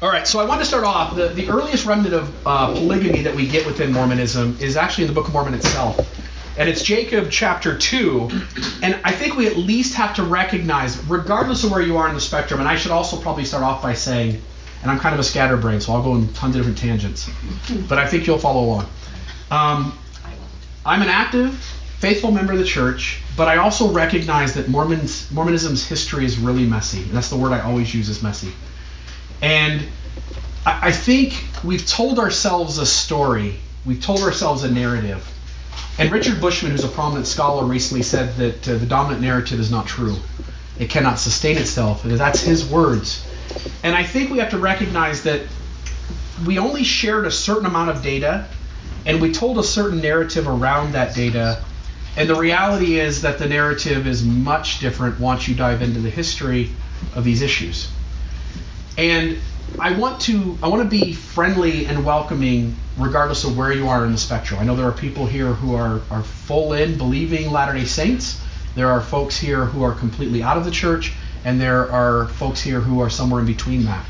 [0.00, 1.16] All right, so I want to start off.
[1.16, 5.08] The, the earliest remnant of uh, polygamy that we get within Mormonism is actually in
[5.08, 5.98] the Book of Mormon itself.
[6.56, 8.30] And it's Jacob chapter 2.
[8.84, 12.14] And I think we at least have to recognize, regardless of where you are in
[12.14, 14.40] the spectrum, and I should also probably start off by saying,
[14.82, 17.28] and I'm kind of a scatterbrain, so I'll go in tons of different tangents,
[17.88, 18.86] but I think you'll follow along.
[19.50, 19.98] Um,
[20.86, 21.54] I'm an active,
[21.98, 26.66] faithful member of the church, but I also recognize that Mormons, Mormonism's history is really
[26.66, 27.02] messy.
[27.02, 28.52] And that's the word I always use is messy.
[29.42, 29.86] And
[30.64, 35.26] I, I think we've told ourselves a story, we've told ourselves a narrative.
[35.98, 39.70] And Richard Bushman, who's a prominent scholar, recently said that uh, the dominant narrative is
[39.70, 40.16] not true.
[40.78, 42.02] It cannot sustain itself.
[42.04, 43.26] That's his words.
[43.82, 45.42] And I think we have to recognize that
[46.46, 48.46] we only shared a certain amount of data
[49.06, 51.64] and we told a certain narrative around that data.
[52.16, 56.10] And the reality is that the narrative is much different once you dive into the
[56.10, 56.70] history
[57.14, 57.90] of these issues.
[58.98, 59.38] And
[59.78, 64.04] I want to I want to be friendly and welcoming regardless of where you are
[64.04, 64.58] in the spectrum.
[64.58, 68.42] I know there are people here who are, are full in believing Latter-day Saints.
[68.74, 71.12] There are folks here who are completely out of the church,
[71.44, 74.04] and there are folks here who are somewhere in between that.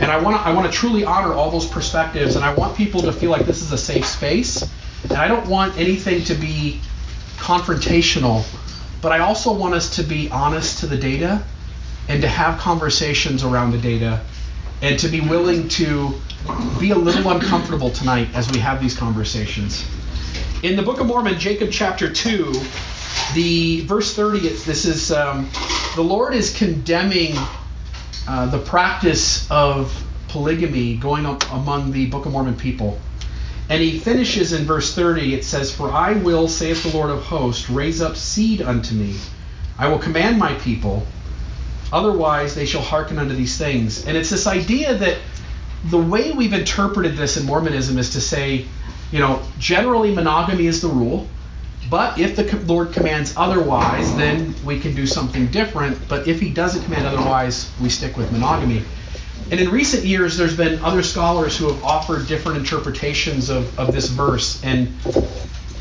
[0.00, 2.76] And I want to I want to truly honor all those perspectives, and I want
[2.76, 4.62] people to feel like this is a safe space.
[5.04, 6.80] And I don't want anything to be
[7.36, 8.44] confrontational,
[9.00, 11.44] but I also want us to be honest to the data
[12.08, 14.20] and to have conversations around the data
[14.82, 16.14] and to be willing to
[16.78, 19.84] be a little uncomfortable tonight as we have these conversations.
[20.62, 22.52] In the Book of Mormon, Jacob chapter 2,
[23.34, 25.48] the verse 30, this is um,
[25.94, 27.34] the Lord is condemning
[28.26, 32.98] uh, the practice of polygamy going up among the Book of Mormon people.
[33.68, 37.22] And he finishes in verse 30, it says, For I will, saith the Lord of
[37.22, 39.16] hosts, raise up seed unto me.
[39.78, 41.06] I will command my people,
[41.94, 44.04] Otherwise, they shall hearken unto these things.
[44.04, 45.16] And it's this idea that
[45.84, 48.66] the way we've interpreted this in Mormonism is to say,
[49.12, 51.28] you know, generally monogamy is the rule,
[51.88, 55.96] but if the Lord commands otherwise, then we can do something different.
[56.08, 58.82] But if He doesn't command otherwise, we stick with monogamy.
[59.52, 63.92] And in recent years, there's been other scholars who have offered different interpretations of, of
[63.92, 64.92] this verse and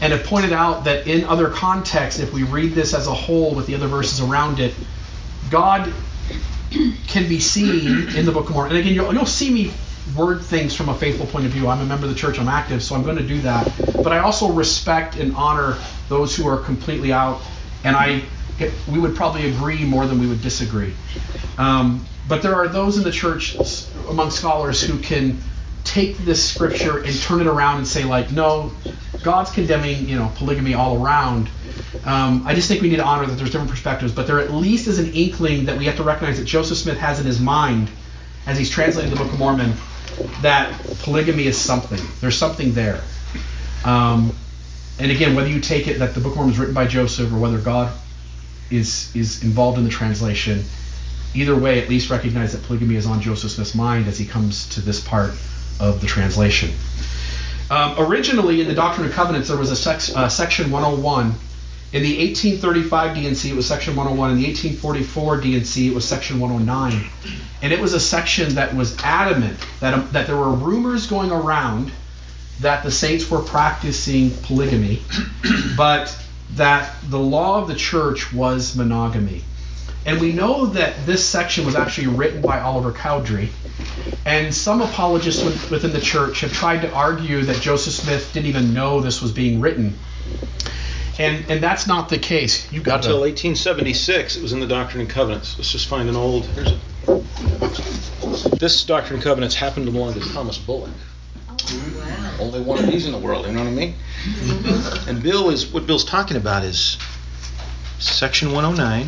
[0.01, 3.55] and have pointed out that in other contexts, if we read this as a whole
[3.55, 4.75] with the other verses around it,
[5.49, 5.93] God
[7.07, 8.71] can be seen in the Book of Mormon.
[8.71, 9.73] And again, you'll, you'll see me
[10.15, 11.67] word things from a faithful point of view.
[11.67, 13.71] I'm a member of the church, I'm active, so I'm going to do that.
[14.03, 15.77] But I also respect and honor
[16.09, 17.41] those who are completely out,
[17.83, 18.23] and I
[18.91, 20.93] we would probably agree more than we would disagree.
[21.57, 23.57] Um, but there are those in the church
[24.09, 25.41] among scholars who can
[25.83, 28.71] take this scripture and turn it around and say like, no,
[29.23, 31.49] God's condemning you know polygamy all around.
[32.05, 34.51] Um, I just think we need to honor that there's different perspectives, but there at
[34.51, 37.39] least is an inkling that we have to recognize that Joseph Smith has in his
[37.39, 37.89] mind
[38.45, 39.73] as he's translating the Book of Mormon
[40.41, 41.99] that polygamy is something.
[42.19, 43.01] There's something there.
[43.85, 44.35] Um,
[44.99, 47.31] and again, whether you take it that the Book of Mormon is written by Joseph
[47.31, 47.93] or whether God
[48.69, 50.63] is is involved in the translation,
[51.33, 54.67] either way, at least recognize that polygamy is on Joseph Smith's mind as he comes
[54.69, 55.31] to this part
[55.83, 56.71] of the translation.
[57.69, 61.33] Um, originally, in the Doctrine and Covenants, there was a uh, section 101
[61.93, 64.31] in the 1835 D&C, it was section 101.
[64.31, 67.07] In the 1844 D&C, it was section 109.
[67.61, 71.31] And it was a section that was adamant that, um, that there were rumors going
[71.31, 71.91] around
[72.61, 75.03] that the saints were practicing polygamy,
[75.77, 76.17] but
[76.53, 79.43] that the law of the church was monogamy.
[80.05, 83.49] And we know that this section was actually written by Oliver Cowdery.
[84.25, 88.73] And some apologists within the church have tried to argue that Joseph Smith didn't even
[88.73, 89.97] know this was being written.
[91.19, 92.71] And and that's not the case.
[92.71, 94.37] You got until 1876.
[94.37, 95.57] It was in the Doctrine and Covenants.
[95.57, 96.45] Let's just find an old.
[96.47, 98.59] Here's it.
[98.59, 100.89] This Doctrine and Covenants happened to belong to Thomas Bullock.
[101.49, 102.37] Oh, wow.
[102.45, 103.45] Only one of these in the world.
[103.45, 103.95] You know what I mean?
[105.07, 106.97] And Bill is what Bill's talking about is
[107.99, 109.07] section 109.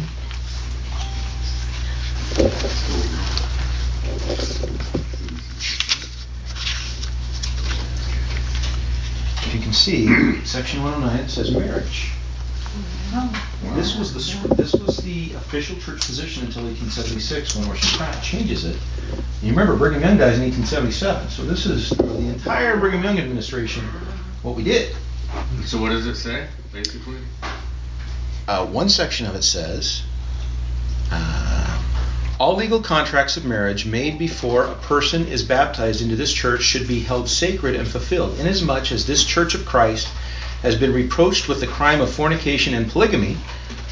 [9.75, 12.11] You can see, section 109 says marriage.
[13.75, 18.65] This was the this was the official church position until 1876 when Orson Pratt changes
[18.65, 18.77] it.
[19.41, 23.83] you remember Brigham Young dies in 1877, so this is the entire Brigham Young administration
[24.43, 24.95] what we did.
[25.65, 27.17] So what does it say basically?
[28.47, 30.03] Uh, one section of it says.
[31.11, 31.81] Uh,
[32.37, 36.85] all legal contracts of marriage made before a person is baptized into this church should
[36.85, 40.07] be held sacred and fulfilled, inasmuch as this church of Christ
[40.61, 43.37] has been reproached with the crime of fornication and polygamy.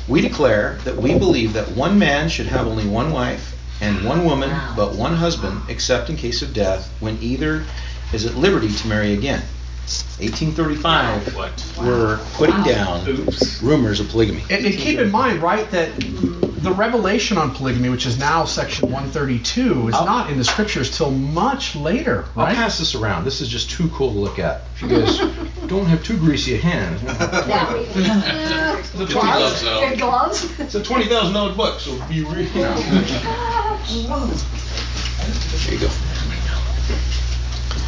[0.10, 4.26] We declare that we believe that one man should have only one wife, and one
[4.26, 7.64] woman, but one husband, except in case of death, when either
[8.12, 9.42] is at liberty to marry again.
[9.88, 11.74] 1835, What?
[11.80, 13.62] we're putting down Oops.
[13.62, 14.42] rumors of polygamy.
[14.50, 18.90] And, and keep in mind, right, that the revelation on polygamy, which is now section
[18.90, 22.50] 132, is I'll- not in the scriptures till much later, Right?
[22.50, 23.26] I'll pass this around.
[23.26, 24.62] This is just too cool to look at.
[24.76, 25.18] If you guys
[25.68, 27.02] don't have too greasy a hand.
[27.04, 29.90] Yeah, uh, It's a gloves, though.
[29.90, 30.60] good gloves.
[30.60, 32.76] It's a twenty thousand dollar book, so be re- you know.
[35.66, 35.88] There you go.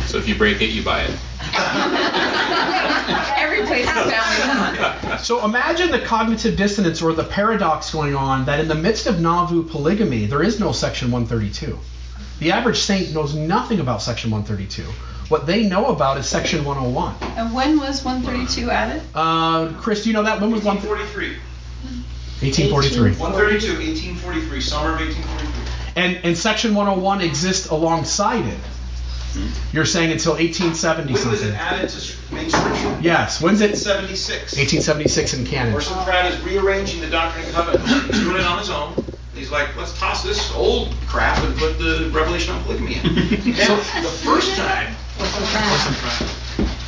[0.08, 1.18] So if you break it, you buy it.
[3.38, 5.18] Every place has family.
[5.20, 9.20] So imagine the cognitive dissonance or the paradox going on that in the midst of
[9.20, 11.78] Nauvoo polygamy, there is no section 132.
[12.40, 14.84] The average saint knows nothing about section 132.
[15.30, 17.16] What they know about is section 101.
[17.38, 19.02] And when was 132 added?
[19.16, 20.40] Uh, Chris, do you know that?
[20.40, 20.76] When was one?
[20.76, 21.38] 1843.
[22.42, 23.12] 1843.
[23.18, 23.78] 132,
[24.22, 25.66] 1843, summer of 1843.
[25.96, 28.60] And and section 101 exists alongside it.
[29.36, 29.76] Mm-hmm.
[29.76, 31.50] You're saying until 1870 When was something.
[31.50, 33.00] it added to main scripture?
[33.02, 33.42] Yes.
[33.42, 33.78] When's it?
[33.78, 34.56] 76.
[34.56, 35.74] 1876 in canon.
[35.74, 37.92] Orson Pratt is rearranging the Doctrine and Covenants.
[37.92, 38.94] He's doing it on his own.
[39.34, 43.04] He's like, let's toss this old crap and put the Revelation on polygamy in.
[43.58, 44.96] now, the first time,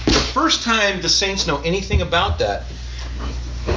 [0.06, 2.64] The first time the saints know anything about that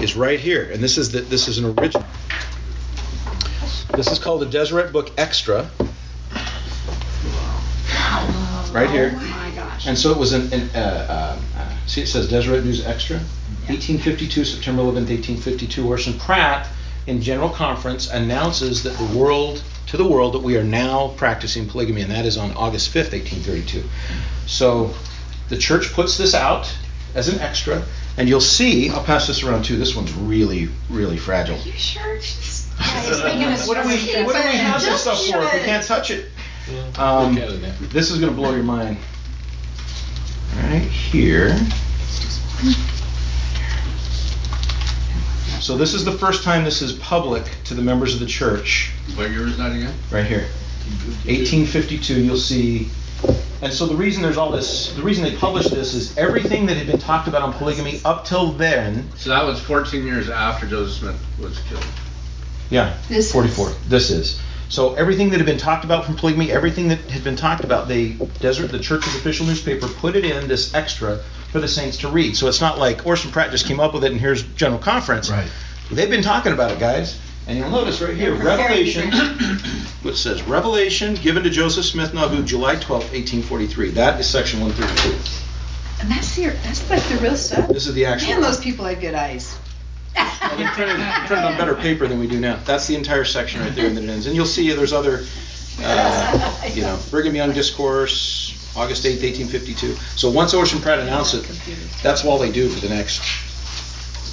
[0.01, 2.07] is right here, and this is the, this is an original.
[3.95, 5.69] This is called the Deseret Book Extra.
[8.73, 9.13] Right here.
[9.15, 9.87] Oh my gosh.
[9.87, 13.17] And so it was an, an uh, uh, uh, see it says Deseret News Extra,
[13.67, 15.89] 1852, September 11th, 1852.
[15.89, 16.69] Orson Pratt,
[17.07, 21.69] in General Conference, announces that the world to the world that we are now practicing
[21.69, 23.83] polygamy, and that is on August 5th, 1832.
[24.47, 24.95] So
[25.49, 26.73] the church puts this out
[27.17, 27.83] as an extra,
[28.17, 28.89] and you'll see.
[28.89, 29.77] I'll pass this around too.
[29.77, 31.59] This one's really, really fragile.
[31.59, 32.17] You sure?
[32.19, 35.43] Just, yeah, he's making us What do we What do we have this stuff for
[35.43, 36.27] if we can't touch it?
[36.99, 37.73] Um, Look at it, yeah.
[37.91, 38.97] this is going to blow your mind.
[40.57, 41.57] Right here.
[45.61, 48.91] So this is the first time this is public to the members of the church.
[49.15, 49.95] What year was that again?
[50.11, 50.47] Right here.
[51.27, 52.21] 1852.
[52.23, 52.89] You'll see.
[53.63, 56.77] And so the reason there's all this, the reason they published this is everything that
[56.79, 59.07] had been talked about on polygamy up till then.
[59.17, 61.85] So that was 14 years after Joseph Smith was killed.
[62.71, 63.69] Yeah, This 44.
[63.69, 64.41] is- This is.
[64.71, 67.89] So everything that had been talked about from polygamy, everything that had been talked about,
[67.89, 71.19] they Deseret, the church's official newspaper, put it in this extra
[71.51, 72.37] for the saints to read.
[72.37, 75.29] So it's not like Orson Pratt just came up with it and here's general conference.
[75.29, 75.51] Right.
[75.91, 77.21] They've been talking about it, guys.
[77.49, 79.11] And you'll notice right here, Revelation,
[80.03, 83.91] which says Revelation given to Joseph Smith Nauvoo, July 12, 1843.
[83.91, 85.41] That is section 132.
[86.01, 87.69] And that's the, that's like the real stuff.
[87.69, 88.35] This is the actual.
[88.35, 89.59] Man, those people had good eyes.
[90.17, 90.97] Well, they printed,
[91.27, 92.57] printed on better paper than we do now.
[92.65, 94.27] That's the entire section right there, and then it ends.
[94.27, 95.25] And you'll see there's other,
[95.83, 99.95] uh, you know, Brigham Young Discourse, August 8th, 1852.
[100.17, 101.45] So once Orson Pratt announced it,
[102.03, 103.23] that's all they do for the next,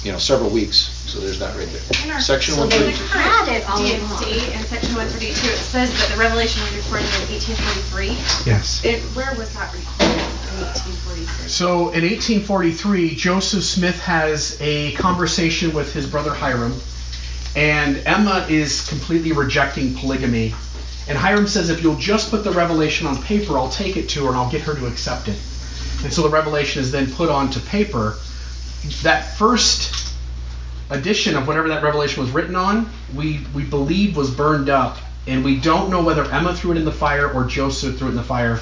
[0.04, 0.76] you know, several weeks.
[1.08, 2.20] So there's that right there.
[2.20, 3.18] Section So they 132.
[3.18, 4.22] had it all along.
[4.24, 8.08] D&C in section 132, it says that the revelation was recorded in 1843.
[8.44, 8.84] Yes.
[8.84, 10.27] It, where was that recorded in
[10.60, 11.48] 1843?
[11.48, 16.74] So in 1843, Joseph Smith has a conversation with his brother Hyrum,
[17.56, 20.54] and Emma is completely rejecting polygamy.
[21.08, 24.24] And Hyrum says, if you'll just put the revelation on paper, I'll take it to
[24.24, 25.38] her and I'll get her to accept it.
[26.04, 28.16] And so the revelation is then put onto paper.
[29.02, 30.14] That first
[30.90, 34.98] edition of whatever that revelation was written on, we, we believe was burned up.
[35.26, 38.10] And we don't know whether Emma threw it in the fire or Joseph threw it
[38.10, 38.60] in the fire.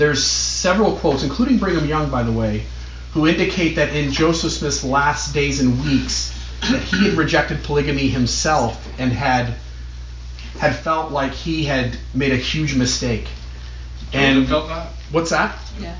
[0.00, 2.64] There's several quotes, including Brigham Young, by the way,
[3.12, 8.08] who indicate that in Joseph Smith's last days and weeks, that he had rejected polygamy
[8.08, 9.56] himself and had
[10.58, 13.28] had felt like he had made a huge mistake.
[14.14, 14.88] And And felt that?
[15.10, 15.58] what's that?
[15.78, 15.94] Yeah.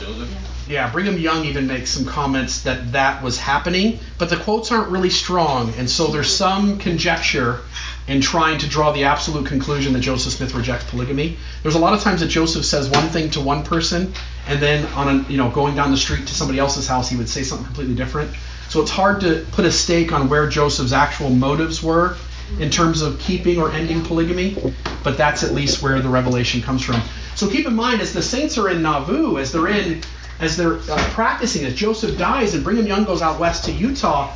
[0.00, 0.30] Joseph?
[0.66, 4.88] Yeah, Brigham Young even makes some comments that that was happening, but the quotes aren't
[4.88, 7.60] really strong, and so there's some conjecture
[8.08, 11.36] in trying to draw the absolute conclusion that Joseph Smith rejects polygamy.
[11.62, 14.12] There's a lot of times that Joseph says one thing to one person,
[14.48, 17.16] and then on a, you know going down the street to somebody else's house, he
[17.16, 18.30] would say something completely different.
[18.68, 22.16] So it's hard to put a stake on where Joseph's actual motives were
[22.58, 24.56] in terms of keeping or ending polygamy,
[25.04, 27.00] but that's at least where the revelation comes from.
[27.34, 30.02] So keep in mind, as the saints are in Nauvoo, as they're in,
[30.40, 34.34] as they're uh, practicing, as Joseph dies and Brigham Young goes out west to Utah,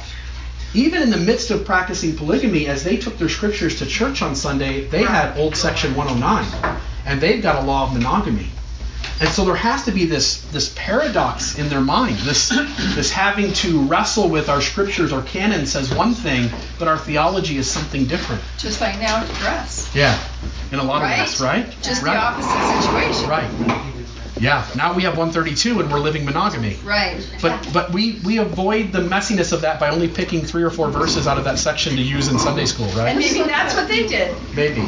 [0.74, 4.34] even in the midst of practicing polygamy, as they took their scriptures to church on
[4.34, 8.48] Sunday, they had Old Section 109, and they've got a law of monogamy.
[9.18, 12.50] And so there has to be this this paradox in their mind, this
[12.94, 15.10] this having to wrestle with our scriptures.
[15.10, 18.42] Our canon says one thing, but our theology is something different.
[18.58, 19.90] Just like now to dress.
[19.94, 20.18] Yeah.
[20.70, 21.12] in a lot Right.
[21.20, 21.66] of ways, right?
[21.80, 22.12] Just right.
[22.12, 23.30] the opposite situation.
[23.30, 24.05] Right.
[24.38, 24.66] Yeah.
[24.76, 26.76] Now we have 132 and we're living monogamy.
[26.84, 27.26] Right.
[27.40, 30.90] But but we we avoid the messiness of that by only picking three or four
[30.90, 33.08] verses out of that section to use in Sunday school, right?
[33.08, 34.36] And maybe that's what they did.
[34.54, 34.86] Maybe.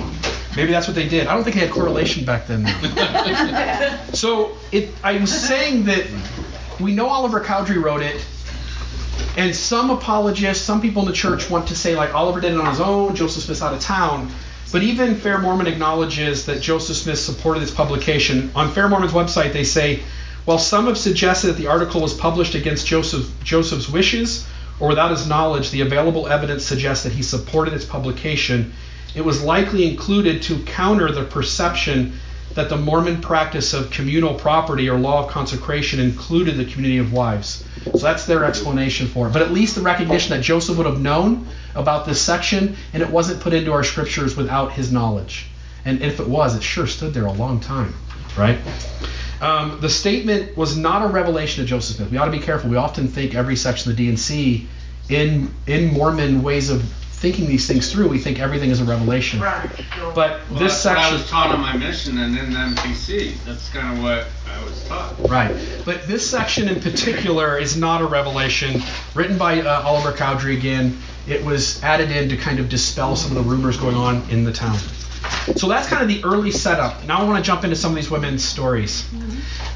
[0.56, 1.26] Maybe that's what they did.
[1.28, 2.66] I don't think they had correlation back then.
[4.14, 6.06] So it, I'm saying that
[6.80, 8.24] we know Oliver Cowdery wrote it,
[9.36, 12.58] and some apologists, some people in the church want to say like Oliver did it
[12.58, 14.32] on his own, Joseph Smith's out of town.
[14.70, 18.50] But even Fair Mormon acknowledges that Joseph Smith supported its publication.
[18.54, 20.02] On Fair Mormon's website, they say,
[20.44, 24.46] while some have suggested that the article was published against Joseph, Joseph's wishes
[24.80, 28.72] or without his knowledge, the available evidence suggests that he supported its publication.
[29.14, 32.18] It was likely included to counter the perception
[32.54, 37.12] that the Mormon practice of communal property or law of consecration included the community of
[37.12, 37.64] wives.
[37.84, 39.32] So that's their explanation for it.
[39.32, 41.46] But at least the recognition that Joseph would have known
[41.78, 45.46] about this section and it wasn't put into our scriptures without his knowledge.
[45.84, 47.94] And if it was, it sure stood there a long time,
[48.36, 48.58] right?
[49.40, 52.10] Um, the statement was not a revelation of Joseph Smith.
[52.10, 52.68] We ought to be careful.
[52.68, 54.66] We often think every section of the D&C
[55.08, 56.82] in in Mormon ways of
[57.18, 59.40] thinking these things through, we think everything is a revelation.
[59.40, 59.68] Right.
[59.98, 62.58] Well, But this that's what I section was taught on my mission and in the
[62.58, 63.34] MTC.
[63.44, 65.28] That's kind of what I was taught.
[65.28, 65.54] Right.
[65.84, 68.80] But this section in particular is not a revelation.
[69.14, 70.96] Written by uh, Oliver Cowdery again.
[71.26, 74.44] It was added in to kind of dispel some of the rumors going on in
[74.44, 74.78] the town.
[75.56, 77.04] So that's kind of the early setup.
[77.04, 79.06] Now I want to jump into some of these women's stories.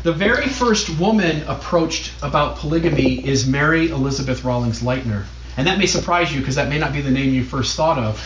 [0.02, 5.24] The very first woman approached about polygamy is Mary Elizabeth Rollins Lightner.
[5.56, 7.98] And that may surprise you because that may not be the name you first thought
[7.98, 8.20] of.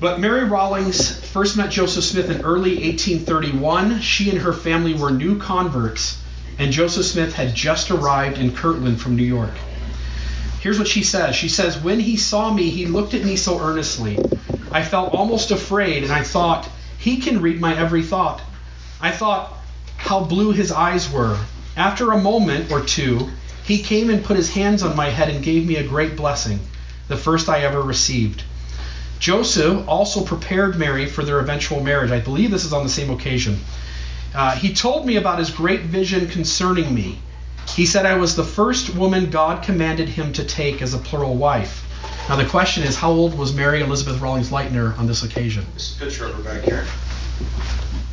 [0.00, 4.00] But Mary Rollins first met Joseph Smith in early 1831.
[4.00, 6.22] She and her family were new converts,
[6.58, 9.50] and Joseph Smith had just arrived in Kirtland from New York.
[10.60, 11.34] Here's what she says.
[11.34, 14.18] She says, When he saw me, he looked at me so earnestly.
[14.70, 18.40] I felt almost afraid, and I thought, He can read my every thought.
[19.00, 19.52] I thought
[19.96, 21.38] how blue his eyes were.
[21.76, 23.30] After a moment or two,
[23.68, 26.58] he came and put his hands on my head and gave me a great blessing,
[27.08, 28.42] the first I ever received.
[29.18, 32.10] Joseph also prepared Mary for their eventual marriage.
[32.10, 33.60] I believe this is on the same occasion.
[34.34, 37.18] Uh, he told me about his great vision concerning me.
[37.68, 41.34] He said I was the first woman God commanded him to take as a plural
[41.34, 41.84] wife.
[42.30, 45.66] Now the question is, how old was Mary Elizabeth Rollins Lightner on this occasion?
[45.74, 46.86] This a picture of her back here.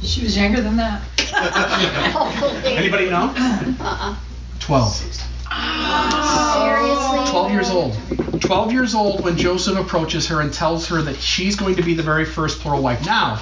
[0.02, 1.02] She was younger than that.
[2.66, 3.34] Anybody know?
[3.38, 4.18] Uh-uh.
[4.60, 5.35] 12.
[5.52, 7.30] Seriously?
[7.32, 7.98] 12 years old.
[8.42, 11.94] 12 years old when Joseph approaches her and tells her that she's going to be
[11.94, 13.06] the very first plural wife.
[13.06, 13.42] Now,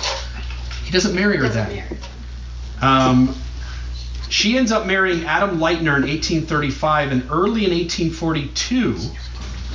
[0.86, 1.76] he doesn't marry her Doesn't then.
[1.78, 1.98] marry.
[2.82, 3.36] Um,
[4.30, 8.98] she ends up marrying Adam Lightner in 1835, and early in 1842,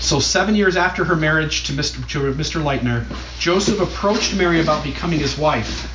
[0.01, 2.07] so seven years after her marriage to Mr.
[2.11, 2.63] to Mr.
[2.63, 3.05] Lightner,
[3.39, 5.95] Joseph approached Mary about becoming his wife.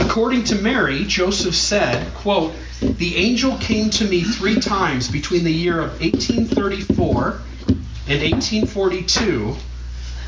[0.00, 5.52] According to Mary, Joseph said, quote, The angel came to me three times between the
[5.52, 7.40] year of 1834
[8.08, 9.56] and 1842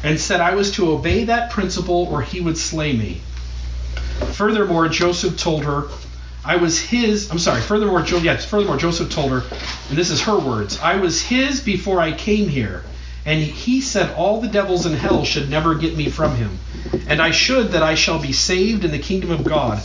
[0.05, 3.23] and said I was to obey that principle or he would slay me.
[4.33, 5.89] Furthermore, Joseph told her,
[6.45, 7.31] I was his.
[7.31, 7.63] I'm sorry.
[7.63, 9.43] Furthermore, jo- yes, furthermore, Joseph told her,
[9.89, 12.85] and this is her words I was his before I came here,
[13.27, 16.59] and he said all the devils in hell should never get me from him,
[17.09, 19.83] and I should that I shall be saved in the kingdom of God.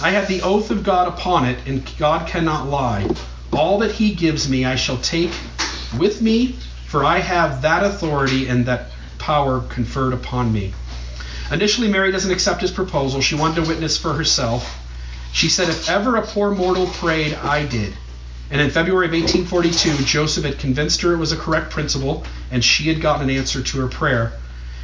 [0.00, 3.08] I have the oath of God upon it, and God cannot lie.
[3.52, 5.32] All that he gives me I shall take
[5.98, 10.74] with me, for I have that authority and that power conferred upon me.
[11.50, 13.20] Initially, Mary doesn't accept his proposal.
[13.20, 14.78] She wanted to witness for herself.
[15.32, 17.94] She said, If ever a poor mortal prayed, I did.
[18.50, 22.64] And in February of 1842, Joseph had convinced her it was a correct principle, and
[22.64, 24.32] she had gotten an answer to her prayer.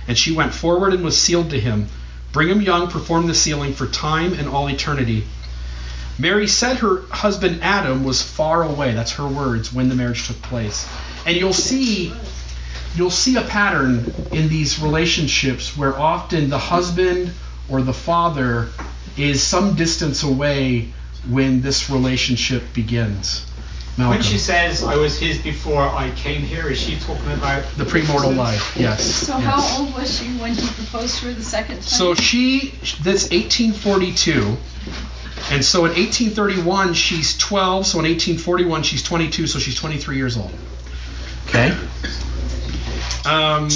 [0.09, 1.87] And she went forward and was sealed to him.
[2.33, 5.25] Brigham Young performed the sealing for time and all eternity.
[6.19, 8.95] Mary said her husband Adam was far away.
[8.95, 10.89] That's her words when the marriage took place.
[11.25, 12.13] And you'll see
[12.95, 17.33] you'll see a pattern in these relationships where often the husband
[17.69, 18.69] or the father
[19.17, 20.93] is some distance away
[21.29, 23.47] when this relationship begins.
[23.99, 24.17] Malcolm.
[24.17, 27.85] When she says, I was his before I came here, is she talking about the
[27.85, 29.05] premortal life, yes.
[29.05, 29.45] So yes.
[29.45, 31.83] how old was she when he proposed to her the second time?
[31.83, 32.71] So she,
[33.03, 34.57] that's 1842.
[35.51, 37.87] And so in 1831, she's 12.
[37.87, 39.47] So in 1841, she's 22.
[39.47, 40.53] So she's 23 years old.
[41.49, 41.77] Okay?
[43.27, 43.69] Um,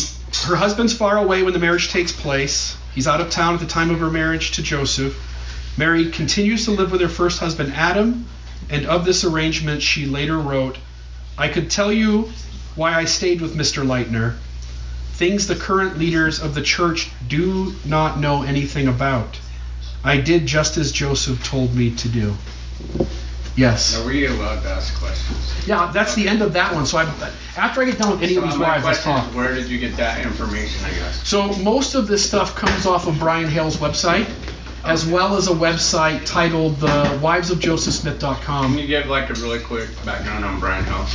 [0.46, 2.76] her husband's far away when the marriage takes place.
[2.94, 5.14] He's out of town at the time of her marriage to Joseph.
[5.76, 8.26] Mary continues to live with her first husband, Adam.
[8.70, 10.78] And of this arrangement, she later wrote,
[11.38, 12.30] I could tell you
[12.74, 13.84] why I stayed with Mr.
[13.84, 14.36] Lightner
[15.16, 19.40] things the current leaders of the church do not know anything about.
[20.04, 22.34] I did just as Joseph told me to do.
[23.56, 23.98] Yes.
[23.98, 25.66] Are we allowed to ask questions?
[25.66, 26.84] Yeah, that's the end of that one.
[26.84, 27.04] So I,
[27.56, 29.24] after I get done with any So of these wives, let's talk.
[29.34, 30.84] where did you get that information?
[30.84, 31.26] I guess.
[31.26, 34.28] So most of this stuff comes off of Brian Hale's website,
[34.86, 37.18] as well as a website titled the
[38.70, 41.12] Can you give like a really quick background on Brian House?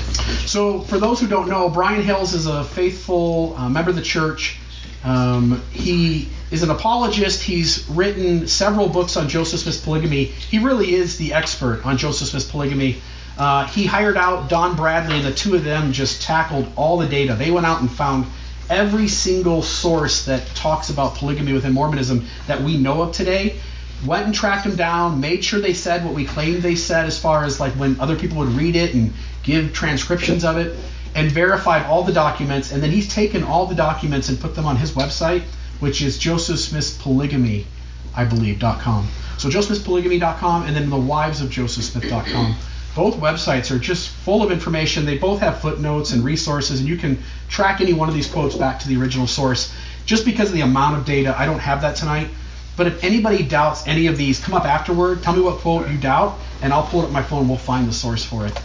[0.51, 4.01] So for those who don't know, Brian Hales is a faithful uh, member of the
[4.01, 4.59] church.
[5.05, 7.41] Um, he is an apologist.
[7.41, 10.25] He's written several books on Joseph Smith's polygamy.
[10.25, 13.01] He really is the expert on Joseph Smith's polygamy.
[13.37, 17.07] Uh, he hired out Don Bradley, and the two of them just tackled all the
[17.07, 17.35] data.
[17.35, 18.25] They went out and found
[18.71, 23.59] every single source that talks about polygamy within Mormonism that we know of today.
[24.05, 27.19] Went and tracked them down, made sure they said what we claimed they said as
[27.19, 29.13] far as like when other people would read it and
[29.43, 30.75] give transcriptions of it,
[31.13, 32.71] and verified all the documents.
[32.71, 35.43] And then he's taken all the documents and put them on his website,
[35.81, 37.67] which is Joseph Smith's Polygamy,
[38.15, 39.07] I believe, dot .com.
[39.37, 42.55] So josephsmithpolygamy.com and then the wives of josephsmith.com.
[42.95, 45.05] Both websites are just full of information.
[45.05, 47.17] They both have footnotes and resources, and you can
[47.47, 49.73] track any one of these quotes back to the original source.
[50.05, 52.27] Just because of the amount of data, I don't have that tonight.
[52.75, 55.97] But if anybody doubts any of these, come up afterward, tell me what quote you
[55.97, 57.47] doubt, and I'll pull it up my phone.
[57.47, 58.57] We'll find the source for it.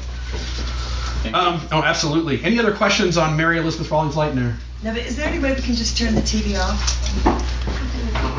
[1.35, 2.43] Um, oh, absolutely.
[2.45, 4.55] Any other questions on Mary Elizabeth Rollins Lightner?
[4.83, 6.81] No, but is there any way we can just turn the TV off?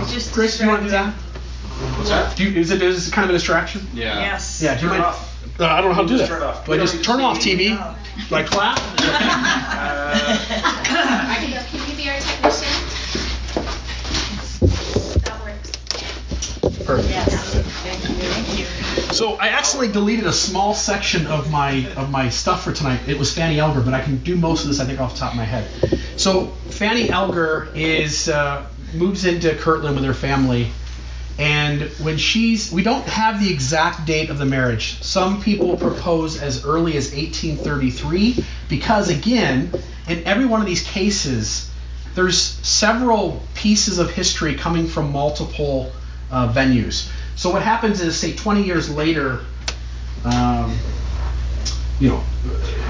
[0.01, 1.13] It's just Chris, you want to do that?
[1.98, 2.36] What's that?
[2.36, 3.86] Do you, is it is it kind of a distraction?
[3.94, 4.20] Yeah.
[4.20, 4.62] Yes.
[4.62, 4.75] Yeah.
[4.75, 5.17] Do you Turn it mind?
[5.59, 5.61] Off.
[5.61, 6.39] Uh, I don't know how to do Just that.
[6.39, 6.65] turn off.
[6.65, 7.69] Do I just turn off TV?
[7.69, 7.95] No.
[8.29, 8.77] Like clap?
[11.37, 12.73] Are you, can you be our technician?
[15.23, 15.71] That works.
[16.85, 17.09] Perfect.
[17.09, 17.53] Yes.
[17.83, 18.65] Thank you.
[19.13, 22.99] So I accidentally deleted a small section of my of my stuff for tonight.
[23.07, 25.19] It was Fanny Alger, but I can do most of this I think off the
[25.19, 25.67] top of my head.
[26.17, 30.71] So Fanny Alger is uh, moves into Kirtland with her family,
[31.38, 35.01] and when she's we don't have the exact date of the marriage.
[35.03, 39.71] Some people propose as early as 1833 because again,
[40.08, 41.69] in every one of these cases,
[42.15, 45.91] there's several pieces of history coming from multiple
[46.32, 47.10] uh, venues.
[47.36, 49.41] So what happens is, say, 20 years later,
[50.26, 50.76] um,
[52.00, 52.23] you know,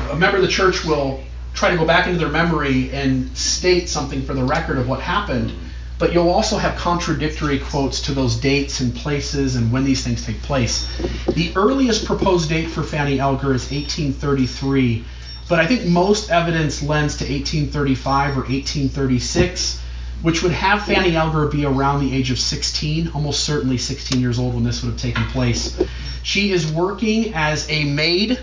[0.10, 1.22] a member of the church will
[1.54, 5.02] try to go back into their memory and state something for the record of what
[5.02, 5.52] happened,
[6.00, 10.26] but you'll also have contradictory quotes to those dates and places and when these things
[10.26, 10.88] take place.
[11.34, 15.06] The earliest proposed date for Fanny Alger is 1833,
[15.50, 19.82] but I think most evidence lends to 1835 or 1836
[20.22, 24.40] which would have Fanny Alger be around the age of 16, almost certainly 16 years
[24.40, 25.80] old when this would have taken place.
[26.24, 28.40] She is working as a maid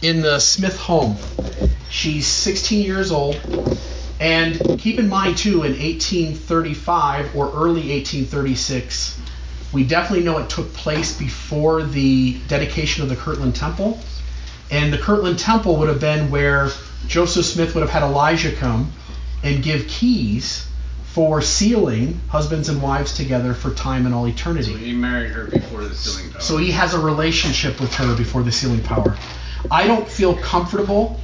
[0.00, 1.16] in the Smith home.
[1.90, 3.38] She's 16 years old.
[4.22, 9.18] And keep in mind, too, in 1835 or early 1836,
[9.72, 13.98] we definitely know it took place before the dedication of the Kirtland Temple.
[14.70, 16.68] And the Kirtland Temple would have been where
[17.08, 18.92] Joseph Smith would have had Elijah come
[19.42, 20.68] and give keys
[21.06, 24.72] for sealing husbands and wives together for time and all eternity.
[24.72, 26.40] So he married her before the sealing power.
[26.40, 29.16] So he has a relationship with her before the sealing power.
[29.68, 31.20] I don't feel comfortable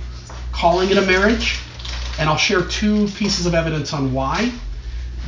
[0.50, 1.61] calling it a marriage,
[2.18, 4.52] and I'll share two pieces of evidence on why.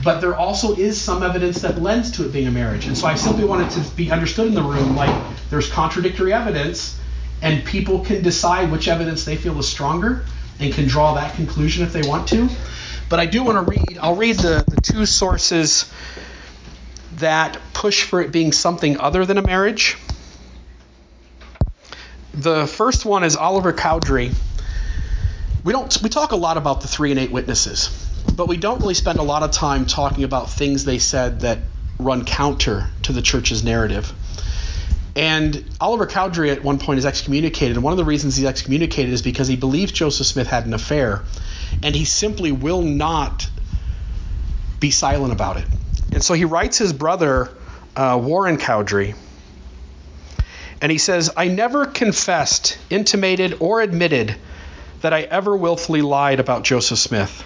[0.03, 2.87] But there also is some evidence that lends to it being a marriage.
[2.87, 5.15] And so I simply wanted to be understood in the room like
[5.51, 6.99] there's contradictory evidence,
[7.43, 10.25] and people can decide which evidence they feel is stronger
[10.59, 12.49] and can draw that conclusion if they want to.
[13.09, 15.91] But I do want to read, I'll read the, the two sources
[17.17, 19.99] that push for it being something other than a marriage.
[22.33, 24.33] The first one is Oliver Cowdery.
[25.63, 27.91] We don't we talk a lot about the three and eight witnesses,
[28.35, 31.59] but we don't really spend a lot of time talking about things they said that
[31.99, 34.13] run counter to the church's narrative.
[35.15, 39.13] And Oliver Cowdery at one point is excommunicated, and one of the reasons he's excommunicated
[39.13, 41.25] is because he believes Joseph Smith had an affair,
[41.83, 43.51] and he simply will not
[44.79, 45.67] be silent about it.
[46.13, 47.51] And so he writes his brother,
[47.97, 49.15] uh, Warren Cowdery,
[50.81, 54.37] and he says, I never confessed, intimated, or admitted
[55.01, 57.45] that I ever willfully lied about Joseph Smith.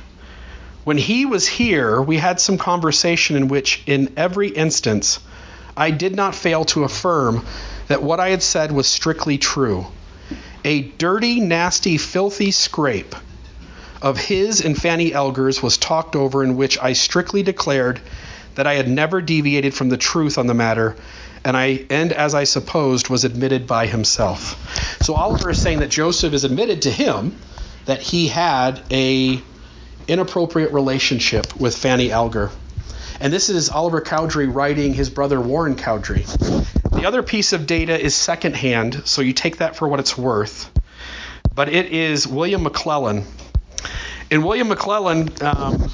[0.85, 5.19] When he was here, we had some conversation in which, in every instance,
[5.77, 7.45] I did not fail to affirm
[7.89, 9.87] that what I had said was strictly true.
[10.65, 13.15] A dirty, nasty, filthy scrape
[14.03, 18.01] of his and Fanny Alger's was talked over, in which I strictly declared
[18.55, 20.97] that I had never deviated from the truth on the matter,
[21.45, 25.03] and I and as I supposed was admitted by himself.
[25.03, 27.37] So Oliver is saying that Joseph is admitted to him
[27.85, 29.41] that he had a
[30.09, 32.51] inappropriate relationship with Fanny Alger.
[33.21, 36.27] And this is Oliver Cowdery writing his brother Warren Cowdery.
[36.93, 40.71] The other piece of data is secondhand, so you take that for what it's worth.
[41.55, 43.25] But it is William McLellin.
[44.31, 45.91] And William McLellin um,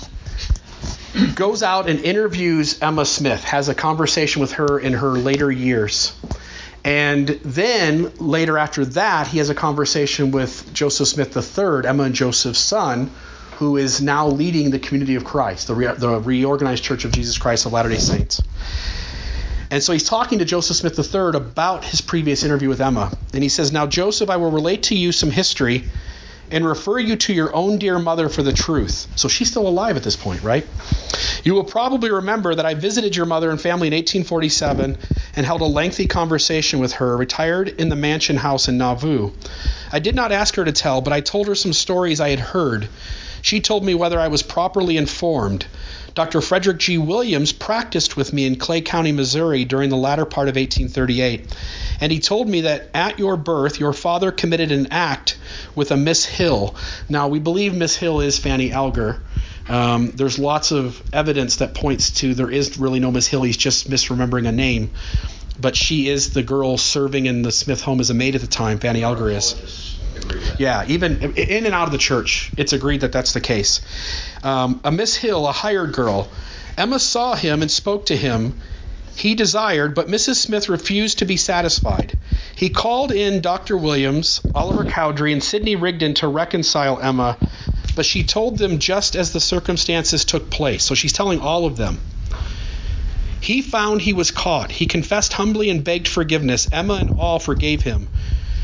[1.35, 6.16] goes out and interviews Emma Smith, has a conversation with her in her later years.
[6.85, 12.14] And then later after that, he has a conversation with Joseph Smith III, Emma and
[12.14, 13.11] Joseph's son,
[13.59, 17.37] who is now leading the community of Christ, the, re- the reorganized Church of Jesus
[17.37, 18.42] Christ of Latter day Saints.
[19.70, 23.12] And so he's talking to Joseph Smith III about his previous interview with Emma.
[23.35, 25.85] And he says, Now, Joseph, I will relate to you some history
[26.51, 29.07] and refer you to your own dear mother for the truth.
[29.17, 30.67] So she's still alive at this point, right?
[31.45, 34.97] You will probably remember that I visited your mother and family in 1847
[35.37, 39.31] and held a lengthy conversation with her, retired in the mansion house in Nauvoo.
[39.93, 42.41] I did not ask her to tell, but I told her some stories I had
[42.41, 42.89] heard.
[43.42, 45.66] She told me whether I was properly informed.
[46.14, 46.40] Dr.
[46.40, 46.98] Frederick G.
[46.98, 51.46] Williams practiced with me in Clay County, Missouri during the latter part of 1838,
[52.00, 55.38] and he told me that at your birth your father committed an act
[55.74, 56.74] with a Miss Hill.
[57.09, 59.22] Now, we believe Miss Hill is Fanny Alger.
[59.68, 63.42] Um, there's lots of evidence that points to there is really no Miss Hill.
[63.42, 64.90] He's just misremembering a name.
[65.61, 68.46] But she is the girl serving in the Smith home as a maid at the
[68.46, 68.79] time.
[68.79, 70.00] Fanny Alger is.
[70.59, 73.81] Yeah, even in and out of the church, it's agreed that that's the case.
[74.43, 76.29] Um, a Miss Hill, a hired girl,
[76.77, 78.61] Emma saw him and spoke to him.
[79.17, 80.37] He desired, but Mrs.
[80.37, 82.15] Smith refused to be satisfied.
[82.55, 83.77] He called in Dr.
[83.77, 87.37] Williams, Oliver Cowdery, and Sidney Rigdon to reconcile Emma,
[87.97, 90.85] but she told them just as the circumstances took place.
[90.85, 92.01] So she's telling all of them.
[93.41, 94.71] He found he was caught.
[94.71, 96.69] He confessed humbly and begged forgiveness.
[96.71, 98.09] Emma and all forgave him.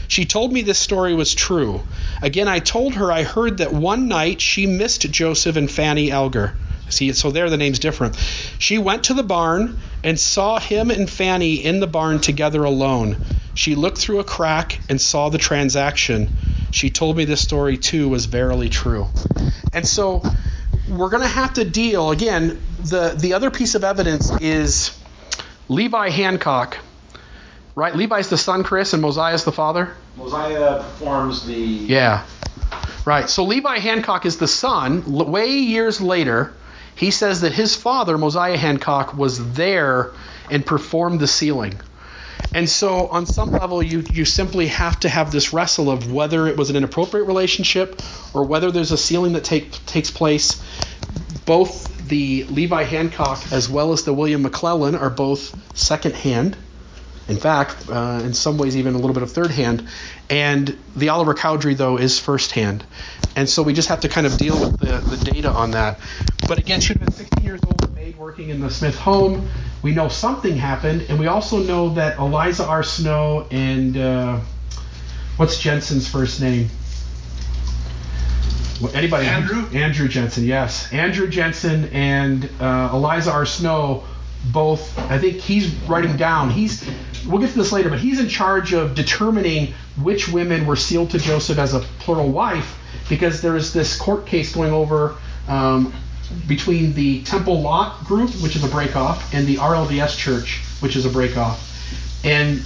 [0.09, 1.83] She told me this story was true.
[2.23, 6.55] Again, I told her I heard that one night she missed Joseph and Fanny Alger.
[6.89, 8.17] See, so there the name's different.
[8.59, 13.17] She went to the barn and saw him and Fanny in the barn together alone.
[13.55, 16.31] She looked through a crack and saw the transaction.
[16.71, 19.09] She told me this story too was verily true.
[19.73, 20.23] And so
[20.89, 22.61] we're going to have to deal again.
[22.85, 24.97] The the other piece of evidence is
[25.69, 26.79] Levi Hancock
[27.77, 27.95] right?
[27.95, 29.95] Levi's the son, Chris, and Mosiah's the father.
[30.17, 31.55] Mosiah performs the.
[31.55, 32.27] Yeah.
[33.05, 33.31] Right.
[33.31, 35.05] So Levi Hancock is the son.
[35.07, 36.53] Way years later,
[36.97, 40.11] he says that his father, Mosiah Hancock, was there
[40.51, 41.79] and performed the sealing.
[42.55, 46.47] And so, on some level, you, you simply have to have this wrestle of whether
[46.47, 48.01] it was an inappropriate relationship
[48.33, 50.63] or whether there's a sealing that take, takes place.
[51.45, 56.57] Both the Levi Hancock as well as the William McLellin are both second hand.
[57.29, 59.89] In fact, uh, in some ways, even a little bit of third hand.
[60.31, 62.85] And the Oliver Cowdery, though, is first hand.
[63.35, 65.99] And so we just have to kind of deal with the, the data on that.
[66.47, 69.49] But again, she would have been 16 years old, maid working in the Smith home.
[69.83, 71.07] We know something happened.
[71.09, 72.85] And we also know that Eliza R.
[72.85, 74.41] Snow and uh,
[75.37, 76.69] what's Jenson's first name?
[78.95, 79.27] Anybody?
[79.27, 79.67] Andrew?
[79.73, 80.93] Andrew Jenson, yes.
[80.93, 83.47] Andrew Jenson and uh, Eliza R.
[83.47, 84.05] Snow
[84.53, 86.89] both i think he's writing down he's
[87.27, 91.11] we'll get to this later but he's in charge of determining which women were sealed
[91.11, 95.17] to joseph as a plural wife because there is this court case going over
[95.49, 95.93] um,
[96.49, 101.07] between the temple lot group which is a breakoff and the rlds church which is
[101.07, 101.59] a breakoff.
[102.25, 102.59] And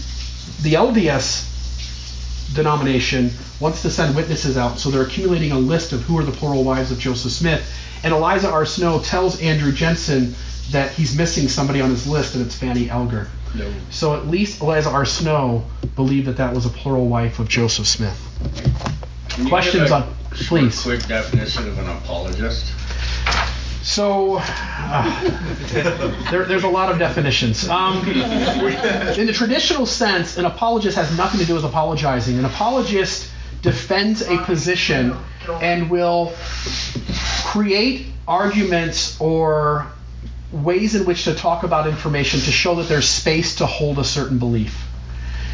[0.62, 1.46] the lds
[2.54, 6.32] denomination wants to send witnesses out so they're accumulating a list of who are the
[6.32, 7.62] plural wives of joseph smith.
[8.02, 8.66] And eliza r.
[8.66, 10.34] Snow tells andrew jenson
[10.70, 13.28] that he's missing somebody on his list, and it's Fanny Alger.
[13.54, 13.72] No.
[13.90, 15.04] So at least Eliza R.
[15.04, 15.64] Snow
[15.96, 18.18] believed that that was a plural wife of Joseph Smith.
[19.30, 20.80] Can Questions on- please.
[20.82, 22.72] Quick definition of an apologist.
[23.82, 27.68] So uh, there, there's a lot of definitions.
[27.68, 32.38] Um, in the traditional sense, an apologist has nothing to do with apologizing.
[32.38, 33.30] An apologist
[33.62, 35.16] defends a position
[35.60, 36.34] and will
[37.46, 39.86] create arguments or
[40.52, 44.04] ways in which to talk about information to show that there's space to hold a
[44.04, 44.86] certain belief.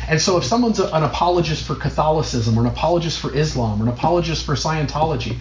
[0.08, 3.84] And so, if someone's a, an apologist for Catholicism, or an apologist for Islam, or
[3.84, 5.36] an apologist for Scientology,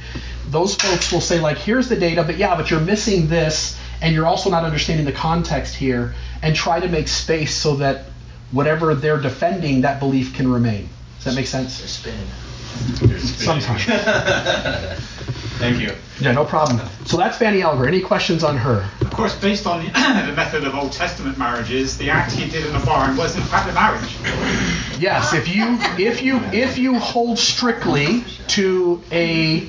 [0.50, 4.16] those folks will say, like, here's the data, but yeah, but you're missing this, and
[4.16, 8.06] you're also not understanding the context here, and try to make space so that
[8.52, 10.90] whatever they're defending, that belief can remain.
[11.18, 12.02] Does that make sense?
[12.04, 13.20] They're.
[13.20, 13.86] Sometimes.
[15.66, 15.96] Thank you.
[16.20, 16.80] Yeah, no problem.
[17.06, 17.88] So that's Fanny Alger.
[17.88, 18.88] Any questions on her?
[19.02, 19.92] Of course, based on the,
[20.28, 23.42] the method of Old Testament marriages, the act he did in the barn was in
[23.42, 24.16] fact a marriage.
[25.00, 29.68] Yes, if you if you if you hold strictly to a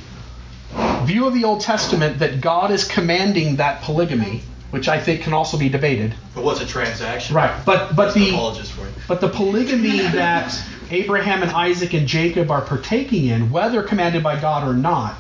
[1.05, 5.33] view of the Old Testament that God is commanding that polygamy, which I think can
[5.33, 6.15] also be debated.
[6.35, 7.35] But what's a transaction?
[7.35, 8.93] Right, but but the for it.
[9.09, 10.55] but the polygamy that
[10.91, 15.19] Abraham and Isaac and Jacob are partaking in, whether commanded by God or not,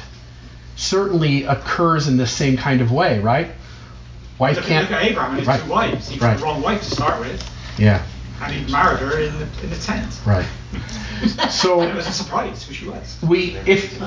[0.76, 3.48] certainly occurs in the same kind of way, right?
[4.38, 4.90] Wife Look, can't.
[4.90, 5.62] look at Abraham and his right.
[5.62, 6.08] two wives.
[6.08, 6.36] He Right.
[6.38, 7.42] the wrong wife to start with,
[7.78, 8.02] Yeah.
[8.42, 10.12] and he married her in the, in the tent.
[10.26, 10.44] Right.
[11.50, 13.16] So it was a surprise who she was.
[13.22, 13.98] we if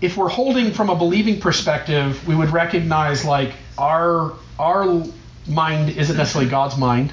[0.00, 5.04] if we're holding from a believing perspective, we would recognize like our our
[5.46, 7.12] mind isn't necessarily God's mind,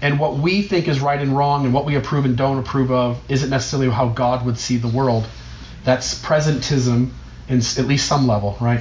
[0.00, 2.90] and what we think is right and wrong, and what we approve and don't approve
[2.90, 5.26] of, isn't necessarily how God would see the world.
[5.84, 7.10] That's presentism,
[7.52, 8.80] in at least some level, right?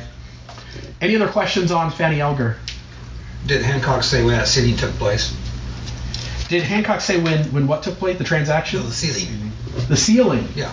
[0.99, 2.57] Any other questions on Fanny Alger?
[3.45, 5.35] Did Hancock say when that sealing took place?
[6.47, 8.17] Did Hancock say when when what took place?
[8.17, 8.79] The transaction?
[8.79, 9.51] No, the sealing.
[9.87, 10.47] The sealing.
[10.55, 10.71] Yeah.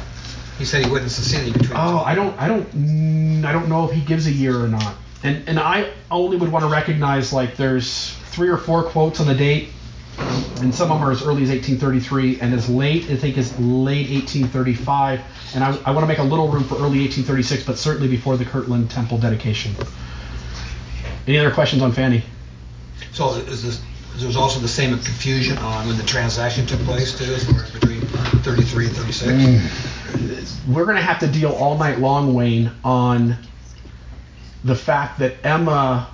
[0.58, 1.76] He said he witnessed the sealing between.
[1.76, 4.66] Oh, I don't, I don't, mm, I don't know if he gives a year or
[4.66, 4.96] not.
[5.22, 9.26] And and I only would want to recognize like there's three or four quotes on
[9.26, 9.68] the date,
[10.60, 13.52] and some of them are as early as 1833 and as late I think as
[13.58, 15.20] late 1835.
[15.54, 18.36] And I, I want to make a little room for early 1836, but certainly before
[18.36, 19.74] the Kirtland Temple dedication.
[21.26, 22.24] Any other questions on Fanny?
[23.12, 23.82] So is this?
[24.16, 27.70] There's also the same confusion on when the transaction took place too, as far as
[27.70, 29.32] between 33 and 36.
[29.32, 30.74] Mm.
[30.74, 33.36] We're going to have to deal all night long, Wayne, on
[34.64, 36.08] the fact that Emma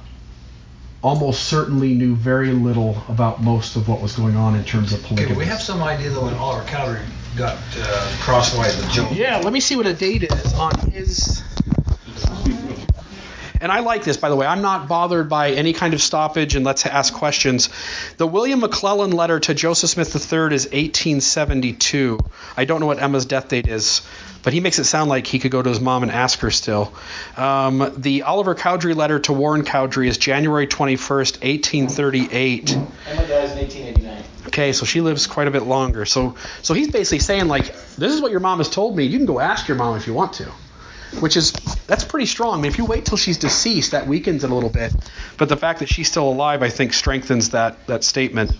[1.04, 4.98] almost certainly knew very little about most of what was going on in terms of
[5.00, 5.34] Okay, polygamy.
[5.34, 7.02] but we have some idea though when Oliver Cowdery
[7.36, 9.08] got uh, crosswise with Joe.
[9.12, 11.42] Yeah, let me see what a date is on his.
[13.60, 14.46] And I like this, by the way.
[14.46, 17.68] I'm not bothered by any kind of stoppage, and let's ask questions.
[18.16, 22.18] The William McLellin letter to Joseph Smith III is 1872.
[22.56, 24.02] I don't know what Emma's death date is,
[24.42, 26.50] but he makes it sound like he could go to his mom and ask her
[26.50, 26.92] still.
[27.36, 32.72] Um, the Oliver Cowdery letter to Warren Cowdery is January 21st, 1838.
[32.72, 32.86] Emma
[33.26, 34.24] dies in 1889.
[34.48, 36.04] Okay, so she lives quite a bit longer.
[36.04, 39.04] So so he's basically saying like, this is what your mom has told me.
[39.04, 40.52] You can go ask your mom if you want to.
[41.20, 41.52] Which is
[41.86, 42.58] that's pretty strong.
[42.58, 44.92] I mean, if you wait till she's deceased, that weakens it a little bit.
[45.38, 48.52] But the fact that she's still alive, I think, strengthens that that statement.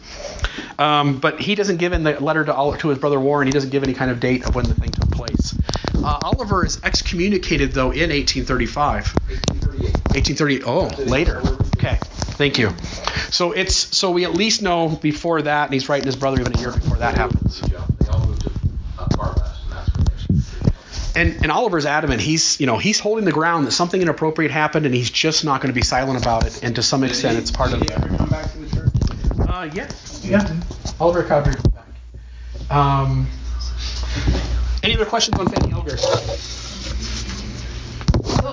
[0.78, 3.46] Um, but he doesn't give in the letter to to his brother Warren.
[3.46, 5.54] He doesn't give any kind of date of when the thing took place.
[5.96, 9.14] Uh, Oliver is excommunicated though in 1835.
[10.14, 10.62] 1838.
[10.66, 11.38] Oh, later.
[11.76, 11.98] Okay.
[12.36, 12.70] Thank you.
[13.30, 16.56] So it's so we at least know before that, and he's writing his brother even
[16.56, 17.60] a year before that happens.
[17.60, 17.76] They
[18.08, 18.50] all moved to
[18.98, 20.70] uh, far west, and that's where they.
[21.16, 22.20] And and Oliver's adamant.
[22.20, 25.61] He's you know he's holding the ground that something inappropriate happened, and he's just not
[25.61, 26.62] going to be silent about it.
[26.62, 27.81] And to some extent, it's part of.
[27.81, 28.90] Did he ever come back to the church?
[29.48, 29.88] Uh, yeah,
[30.22, 30.61] yeah.
[30.98, 32.77] Oliver Cowdery back.
[32.77, 33.27] Um,
[34.83, 35.96] any other questions on Fanny Alger?
[35.96, 36.12] So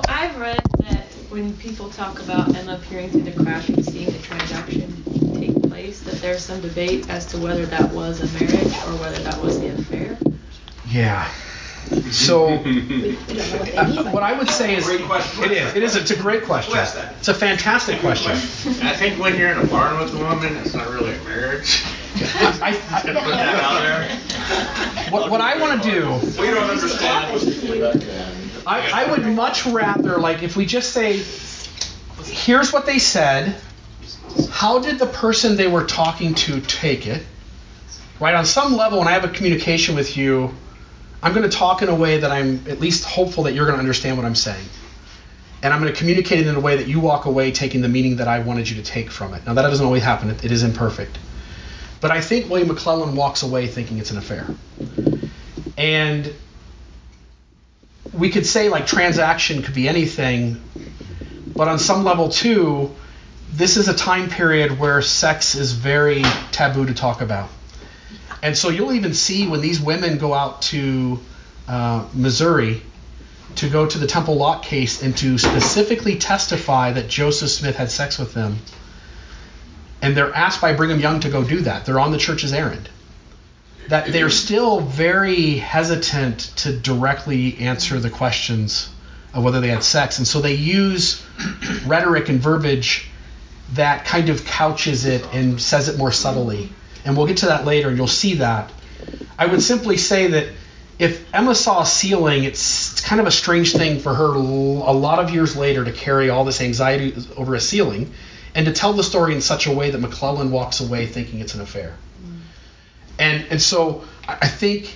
[0.07, 4.19] I've read that when people talk about Emma peering through the crack and seeing the
[4.19, 5.03] transaction
[5.39, 9.19] take place, that there's some debate as to whether that was a marriage or whether
[9.23, 10.17] that was the affair.
[10.87, 11.27] Yeah.
[12.11, 12.71] So We,
[13.27, 15.43] we don't know what uh, what I would say is Great question.
[15.43, 16.73] it is it is it's a great question.
[16.73, 17.15] Who that?
[17.19, 18.31] It's a fantastic question.
[18.31, 21.83] I think when you're in a barn with a woman, it's not really a marriage.
[22.15, 25.11] I, I, Put that out there.
[25.11, 27.41] what, what I want to do We don't understand.
[28.67, 31.23] I, I would much rather, like, if we just say,
[32.25, 33.55] here's what they said,
[34.49, 37.23] how did the person they were talking to take it?
[38.19, 38.35] Right?
[38.35, 40.53] On some level, when I have a communication with you,
[41.23, 43.75] I'm going to talk in a way that I'm at least hopeful that you're going
[43.75, 44.65] to understand what I'm saying.
[45.63, 47.87] And I'm going to communicate it in a way that you walk away taking the
[47.87, 49.45] meaning that I wanted you to take from it.
[49.45, 51.19] Now, that doesn't always happen, it, is imperfect.
[51.99, 54.47] But I think William McLellin walks away thinking it's an affair.
[55.77, 56.33] And
[58.11, 60.61] we could say like transaction could be anything,
[61.55, 62.95] but on some level too,
[63.51, 67.49] this is a time period where sex is very taboo to talk about.
[68.41, 71.19] And so you'll even see when these women go out to
[71.67, 72.81] uh, Missouri
[73.55, 77.91] to go to the Temple Lot case and to specifically testify that Joseph Smith had
[77.91, 78.59] sex with them.
[80.01, 81.85] And they're asked by Brigham Young to go do that.
[81.85, 82.89] They're on the church's errand
[83.91, 88.89] that they're still very hesitant to directly answer the questions
[89.33, 90.17] of whether they had sex.
[90.17, 91.21] And so they use
[91.85, 93.07] rhetoric and verbiage
[93.73, 96.69] that kind of couches it and says it more subtly.
[97.05, 98.71] And we'll get to that later, and you'll see that.
[99.37, 100.47] I would simply say that
[100.99, 104.39] if Emma saw a sealing, it's, it's kind of a strange thing for her a
[104.39, 108.13] lot of years later to carry all this anxiety over a sealing
[108.53, 111.55] and to tell the story in such a way that McLellin walks away thinking it's
[111.55, 111.95] an affair.
[112.23, 112.39] Mm.
[113.17, 114.95] And and so I think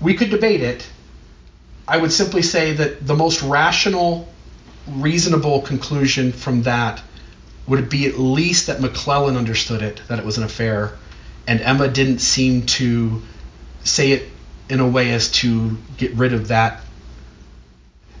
[0.00, 0.86] we could debate it.
[1.88, 4.28] I would simply say that the most rational,
[4.88, 7.00] reasonable conclusion from that
[7.66, 10.92] would be at least that McLellin understood it, that it was an affair,
[11.46, 13.22] and Emma didn't seem to
[13.84, 14.28] say it
[14.68, 16.80] in a way as to get rid of that.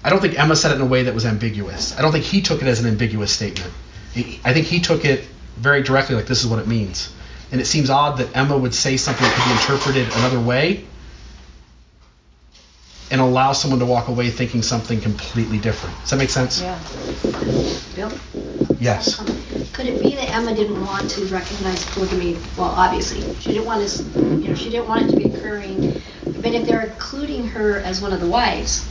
[0.04, 1.98] I don't think Emma said it in a way that was ambiguous.
[1.98, 3.72] I don't think he took it as an ambiguous statement.
[4.44, 5.24] I think he took it
[5.56, 7.12] very directly, like this is what it means.
[7.50, 10.84] And it seems odd that Emma would say something that could be interpreted another way
[13.10, 15.98] and allow someone to walk away thinking something completely different.
[16.00, 16.60] Does that make sense?
[16.60, 16.78] Yeah.
[17.94, 18.12] Bill?
[18.78, 19.16] Yes.
[19.72, 22.36] Could it be that Emma didn't want to recognize polygamy?
[22.56, 26.00] Well, obviously, she didn't want to, you know, she didn't want it to be occurring.
[26.24, 28.84] But if they're including her as one of the wives,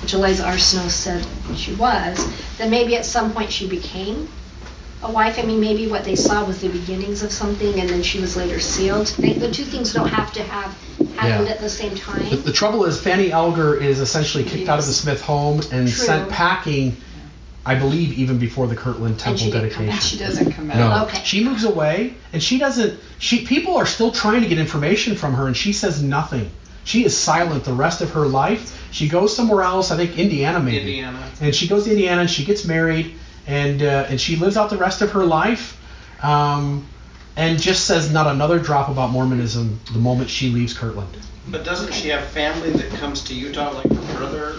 [0.00, 0.58] which Eliza R.
[0.58, 2.26] Snow said she was,
[2.58, 4.28] then maybe at some point she became
[5.02, 5.38] a wife.
[5.38, 8.36] I mean, maybe what they saw was the beginnings of something, and then she was
[8.36, 9.06] later sealed.
[9.18, 10.76] They, the two things don't have to have
[11.16, 11.52] happened Yeah.
[11.54, 12.42] at the same The, time.
[12.42, 16.06] the trouble is, Fanny Alger is essentially kicked out of the Smith home and True.
[16.06, 16.96] sent packing,
[17.64, 19.86] I believe, even before the Kirtland Temple she didn't come dedication.
[19.86, 20.00] back.
[20.02, 21.04] She doesn't come No.
[21.04, 21.20] Okay.
[21.24, 22.98] she moves away, and she doesn't.
[23.18, 26.50] She people are still trying to get information from her, and she says nothing.
[26.84, 28.76] She is silent the rest of her life.
[28.90, 29.90] She goes somewhere else.
[29.90, 30.78] I think Indiana, maybe.
[31.00, 31.22] Indiana.
[31.40, 33.14] And she goes to Indiana, and she gets married,
[33.46, 35.78] and uh, and she lives out the rest of her life,
[36.24, 36.86] um,
[37.36, 41.16] and just says not another drop about Mormonism the moment she leaves Kirtland.
[41.48, 44.54] But doesn't she have family that comes to Utah, like her brother?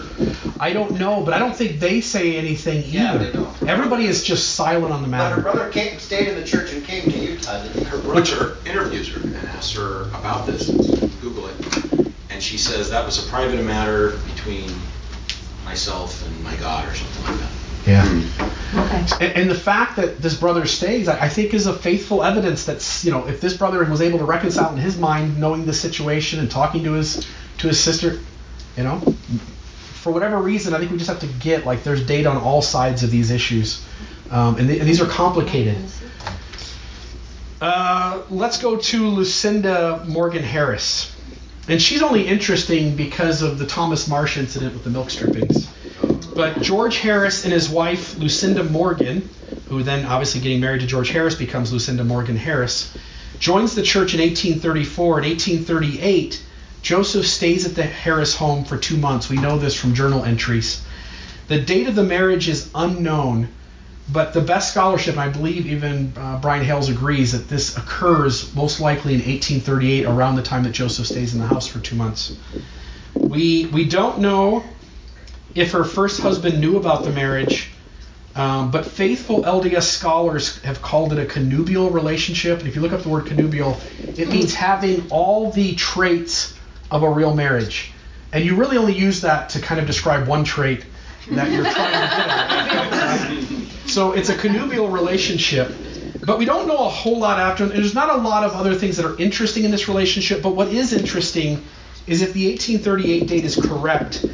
[0.60, 2.92] I don't know, but I don't think they say anything either.
[2.92, 3.62] Yeah, they don't.
[3.68, 5.36] Everybody is just silent on the matter.
[5.36, 7.84] But her brother came, stayed in the church and came to Utah, didn't?
[7.84, 10.68] Her brother interviews her and asks her about this.
[11.20, 11.54] Google it.
[12.30, 14.70] And she says that was a private matter between
[15.64, 17.61] myself and my God or something like that.
[17.86, 18.04] Yeah.
[18.74, 19.06] Okay.
[19.20, 22.66] And, and the fact that this brother stays, I, I think, is a faithful evidence
[22.66, 25.72] that you know if this brother was able to reconcile in his mind, knowing the
[25.72, 27.26] situation and talking to his
[27.58, 28.20] to his sister,
[28.76, 28.98] you know,
[29.94, 32.62] for whatever reason, I think we just have to get like there's data on all
[32.62, 33.84] sides of these issues,
[34.30, 35.76] um, and, th- and these are complicated.
[37.60, 41.14] Uh, let's go to Lucinda Morgan Harris.
[41.68, 45.68] And she's only interesting because of the Thomas Marsh incident with the milk strippings.
[46.34, 49.28] But George Harris and his wife, Lucinda Morgan,
[49.68, 52.92] who then obviously getting married to George Harris becomes Lucinda Morgan Harris,
[53.38, 55.18] joins the church in 1834.
[55.18, 56.42] In 1838,
[56.82, 59.28] Joseph stays at the Harris home for two months.
[59.28, 60.82] We know this from journal entries.
[61.48, 63.48] The date of the marriage is unknown,
[64.10, 68.80] but the best scholarship, I believe even uh, Brian Hales agrees, that this occurs most
[68.80, 72.36] likely in 1838, around the time that Joseph stays in the house for two months.
[73.28, 74.64] We we don't know
[75.54, 77.70] if her first husband knew about the marriage,
[78.34, 82.60] um, but faithful LDS scholars have called it a connubial relationship.
[82.60, 83.78] And if you look up the word connubial,
[84.16, 86.58] it means having all the traits
[86.90, 87.92] of a real marriage.
[88.32, 90.86] And you really only use that to kind of describe one trait
[91.32, 93.88] that you're trying to get at.
[93.88, 95.70] So it's a connubial relationship.
[96.24, 97.64] But we don't know a whole lot after.
[97.64, 100.40] and There's not a lot of other things that are interesting in this relationship.
[100.40, 101.62] But what is interesting
[102.06, 104.24] is if the 1838 date is correct,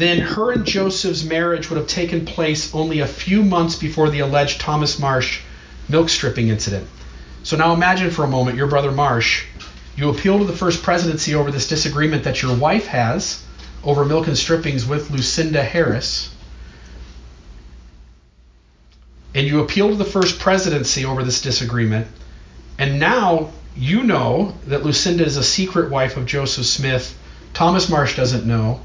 [0.00, 4.20] then her and Joseph's marriage would have taken place only a few months before the
[4.20, 5.40] alleged Thomas Marsh
[5.88, 6.86] milk stripping incident.
[7.42, 9.44] So now imagine for a moment your brother Marsh.
[9.96, 13.42] You appeal to the first presidency over this disagreement that your wife has
[13.82, 16.34] over milk and strippings with Lucinda Harris.
[19.34, 22.06] And you appeal to the first presidency over this disagreement.
[22.78, 27.16] And now you know that Lucinda is a secret wife of Joseph Smith.
[27.54, 28.80] Thomas Marsh doesn't know.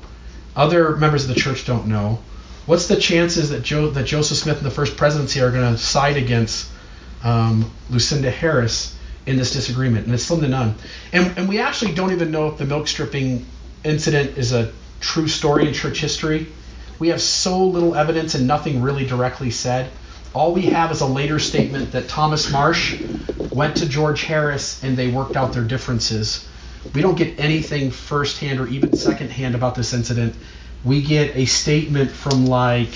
[0.56, 2.20] Other members of the church don't know.
[2.66, 3.64] What's the chances that,
[3.94, 6.72] that Joseph Smith and the first presidency are going to side against
[7.24, 10.06] um, Lucinda Harris in this disagreement?
[10.06, 10.76] And it's slim to none.
[11.12, 13.46] And, and we actually don't even know if the milk stripping
[13.84, 16.48] incident is a true story in church history.
[16.98, 19.92] We have so little evidence and nothing really directly said.
[20.34, 23.02] All we have is a later statement that Thomas Marsh
[23.52, 26.48] went to George Harris and they worked out their differences.
[26.94, 30.36] We don't get anything firsthand or even secondhand about this incident.
[30.84, 32.90] We get a statement from like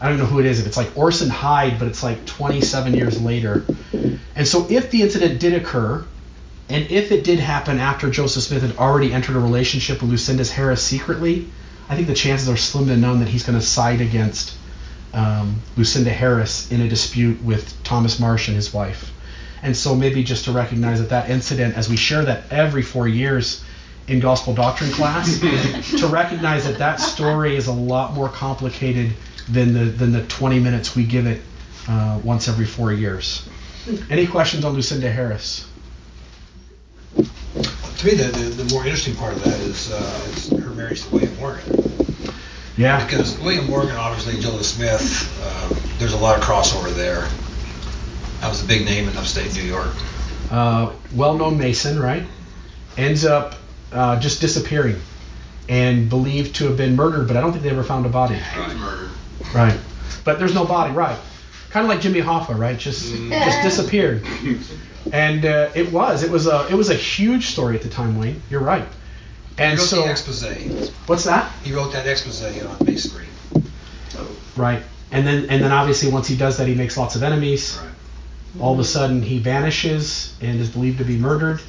[0.00, 0.60] I don't know who it is.
[0.60, 3.64] If it's like Orson Hyde, but it's like 27 years later.
[4.34, 6.04] And so if the incident did occur,
[6.68, 10.44] and if it did happen after Joseph Smith had already entered a relationship with Lucinda
[10.44, 11.48] Harris secretly,
[11.88, 14.54] I think the chances are slim to none that he's going to side against
[15.14, 19.12] um, Lucinda Harris in a dispute with Thomas Marsh and his wife.
[19.62, 23.08] And so maybe just to recognize that that incident, as we share that every four
[23.08, 23.64] years
[24.08, 25.40] in gospel doctrine class,
[25.98, 29.12] to recognize that that story is a lot more complicated
[29.48, 31.40] than the than the 20 minutes we give it
[31.88, 33.48] uh, once every four years.
[34.10, 35.68] Any questions on Lucinda Harris?
[37.16, 41.02] To me, the, the, the more interesting part of that is, uh, is her marriage
[41.02, 41.86] to William Morgan.
[42.76, 43.02] Yeah.
[43.04, 47.26] Because William Morgan, obviously, and Joseph Smith, um, there's a lot of crossover there.
[48.46, 49.92] That was a big name in upstate New York.
[50.52, 52.22] Uh, well-known Mason, right?
[52.96, 53.56] Ends up
[53.90, 55.00] uh, just disappearing
[55.68, 58.36] and believed to have been murdered, but I don't think they ever found a body.
[58.36, 59.10] He was murdered.
[59.52, 59.76] Right.
[60.22, 61.18] But there's no body, right?
[61.70, 62.78] Kind of like Jimmy Hoffa, right?
[62.78, 64.24] Just just disappeared.
[65.12, 68.16] And uh, it was it was a it was a huge story at the time,
[68.16, 68.40] Wayne.
[68.48, 68.86] You're right.
[69.58, 70.90] And he wrote so the expose.
[71.06, 71.50] what's that?
[71.64, 73.26] He wrote that expose on masonry.
[74.56, 74.84] Right.
[75.10, 77.76] And then and then obviously once he does that, he makes lots of enemies.
[78.60, 81.60] All of a sudden he vanishes and is believed to be murdered.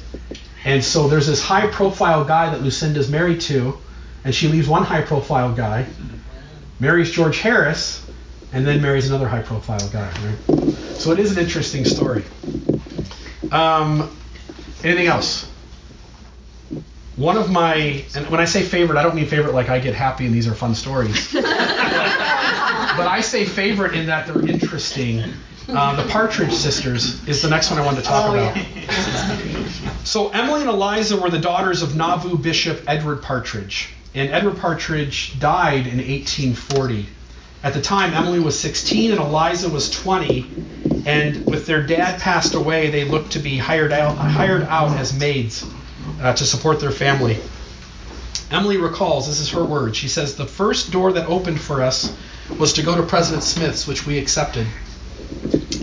[0.64, 3.78] And so there's this high profile guy that Lucinda's married to,
[4.24, 5.86] and she leaves one high profile guy,
[6.80, 8.04] marries George Harris,
[8.52, 10.10] and then marries another high profile guy.
[10.24, 10.74] Right?
[10.96, 12.24] So it is an interesting story.
[13.52, 14.16] Um,
[14.82, 15.48] anything else?
[17.16, 19.94] One of my, and when I say favorite, I don't mean favorite like I get
[19.94, 21.32] happy and these are fun stories.
[21.32, 21.44] but
[23.06, 25.24] I say favorite in that they're interesting.
[25.68, 28.56] Uh, the Partridge Sisters is the next one I wanted to talk Oh, about.
[28.56, 29.68] yeah.
[30.04, 35.38] So Emily and Eliza were the daughters of Nauvoo Bishop Edward Partridge, and Edward Partridge
[35.38, 37.06] died in 1840.
[37.62, 42.54] At the time, Emily was 16 and Eliza was 20, and with their dad passed
[42.54, 45.66] away, they looked to be hired out, hired out as maids
[46.22, 47.36] uh, to support their family.
[48.50, 49.94] Emily recalls, this is her word.
[49.94, 52.16] She says, The first door that opened for us
[52.58, 54.66] was to go to President Smith's, which we accepted.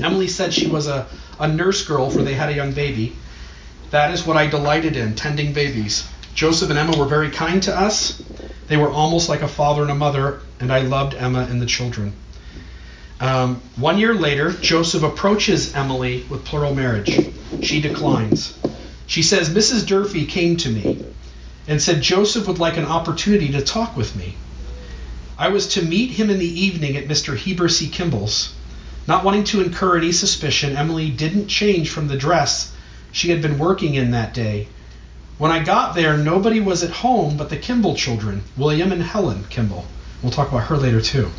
[0.02, 1.08] Emily said she was a,
[1.40, 3.16] a nurse girl, for they had a young baby.
[3.92, 6.08] That is what I delighted in, tending babies.
[6.34, 8.22] Joseph and Emma were very kind to us.
[8.68, 11.66] They were almost like a father and a mother, and I loved Emma and the
[11.66, 12.14] children.
[13.20, 17.30] Um, one year later, Joseph approaches Emily with plural marriage.
[17.62, 18.58] She declines.
[19.08, 19.86] She says, Mrs.
[19.86, 21.06] Durfee came to me
[21.68, 24.36] and said Joseph would like an opportunity to talk with me.
[25.38, 27.36] I was to meet him in the evening at Mr.
[27.36, 27.88] Heber C.
[27.88, 28.55] Kimball's.
[29.08, 32.72] Not wanting to incur any suspicion, Emily didn't change from the dress
[33.12, 34.68] she had been working in that day.
[35.38, 39.46] When I got there, nobody was at home but the Kimball children, William and Helen
[39.50, 39.86] Kimball.
[40.24, 41.30] We'll talk about her later too.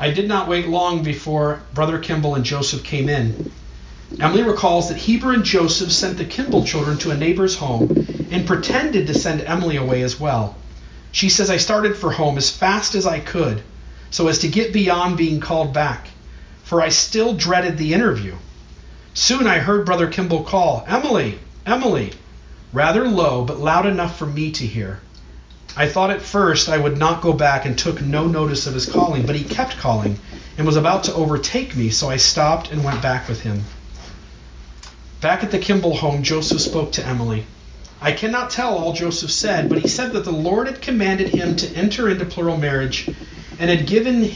[0.00, 3.52] I did not wait long before Brother Kimball and Joseph came in.
[4.18, 8.46] Emily recalls that Heber and Joseph sent the Kimball children to a neighbor's home and
[8.46, 10.56] pretended to send Emily away as well.
[11.12, 13.62] She says, I started for home as fast as I could
[14.10, 16.08] so as to get beyond being called back,
[16.68, 18.34] for I still dreaded the interview.
[19.14, 22.12] Soon I heard Brother Kimball call, Emily, Emily,
[22.74, 25.00] rather low but loud enough for me to hear.
[25.74, 28.84] I thought at first I would not go back and took no notice of his
[28.84, 30.18] calling, but he kept calling
[30.58, 33.64] and was about to overtake me, so I stopped and went back with him.
[35.22, 37.46] Back at the Kimball home, Joseph spoke to Emily.
[37.98, 41.56] I cannot tell all Joseph said, but he said that the Lord had commanded him
[41.56, 43.08] to enter into plural marriage
[43.58, 44.30] and had given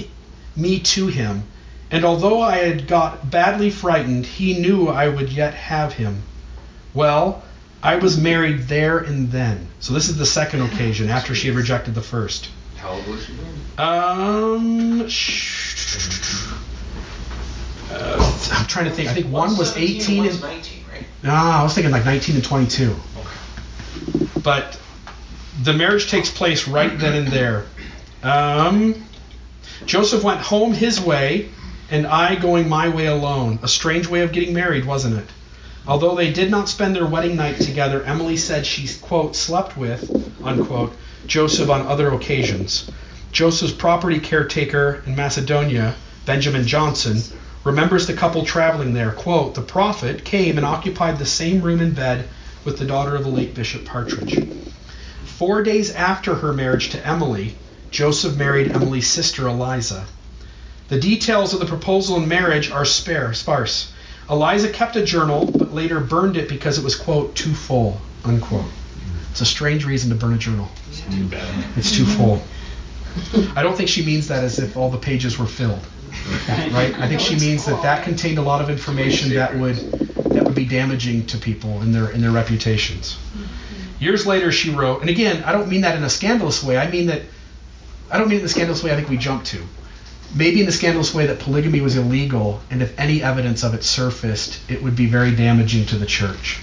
[0.57, 1.43] me to him.
[1.93, 6.23] And although I had got badly frightened, he knew I would yet have him.
[6.95, 7.43] Well,
[7.83, 9.69] I was married there and then.
[9.81, 12.49] So this is the second occasion after she had rejected the first.
[12.79, 13.55] How old was she then?
[13.79, 16.49] Um, sh-
[17.91, 19.11] uh, I'm trying to think.
[19.11, 21.05] I think one was 18 and 19, right?
[21.23, 22.97] no, I was thinking like 19 and 22.
[23.19, 24.27] Okay.
[24.43, 24.81] But
[25.63, 27.67] the marriage takes place right then and there.
[28.23, 29.05] Um,
[29.85, 31.51] Joseph went home his way,
[31.93, 33.59] and I going my way alone.
[33.63, 35.27] A strange way of getting married, wasn't it?
[35.87, 40.11] Although they did not spend their wedding night together, Emily said she, quote, slept with,
[40.43, 42.91] unquote, Joseph on other occasions.
[43.31, 47.23] Joseph's property caretaker in Macedonia, Benjamin Johnson,
[47.63, 49.13] remembers the couple traveling there.
[49.13, 52.27] Quote, the prophet came and occupied the same room and bed
[52.65, 54.43] with the daughter of the late Bishop Partridge.
[55.27, 57.55] Four days after her marriage to Emily,
[57.91, 60.07] Joseph married Emily's sister Eliza.
[60.93, 63.91] The details of the proposal and marriage are spare, sparse.
[64.29, 68.67] Eliza kept a journal, but later burned it because it was, quote, too full, unquote.
[69.31, 70.69] It's a strange reason to burn a journal.
[70.91, 71.65] It's Too bad.
[71.79, 72.43] It's too full.
[73.57, 75.81] I don't think she means that as if all the pages were filled,
[76.51, 76.95] right?
[76.99, 80.55] I think she means that that contained a lot of information that would that would
[80.55, 83.15] be damaging to people in their in their reputations.
[83.15, 84.05] Mm-hmm.
[84.05, 86.77] Years later, she wrote, and again, I don't mean that in a scandalous way.
[86.77, 87.23] I mean that
[88.11, 89.67] I don't mean in the scandalous way I think we jump to.
[90.35, 93.85] Maybe in the scandalous way that polygamy was illegal, and if any evidence of it
[93.85, 96.59] surfaced, it would be very damaging to the church.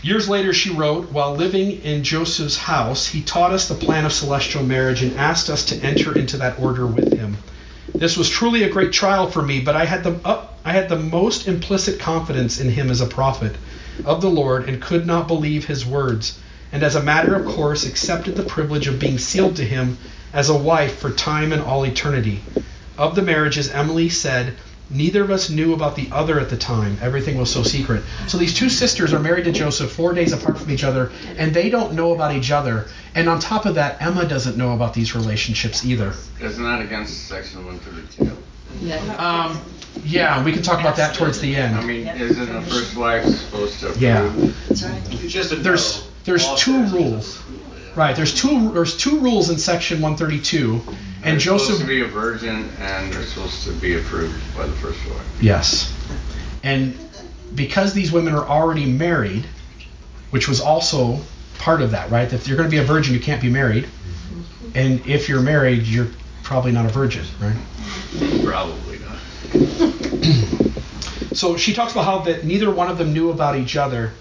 [0.00, 4.12] Years later, she wrote, While living in Joseph's house, he taught us the plan of
[4.12, 7.38] celestial marriage and asked us to enter into that order with him.
[7.98, 10.88] This was truly a great trial for me, but I had the uh, I had
[10.88, 13.56] the most implicit confidence in him as a prophet
[14.04, 16.38] of the Lord and could not believe his words,
[16.70, 19.96] and as a matter of course accepted the privilege of being sealed to him
[20.34, 22.42] as a wife for time and all eternity.
[22.98, 24.54] Of the marriages, Emily said,
[24.90, 26.98] Neither of us knew about the other at the time.
[27.00, 28.02] Everything was so secret.
[28.28, 31.54] So these two sisters are married to Joseph four days apart from each other, and
[31.54, 32.86] they don't know about each other.
[33.14, 36.12] And on top of that, Emma doesn't know about these relationships either.
[36.40, 38.36] Isn't that against section 132.
[39.18, 39.58] Um,
[40.04, 41.76] yeah, we can talk about that towards the end.
[41.76, 44.02] I mean, isn't the first wife supposed to approve?
[44.02, 44.76] Yeah.
[45.26, 47.42] Just a There's there's two rules.
[47.96, 48.14] Right.
[48.16, 51.76] There's two there's two rules in section 132, and They're Joseph.
[51.76, 55.38] supposed to be a virgin, and they're supposed to be approved by the first wife.
[55.40, 55.92] Yes.
[56.62, 56.98] And
[57.54, 59.46] because these women are already married,
[60.30, 61.20] which was also
[61.58, 62.32] part of that, right?
[62.32, 63.86] If you're going to be a virgin, you can't be married.
[64.74, 66.08] And if you're married, you're
[66.42, 67.56] probably not a virgin, right?
[68.44, 70.64] Probably not.
[71.34, 74.12] So she talks about how that neither one of them knew about each other.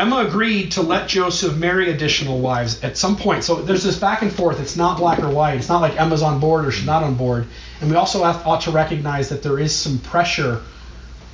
[0.00, 3.44] Emma agreed to let Joseph marry additional wives at some point.
[3.44, 4.58] So there's this back and forth.
[4.58, 5.58] It's not black or white.
[5.58, 7.46] It's not like Emma's on board or she's not on board.
[7.82, 10.62] And we also have, ought to recognize that there is some pressure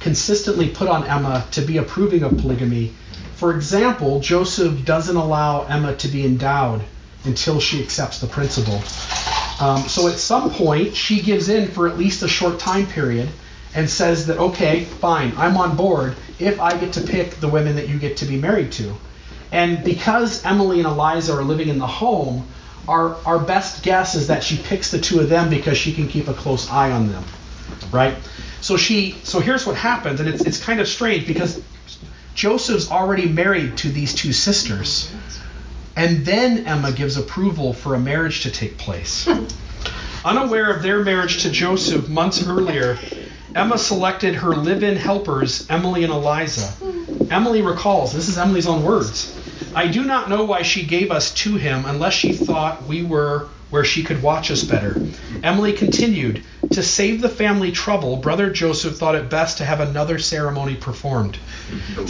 [0.01, 2.93] consistently put on Emma to be approving of polygamy.
[3.37, 6.83] For example, Joseph doesn't allow Emma to be endowed
[7.25, 8.83] until she accepts the principle.
[9.65, 13.29] Um, so at some point, she gives in for at least a short time period
[13.77, 17.77] and says that, okay, fine, I'm on board if I get to pick the women
[17.77, 18.95] that you get to be married to.
[19.53, 22.49] And because Emily and Eliza are living in the home,
[22.89, 26.09] our, our best guess is that she picks the two of them because she can
[26.09, 27.23] keep a close eye on them,
[27.93, 28.17] right?
[28.63, 31.63] So she, so here's what happens, and it's, it's kind of strange because
[32.35, 35.13] Joseph's already married to these two sisters,
[35.97, 39.29] and then Emma gives approval for a marriage to take place.
[40.25, 42.99] Unaware of their marriage to Joseph months earlier,
[43.55, 46.73] Emma selected her live in helpers, Emily and Eliza.
[47.31, 49.33] Emily recalls, this is Emily's own words.
[49.75, 53.49] I do not know why she gave us to him unless she thought we were
[53.71, 54.99] where she could watch us better.
[55.43, 56.41] Emily continued,
[56.73, 61.39] To save the family trouble, Brother Joseph thought it best to have another ceremony performed.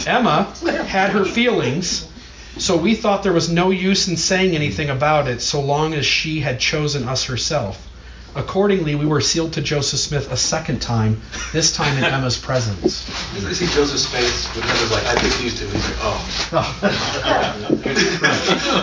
[0.05, 0.47] Emma
[0.85, 2.07] had her feelings,
[2.57, 6.05] so we thought there was no use in saying anything about it so long as
[6.05, 7.86] she had chosen us herself.
[8.37, 11.19] Accordingly, we were sealed to Joseph Smith a second time,
[11.51, 13.09] this time in Emma's presence.
[13.35, 15.67] I see Joseph's face when Heather's like, I picked these two.
[15.67, 16.23] He's like, oh.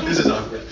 [0.05, 0.63] this is awkward.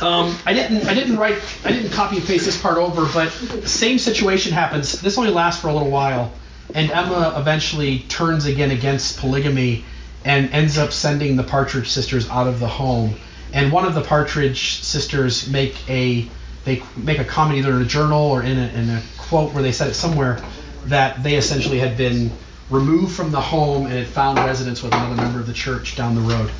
[0.00, 3.30] Um, I didn't I didn't write I didn't copy and paste this part over, but
[3.66, 5.00] same situation happens.
[5.00, 6.32] This only lasts for a little while,
[6.74, 9.84] and Emma eventually turns again against polygamy
[10.24, 13.14] and ends up sending the Partridge sisters out of the home.
[13.52, 16.28] And one of the Partridge sisters make a
[16.64, 19.62] they make a comment either in a journal or in a, in a quote where
[19.62, 20.42] they said it somewhere
[20.86, 22.30] that they essentially had been
[22.70, 26.14] removed from the home and had found residence with another member of the church down
[26.14, 26.50] the road.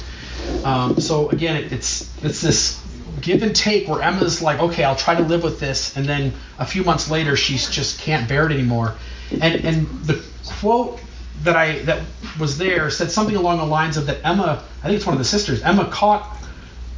[0.64, 2.80] Um, so again, it, it's it's this
[3.20, 6.32] give and take where Emma's like, okay, I'll try to live with this, and then
[6.58, 8.94] a few months later, she's just can't bear it anymore.
[9.32, 10.22] And and the
[10.60, 11.00] quote
[11.42, 12.02] that I that
[12.38, 15.18] was there said something along the lines of that Emma, I think it's one of
[15.18, 16.35] the sisters, Emma caught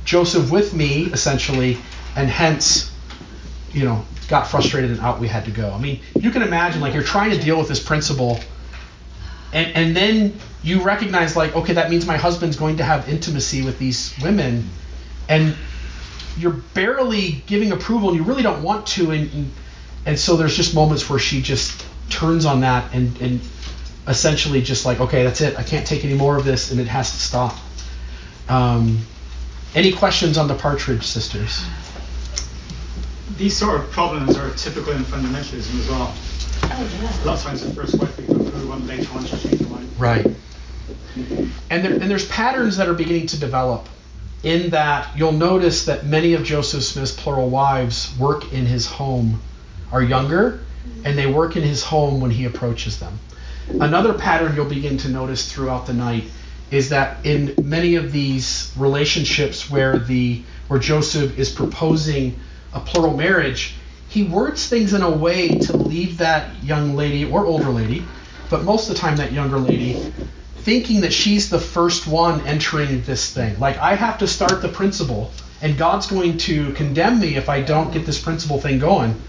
[0.09, 1.77] Joseph with me essentially,
[2.17, 2.91] and hence,
[3.73, 5.71] you know, got frustrated and out we had to go.
[5.71, 8.41] I mean, you can imagine like you're trying to deal with this principle
[9.53, 13.63] and, and then you recognize like okay that means my husband's going to have intimacy
[13.63, 14.69] with these women
[15.29, 15.55] and
[16.39, 19.53] you're barely giving approval and you really don't want to and and,
[20.07, 23.41] and so there's just moments where she just turns on that and and
[24.07, 26.87] essentially just like okay that's it i can't take any more of this and it
[26.87, 27.57] has to stop
[28.49, 28.99] um,
[29.79, 31.65] any questions on the partridge sisters
[33.37, 36.13] These sort of problems are typical in fundamentalism as well.
[36.65, 39.39] Oh, A lot of times the first wife we go through one later on to
[39.39, 39.89] change her mind.
[39.97, 40.27] Right.
[41.71, 43.89] And there, and there's patterns that are beginning to develop
[44.43, 49.41] in that you'll notice that many of Joseph Smith's plural wives work in his home,
[49.93, 50.61] are younger,
[51.05, 53.19] and they work in his home when he approaches them.
[53.69, 56.25] Another pattern you'll begin to notice throughout the night
[56.71, 62.39] is that in many of these relationships where the where Joseph is proposing
[62.75, 63.75] a plural marriage,
[64.09, 68.05] he words things in a way to leave that young lady or older lady,
[68.51, 70.13] but most of the time that younger lady,
[70.59, 73.59] thinking that she's the first one entering this thing.
[73.59, 75.31] Like I have to start the principle,
[75.63, 79.21] and God's going to condemn me if I don't get this principle thing going.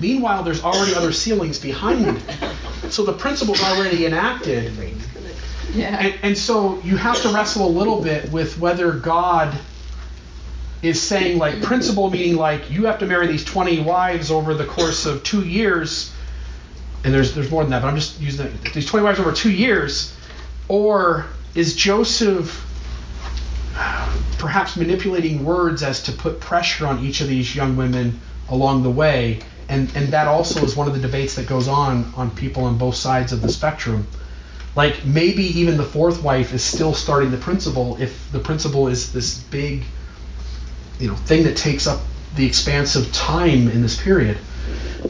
[0.00, 2.22] Meanwhile, there's already other sealings behind.
[2.90, 4.72] So the principle's already enacted.
[5.74, 5.96] Yeah.
[5.98, 9.56] And, and so you have to wrestle a little bit with whether God
[10.82, 14.66] is saying like principle meaning like you have to marry these 20 wives over the
[14.66, 16.12] course of two years
[17.04, 19.32] and there's there's more than that but i'm just using that, these 20 wives over
[19.32, 20.14] two years
[20.68, 22.66] or is joseph
[24.36, 28.20] perhaps manipulating words as to put pressure on each of these young women
[28.50, 32.12] along the way and and that also is one of the debates that goes on
[32.16, 34.06] on people on both sides of the spectrum.
[34.76, 39.12] Like maybe even the fourth wife is still starting the principle if the principle is
[39.12, 39.84] this big,
[40.98, 42.00] you know, thing that takes up
[42.34, 44.36] the expanse of time in this period.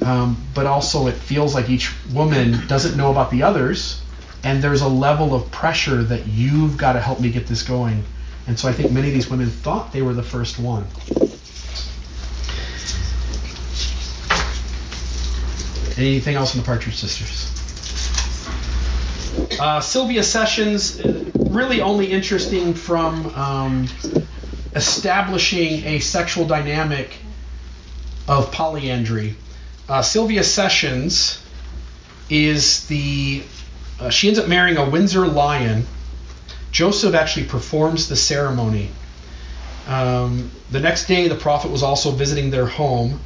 [0.03, 4.03] Um, but also it feels like each woman doesn't know about the others,
[4.43, 8.05] and there's a level of pressure that you've got to help me get this going.
[8.47, 10.85] And so I think many of these women thought they were the first one.
[15.97, 17.54] Anything else on the Partridge Sisters?
[19.59, 21.01] Uh, Sylvia Sessions,
[21.35, 23.89] really only interesting from um,
[24.75, 27.17] establishing a sexual dynamic
[28.27, 29.37] of polyandry.
[29.89, 31.41] Uh, Sylvia Sessions
[32.31, 33.43] is the
[34.01, 35.87] uh, she ends up marrying a Windsor Lyon.
[36.73, 38.91] Joseph actually performs the ceremony.
[39.87, 43.21] Um, the next day, the prophet was also visiting their home.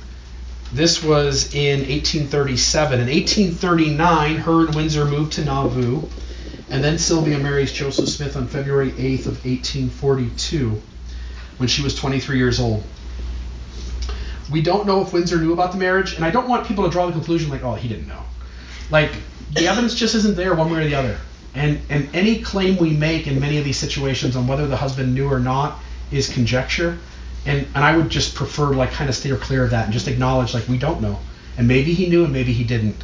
[0.72, 3.00] This was in 1837.
[3.00, 6.06] In 1839, her and Windsor moved to Nauvoo,
[6.70, 10.80] and then Sylvia marries Joseph Smith on February 8th of 1842,
[11.56, 12.84] when she was 23 years old.
[14.50, 16.90] We don't know if Windsor knew about the marriage, and I don't want people to
[16.90, 18.22] draw the conclusion like, oh, he didn't know.
[18.90, 19.12] Like
[19.52, 21.18] the evidence just isn't there one way or the other.
[21.54, 25.14] And and any claim we make in many of these situations on whether the husband
[25.14, 26.98] knew or not is conjecture.
[27.46, 30.08] And and I would just prefer like kind of steer clear of that and just
[30.08, 31.18] acknowledge like we don't know.
[31.56, 33.02] And maybe he knew and maybe he didn't.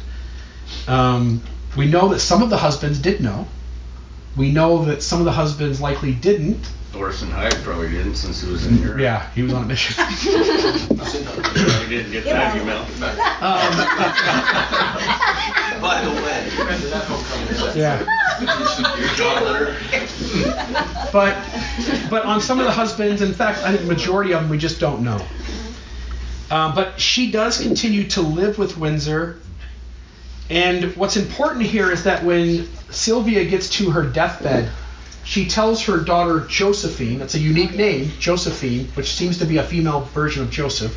[0.87, 1.41] Um,
[1.75, 3.47] we know that some of the husbands did know.
[4.35, 6.69] We know that some of the husbands likely didn't.
[6.95, 8.97] Orson Hyde probably didn't since he was in here.
[8.97, 10.03] Yeah, he was on a mission.
[10.17, 10.29] he
[11.89, 12.85] didn't get that email.
[15.81, 17.77] By the way, remember that homecoming?
[17.77, 18.03] Yeah.
[21.11, 21.35] but
[22.09, 24.57] but on some of the husbands, in fact, I think the majority of them we
[24.57, 25.23] just don't know.
[26.49, 29.39] Um, but she does continue to live with Windsor.
[30.49, 34.69] And what's important here is that when Sylvia gets to her deathbed,
[35.25, 39.63] she tells her daughter Josephine, that's a unique name, Josephine, which seems to be a
[39.63, 40.95] female version of Joseph.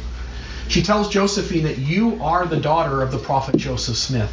[0.68, 4.31] She tells Josephine that you are the daughter of the prophet Joseph Smith.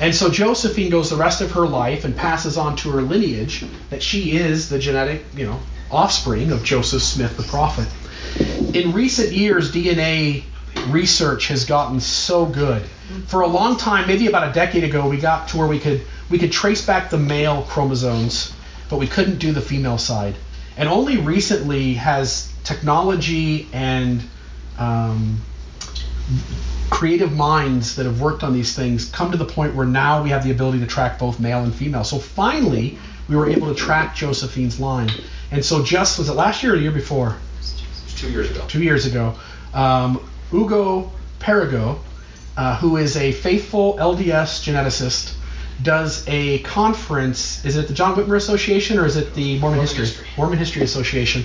[0.00, 3.64] And so Josephine goes the rest of her life and passes on to her lineage
[3.90, 5.60] that she is the genetic, you know,
[5.90, 7.86] offspring of Joseph Smith the prophet.
[8.74, 10.42] In recent years, DNA
[10.88, 12.82] research has gotten so good.
[13.26, 16.00] For a long time, maybe about a decade ago, we got to where we could
[16.28, 18.52] we could trace back the male chromosomes,
[18.92, 20.34] but we couldn't do the female side.
[20.76, 24.22] And only recently has technology and
[24.78, 25.40] um,
[26.90, 30.28] creative minds that have worked on these things come to the point where now we
[30.28, 32.04] have the ability to track both male and female.
[32.04, 32.98] So finally,
[33.30, 35.10] we were able to track Josephine's line.
[35.50, 37.38] And so just was it last year or the year before?
[38.16, 38.62] Two years ago.
[38.68, 39.34] Two years ago,
[39.72, 40.20] um,
[40.52, 41.98] Ugo Perego,
[42.58, 45.34] uh, who is a faithful LDS geneticist,
[45.82, 47.64] does a conference.
[47.64, 50.06] Is it the John Whitmer Association or is it the Mormon, Mormon History?
[50.06, 50.26] History.
[50.36, 51.44] Mormon History Association.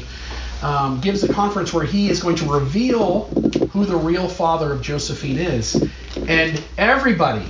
[0.62, 3.26] Um, gives a conference where he is going to reveal
[3.72, 5.76] who the real father of Josephine is.
[6.28, 7.46] And everybody,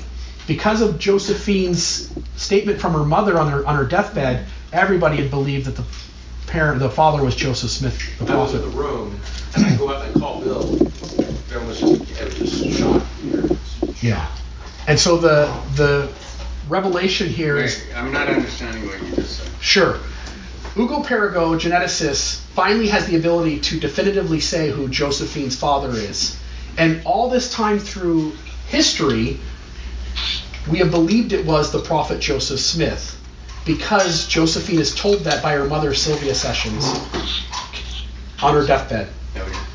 [0.45, 5.67] because of Josephine's statement from her mother on her on her deathbed, everybody had believed
[5.67, 5.85] that the
[6.47, 9.19] parent, the father was Joseph Smith, the I was in the room,
[9.55, 10.77] and I go out and I call Bill.
[11.49, 13.05] Bill was just, was just shocked.
[14.03, 14.27] Yeah.
[14.87, 16.11] And so the the
[16.69, 19.51] revelation here is Wait, I'm not understanding what you just said.
[19.61, 19.99] Sure.
[20.75, 26.37] Ugo Perego, geneticist, finally has the ability to definitively say who Josephine's father is.
[26.77, 28.33] And all this time through
[28.67, 29.39] history,
[30.69, 33.13] we have believed it was the prophet Joseph Smith
[33.65, 36.85] because Josephine is told that by her mother Sylvia Sessions
[38.41, 39.09] on her deathbed.
[39.35, 39.67] Oh,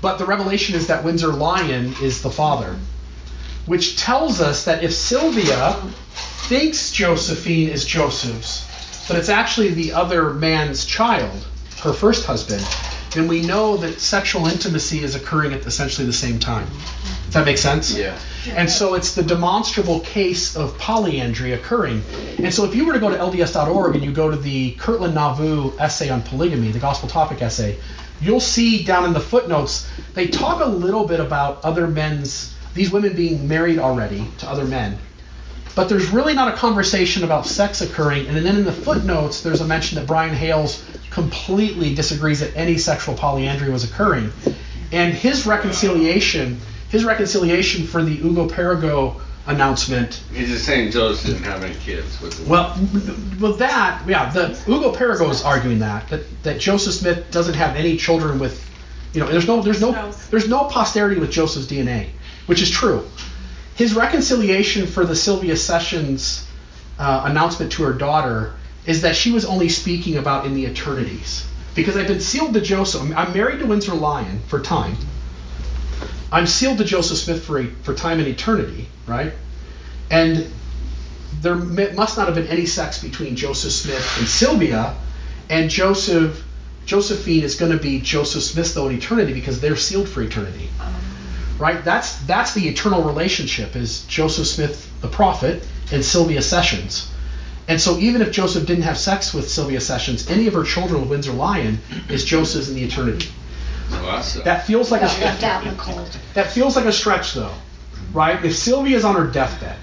[0.00, 2.76] but the revelation is that Windsor Lyon is the father,
[3.66, 5.76] which tells us that if Sylvia
[6.48, 11.46] thinks Josephine is Joseph's, but it's actually the other man's child,
[11.82, 12.66] her first husband,
[13.12, 16.66] then we know that sexual intimacy is occurring at essentially the same time.
[17.26, 17.94] Does that make sense?
[17.94, 18.18] Yeah.
[18.54, 22.02] And so it's the demonstrable case of polyandry occurring.
[22.38, 25.14] And so if you were to go to LDS.org and you go to the Kirtland
[25.14, 27.78] Nauvoo essay on polygamy, the gospel topic essay,
[28.22, 32.90] you'll see down in the footnotes, they talk a little bit about other men's, these
[32.90, 34.98] women being married already to other men.
[35.78, 38.26] But there's really not a conversation about sex occurring.
[38.26, 42.76] And then in the footnotes, there's a mention that Brian Hales completely disagrees that any
[42.76, 44.32] sexual polyandry was occurring.
[44.90, 51.44] And his reconciliation, his reconciliation for the Ugo Perego announcement He's just saying Joseph didn't
[51.44, 52.76] have any kids with the well,
[53.40, 57.76] well, that yeah, the Ugo Perego is arguing that, that that Joseph Smith doesn't have
[57.76, 58.68] any children with
[59.12, 62.08] You know, there's no there's no there's no posterity with Joseph's DNA,
[62.46, 63.06] which is true.
[63.78, 66.44] His reconciliation for the Sylvia Sessions
[66.98, 68.54] uh, announcement to her daughter
[68.86, 71.46] is that she was only speaking about in the eternities.
[71.76, 73.02] Because I've been sealed to Joseph.
[73.16, 74.96] I'm married to Windsor Lyon for time.
[76.32, 79.32] I'm sealed to Joseph Smith for, a, for time and eternity, right?
[80.10, 80.50] And
[81.40, 84.96] there must not have been any sex between Joseph Smith and Sylvia,
[85.48, 86.44] and Joseph
[86.84, 90.68] Josephine is going to be Joseph Smith though in eternity because they're sealed for eternity.
[91.58, 91.84] Right?
[91.84, 97.10] That's that's the eternal relationship is Joseph Smith the prophet and Sylvia Sessions.
[97.66, 101.00] And so even if Joseph didn't have sex with Sylvia Sessions, any of her children
[101.00, 101.78] with Windsor Lyon
[102.08, 103.28] is Joseph's in the eternity.
[104.44, 105.40] That feels like a stretch.
[106.34, 107.54] That feels like a stretch though.
[108.12, 108.42] Right?
[108.44, 109.76] If Sylvia is on her deathbed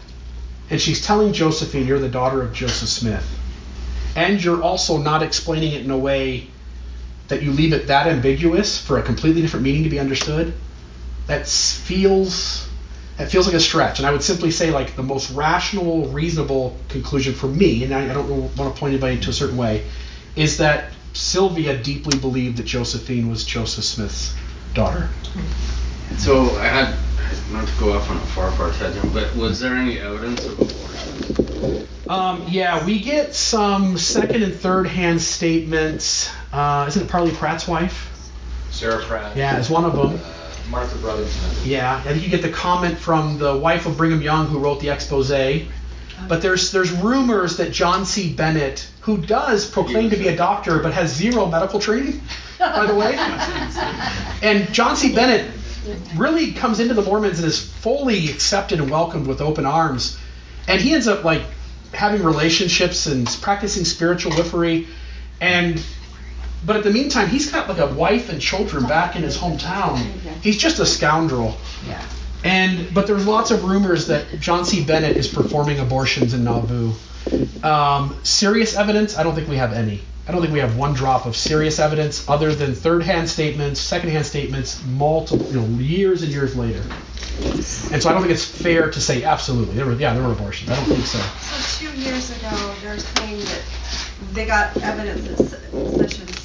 [0.70, 3.28] and she's telling Josephine you're the daughter of Joseph Smith,
[4.16, 6.48] and you're also not explaining it in a way
[7.28, 10.54] that you leave it that ambiguous for a completely different meaning to be understood,
[11.28, 12.68] that feels
[13.18, 14.00] that feels like a stretch.
[14.00, 18.10] And I would simply say like the most rational, reasonable conclusion for me, and I,
[18.10, 19.86] I don't want to point anybody to a certain way,
[20.36, 24.36] is that Sylvia deeply believed that Josephine was Joseph Smith's
[24.74, 25.10] daughter.
[26.18, 26.96] So I had
[27.52, 30.60] not to go off on a far far tangent, but was there any evidence of
[30.60, 31.88] abortion?
[32.08, 36.30] Um, yeah, we get some second and third hand statements.
[36.52, 38.12] Uh, isn't it Parley Pratt's wife?
[38.72, 39.36] Sarah Pratt.
[39.38, 40.20] Yeah, is one of them.
[40.70, 41.32] Martha Brotherton.
[41.64, 44.80] Yeah, I think you get the comment from the wife of Brigham Young who wrote
[44.80, 45.32] the expose.
[46.28, 48.34] But there's there's rumors that John C.
[48.34, 52.22] Bennett, who does proclaim to be a doctor but has zero medical training,
[52.58, 53.16] by the way,
[54.42, 55.14] and John C.
[55.14, 55.52] Bennett
[56.16, 60.18] really comes into the Mormons and is fully accepted and welcomed with open arms,
[60.68, 61.44] and he ends up like
[61.94, 64.88] having relationships and practicing spiritual wifery,
[65.42, 65.84] and
[66.66, 69.98] but at the meantime, he's got like a wife and children back in his hometown.
[70.42, 71.58] He's just a scoundrel.
[71.88, 72.04] Yeah.
[72.44, 74.84] And but there's lots of rumors that John C.
[74.84, 76.94] Bennett is performing abortions in Nauvoo.
[77.64, 79.18] Um, serious evidence?
[79.18, 80.02] I don't think we have any.
[80.28, 84.26] I don't think we have one drop of serious evidence other than third-hand statements, second-hand
[84.26, 86.82] statements, multiple, you know, years and years later.
[87.92, 90.32] And so I don't think it's fair to say absolutely there were, yeah, there were
[90.32, 90.72] abortions.
[90.72, 91.20] I don't think so.
[91.20, 93.62] So two years ago, they're saying that
[94.34, 96.45] they got evidence that Sessions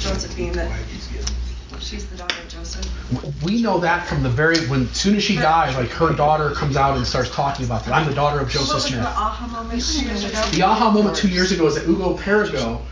[0.00, 0.70] Josephine that
[1.80, 3.42] she's the daughter of Joseph.
[3.42, 6.76] We know that from the very when soon as she dies, like her daughter comes
[6.76, 7.94] out and starts talking about that.
[7.94, 9.00] I'm the daughter of Joseph Smith.
[9.00, 10.42] the aha moment two years ago?
[10.52, 12.82] The aha moment two years ago is that Ugo Perego,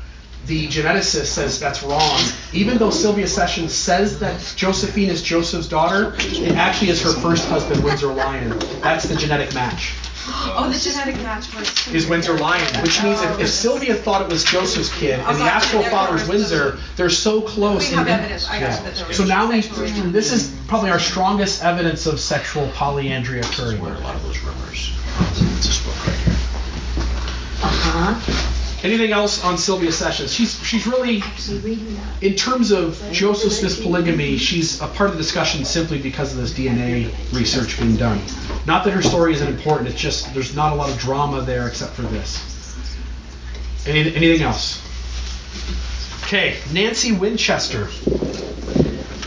[0.47, 2.20] the geneticist, says that's wrong.
[2.53, 7.49] Even though Sylvia Sessions says that Josephine is Joseph's daughter, it actually is her first
[7.49, 8.59] husband, Windsor Lyon.
[8.80, 9.95] That's the genetic match.
[10.56, 11.88] Oh, the genetic match was.
[11.88, 15.44] Is Windsor Lyon, which means if, if Sylvia thought it was Joseph's kid and the
[15.44, 17.90] actual father's Windsor, they're so close.
[17.90, 18.48] We have in- evidence.
[18.48, 18.90] I got Yeah.
[18.90, 23.80] that So now we, this is probably our strongest evidence of sexual polyandry occurring.
[23.80, 24.96] Where a lot of those rumors.
[25.32, 26.34] It's this book right here.
[27.62, 28.63] Uh-huh.
[28.85, 30.30] Anything else on Sylvia Sessions?
[30.30, 31.22] She's she's really
[32.20, 36.39] in terms of Joseph Smith's polygamy, she's a part of the discussion simply because of
[36.39, 38.20] this DNA research being done.
[38.66, 41.66] Not that her story isn't important, it's just there's not a lot of drama there
[41.66, 42.55] except for this.
[43.87, 44.82] Any, anything else?
[46.24, 47.89] Okay, Nancy Winchester.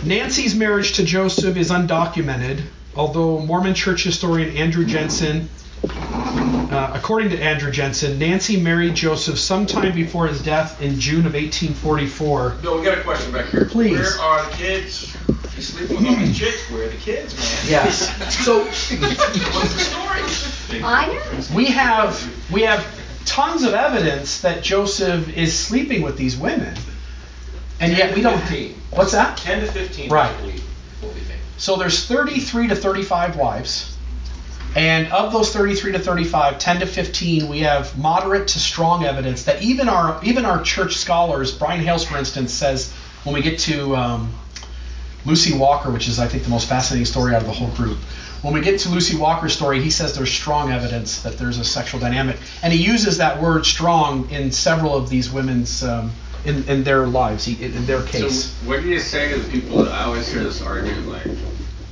[0.05, 2.61] Nancy's marriage to Joseph is undocumented,
[2.95, 5.49] although Mormon church historian Andrew Jenson
[5.83, 11.33] uh, according to Andrew Jenson, Nancy married Joseph sometime before his death in June of
[11.33, 12.49] 1844.
[12.61, 13.65] Bill, we got a question back here.
[13.65, 13.97] Please.
[13.97, 15.15] Where are the kids?
[15.55, 16.71] He's sleeping with all these chicks.
[16.71, 17.71] Where are the kids, man?
[17.71, 18.45] Yes.
[18.45, 20.81] So What's the story?
[20.81, 21.21] Minor?
[21.55, 22.85] we have we have
[23.25, 26.75] tons of evidence that Joseph is sleeping with these women,
[27.79, 28.39] and yet we don't.
[28.41, 28.75] 15.
[28.91, 29.37] What's that?
[29.37, 30.31] 10 to 15, Right.
[30.33, 30.61] I believe,
[31.01, 31.13] what.
[31.57, 33.96] So there's 33 to 35 wives.
[34.75, 39.43] And of those 33 to 35, 10 to 15, we have moderate to strong evidence
[39.43, 42.93] that even our even our church scholars, Brian Hales, for instance, says
[43.23, 44.33] when we get to um,
[45.25, 47.97] Lucy Walker, which is I think the most fascinating story out of the whole group.
[48.43, 51.63] When we get to Lucy Walker's story, he says there's strong evidence that there's a
[51.63, 56.11] sexual dynamic, and he uses that word "strong" in several of these women's um,
[56.45, 58.45] in, in their lives, in their case.
[58.45, 61.27] So what do you say to the people that I always hear this argument like,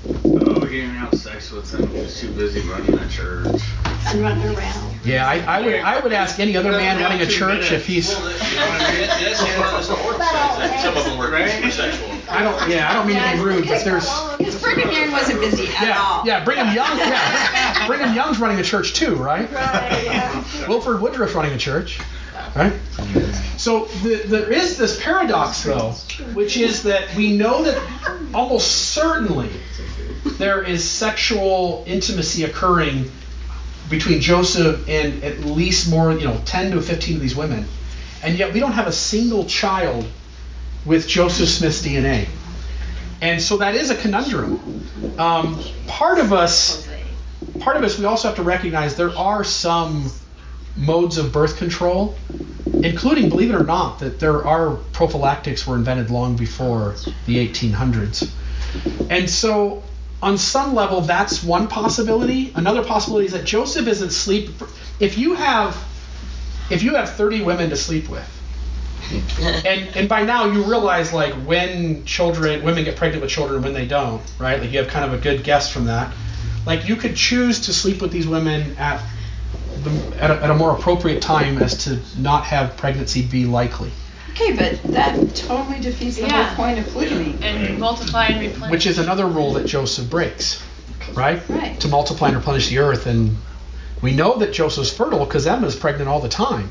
[0.07, 3.61] oh, he didn't have sex with them, he was too busy running a church.
[4.07, 4.99] And running around.
[5.03, 8.09] Yeah, I, I would I would ask any other man running a church if he's.
[8.09, 9.07] Well, you know I mean?
[9.07, 12.09] That's the that's the word says that some of them were super sexual.
[12.29, 12.69] I don't.
[12.69, 14.07] Yeah, I don't mean to be rude, but there's.
[14.37, 16.25] Because Brigham Young wasn't busy at Yeah, all.
[16.25, 16.43] yeah.
[16.43, 16.97] Brigham Young.
[16.97, 19.51] Yeah, Brigham Young's running a church too, right?
[19.51, 20.67] Right, yeah.
[20.67, 21.99] Wilford Woodruff running a church.
[22.55, 22.73] Right?
[23.57, 25.91] So the, there is this paradox, though,
[26.33, 27.81] which is that we know that
[28.33, 29.49] almost certainly
[30.37, 33.11] there is sexual intimacy occurring
[33.89, 37.65] between Joseph and at least more, you know, 10 to 15 of these women.
[38.23, 40.05] And yet we don't have a single child
[40.85, 42.27] with Joseph Smith's DNA.
[43.21, 44.87] And so that is a conundrum.
[45.17, 46.87] Um, part of us,
[47.59, 50.11] part of us, we also have to recognize there are some
[50.75, 52.15] modes of birth control,
[52.73, 56.95] including, believe it or not, that there are prophylactics were invented long before
[57.25, 58.29] the 1800s.
[59.09, 59.83] And so,
[60.21, 62.51] on some level, that's one possibility.
[62.55, 64.49] Another possibility is that Joseph isn't sleep.
[64.99, 65.75] If you have,
[66.69, 68.31] if you have 30 women to sleep with,
[69.39, 73.73] and and by now you realize like when children, women get pregnant with children when
[73.73, 74.59] they don't, right?
[74.59, 76.11] Like you have kind of a good guess from that.
[76.65, 79.03] Like you could choose to sleep with these women at
[79.83, 83.91] the, at, a, at a more appropriate time as to not have pregnancy be likely.
[84.35, 86.43] Okay, but that totally defeats the Yeah.
[86.43, 87.35] whole point of polygamy.
[87.41, 88.71] And multiply and replenish.
[88.71, 90.61] which is another rule that Joseph breaks,
[91.13, 91.41] right?
[91.47, 91.79] Right.
[91.79, 93.05] To multiply and replenish the earth.
[93.05, 93.37] And
[94.01, 96.69] we know that Joseph's fertile because Emma's pregnant all the time,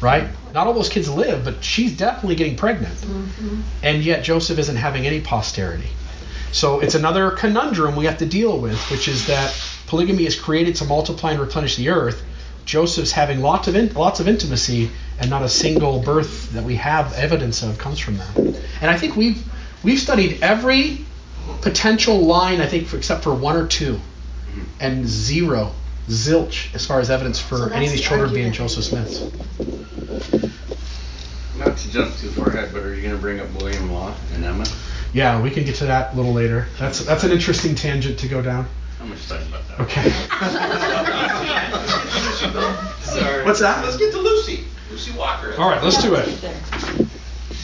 [0.00, 0.28] right?
[0.54, 2.94] Not all those kids live, but she's definitely getting pregnant.
[2.98, 3.60] Mm-hmm.
[3.82, 5.88] And yet Joseph isn't having any posterity.
[6.52, 9.52] So it's another conundrum we have to deal with, which is that
[9.88, 12.22] polygamy is created to multiply and replenish the earth.
[12.64, 16.76] Joseph's having lots of in, lots of intimacy, and not a single birth that we
[16.76, 18.36] have evidence of comes from that.
[18.36, 19.42] And I think we've
[19.82, 21.04] we've studied every
[21.62, 24.00] potential line, I think, for, except for one or two,
[24.80, 25.72] and zero,
[26.08, 28.52] zilch, as far as evidence for So any of these the children being.
[28.52, 29.20] Joseph Smiths.
[31.58, 34.14] Not to jump too far ahead, but are you going to bring up William Law
[34.34, 34.66] and Emma?
[35.12, 36.66] Yeah, we can get to that a little later.
[36.78, 38.66] That's that's an interesting tangent to go down.
[38.98, 39.80] How much time about that?
[39.80, 40.10] Okay.
[43.02, 43.44] Sorry.
[43.44, 43.84] What's that?
[43.84, 44.64] Let's get to Lucy.
[44.96, 45.54] Lucy Walker.
[45.58, 46.26] All right, let's do it.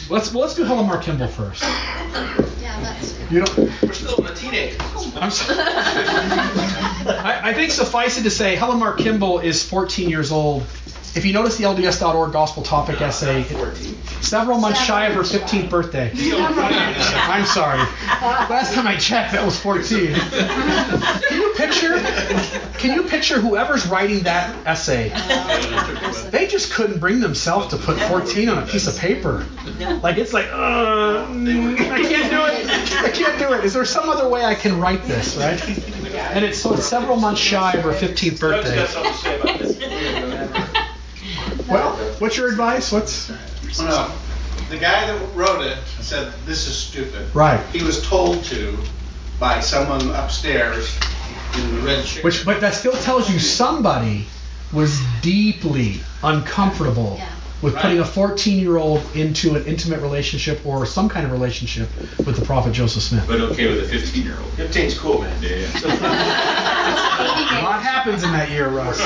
[0.07, 1.63] Let's well, let's do Helen Mar Kimball first.
[1.63, 3.19] Yeah, that's.
[3.31, 3.81] You don't.
[3.81, 4.79] We're still in the teenagers.
[5.15, 5.57] I'm sorry.
[7.17, 10.61] I, I think suffice it to say, Helen Mar Kimball is 14 years old.
[11.15, 13.43] If you notice the LDS.org gospel topic essay,
[14.21, 16.11] several months shy of her 15th birthday.
[16.11, 17.79] I'm sorry.
[17.79, 20.15] Last time I checked, that was 14.
[21.29, 21.99] Can you picture?
[22.79, 25.11] Can you picture whoever's writing that essay?
[26.33, 29.45] They just couldn't bring themselves to put 14 on a piece of paper.
[30.01, 32.65] Like it's like, uh, I can't do it.
[33.03, 33.63] I can't do it.
[33.63, 35.61] Is there some other way I can write this, right?
[36.33, 38.79] And it's so it's several months shy of her 15th birthday.
[41.67, 42.91] Well, what's your advice?
[42.91, 44.11] What's No, no.
[44.69, 47.33] The guy that wrote it said this is stupid.
[47.35, 47.63] Right.
[47.67, 48.77] He was told to
[49.39, 50.97] by someone upstairs
[51.55, 52.23] in the red chair.
[52.23, 52.45] which?
[52.45, 54.27] But that still tells you somebody
[54.71, 57.32] was deeply uncomfortable Yeah.
[57.63, 61.89] With putting a 14-year-old into an intimate relationship or some kind of relationship
[62.25, 63.25] with the prophet Joseph Smith.
[63.25, 64.51] But okay with a 15 year old.
[64.51, 65.41] 15's cool, man.
[65.41, 66.69] Yeah.
[67.13, 68.99] A lot happens in that year, Russ.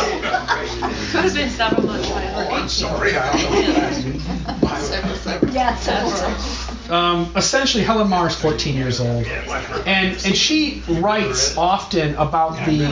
[1.12, 2.70] Could have been several months shy of her 18th.
[2.70, 4.78] Sorry, I don't know.
[4.80, 5.53] several, several.
[5.53, 6.93] Yeah, so.
[6.93, 12.88] um, essentially Helen Mar is 14 years old, and and she writes often about the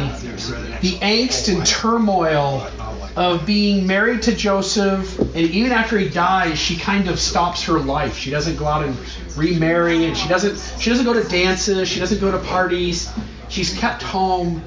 [0.81, 2.67] the angst and turmoil
[3.15, 7.79] of being married to Joseph, and even after he dies, she kind of stops her
[7.79, 8.17] life.
[8.17, 8.97] She doesn't go out and
[9.37, 13.11] remarry, and she doesn't she doesn't go to dances, she doesn't go to parties.
[13.47, 14.63] She's kept home,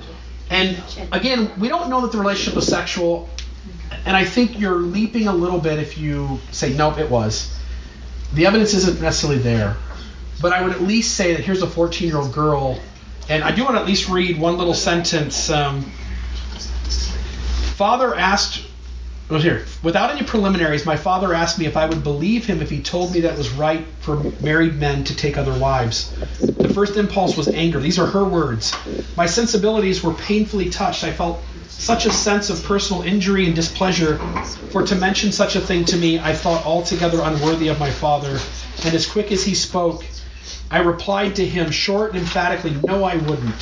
[0.51, 0.81] and
[1.13, 3.29] again, we don't know that the relationship was sexual.
[4.07, 7.55] And I think you're leaping a little bit if you say nope, it was
[8.33, 9.77] the evidence isn't necessarily there.
[10.41, 12.79] But I would at least say that here's a 14 year old girl,
[13.29, 15.51] and I do want to at least read one little sentence.
[15.51, 15.91] Um,
[17.79, 18.61] father asked,
[19.31, 22.71] well, here, without any preliminaries, my father asked me if I would believe him if
[22.71, 26.13] he told me that it was right for married men to take other wives.
[26.61, 27.79] The first impulse was anger.
[27.79, 28.75] These are her words.
[29.17, 31.05] My sensibilities were painfully touched.
[31.05, 34.17] I felt such a sense of personal injury and displeasure,
[34.71, 38.41] for to mention such a thing to me I thought altogether unworthy of my father.
[38.85, 40.05] And as quick as he spoke,
[40.71, 43.55] I replied to him short and emphatically, No, I wouldn't.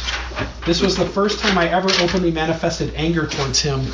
[0.66, 3.86] This was the first time I ever openly manifested anger towards him.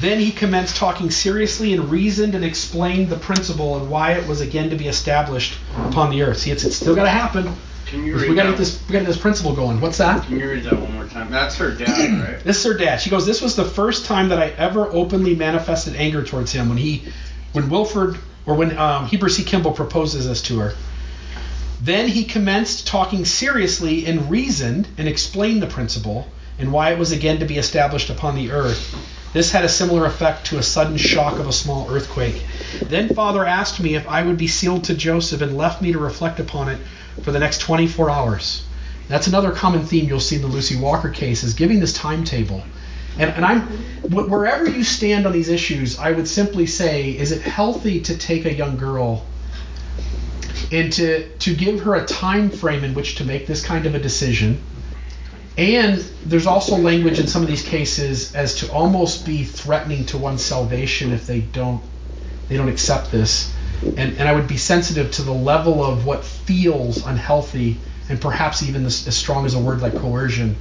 [0.00, 4.40] Then he commenced talking seriously and reasoned and explained the principle and why it was
[4.40, 6.38] again to be established upon the earth.
[6.38, 7.54] See, it's, it's still got to happen.
[7.86, 8.80] Can you We got to get this.
[8.88, 9.80] We got to get this principle going.
[9.80, 10.24] What's that?
[10.24, 11.30] Can you read that one more time?
[11.30, 11.88] That's her dad,
[12.20, 12.42] right?
[12.42, 13.02] This is her dad.
[13.02, 16.68] She goes, "This was the first time that I ever openly manifested anger towards him
[16.68, 17.04] when he,
[17.52, 19.44] when Wilford or when um, Heber C.
[19.44, 20.74] Kimball proposes this to her.
[21.80, 26.28] Then he commenced talking seriously and reasoned and explained the principle
[26.58, 28.94] and why it was again to be established upon the earth.
[29.32, 32.44] This had a similar effect to a sudden shock of a small earthquake.
[32.82, 35.98] Then Father asked me if I would be sealed to Joseph and left me to
[35.98, 36.78] reflect upon it
[37.22, 38.64] for the next 24 hours.
[39.08, 42.62] That's another common theme you'll see in the Lucy Walker case is giving this timetable.
[43.18, 43.62] And, and I'm
[44.10, 48.44] wherever you stand on these issues, I would simply say, is it healthy to take
[48.44, 49.24] a young girl
[50.70, 53.94] and to to give her a time frame in which to make this kind of
[53.94, 54.62] a decision?
[55.58, 60.18] And there's also language in some of these cases as to almost be threatening to
[60.18, 61.82] one's salvation if they don't
[62.48, 63.52] they don't accept this.
[63.82, 68.62] And, and I would be sensitive to the level of what feels unhealthy and perhaps
[68.62, 70.56] even as, as strong as a word like coercion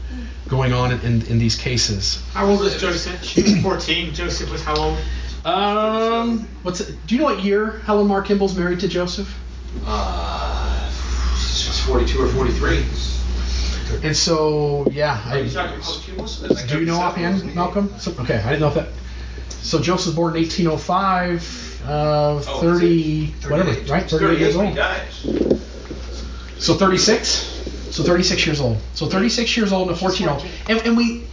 [0.51, 2.21] going on in, in these cases.
[2.33, 3.23] How old was Joseph?
[3.31, 4.13] She was 14.
[4.13, 4.97] Joseph was how old?
[5.45, 9.33] Um, what's it, do you know what year Helen Mar Kimball's married to Joseph?
[9.85, 10.91] Uh,
[11.35, 12.85] she's 42 or 43.
[14.03, 15.21] And so, yeah.
[15.25, 15.43] I,
[16.67, 17.97] do you know offhand, Malcolm?
[17.97, 18.89] So, okay, I didn't know if that.
[19.49, 24.09] So Joseph was born in 1805, uh, 30, whatever, right?
[24.09, 24.77] 38 years old.
[26.59, 27.60] So 36.
[27.91, 28.77] So 36 years old.
[28.93, 30.45] So 36 years old and a 14 year old.
[30.69, 31.25] And, and we,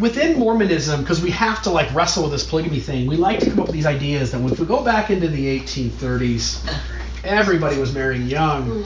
[0.00, 3.50] within Mormonism, because we have to like wrestle with this polygamy thing, we like to
[3.50, 6.68] come up with these ideas that if we go back into the 1830s,
[7.24, 8.84] everybody was marrying young.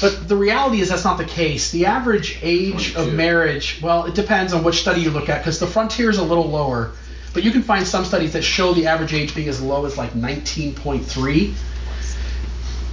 [0.00, 1.70] But the reality is that's not the case.
[1.70, 2.98] The average age 22.
[2.98, 6.18] of marriage, well, it depends on which study you look at, because the frontier is
[6.18, 6.92] a little lower.
[7.32, 9.96] But you can find some studies that show the average age being as low as
[9.96, 11.54] like 19.3.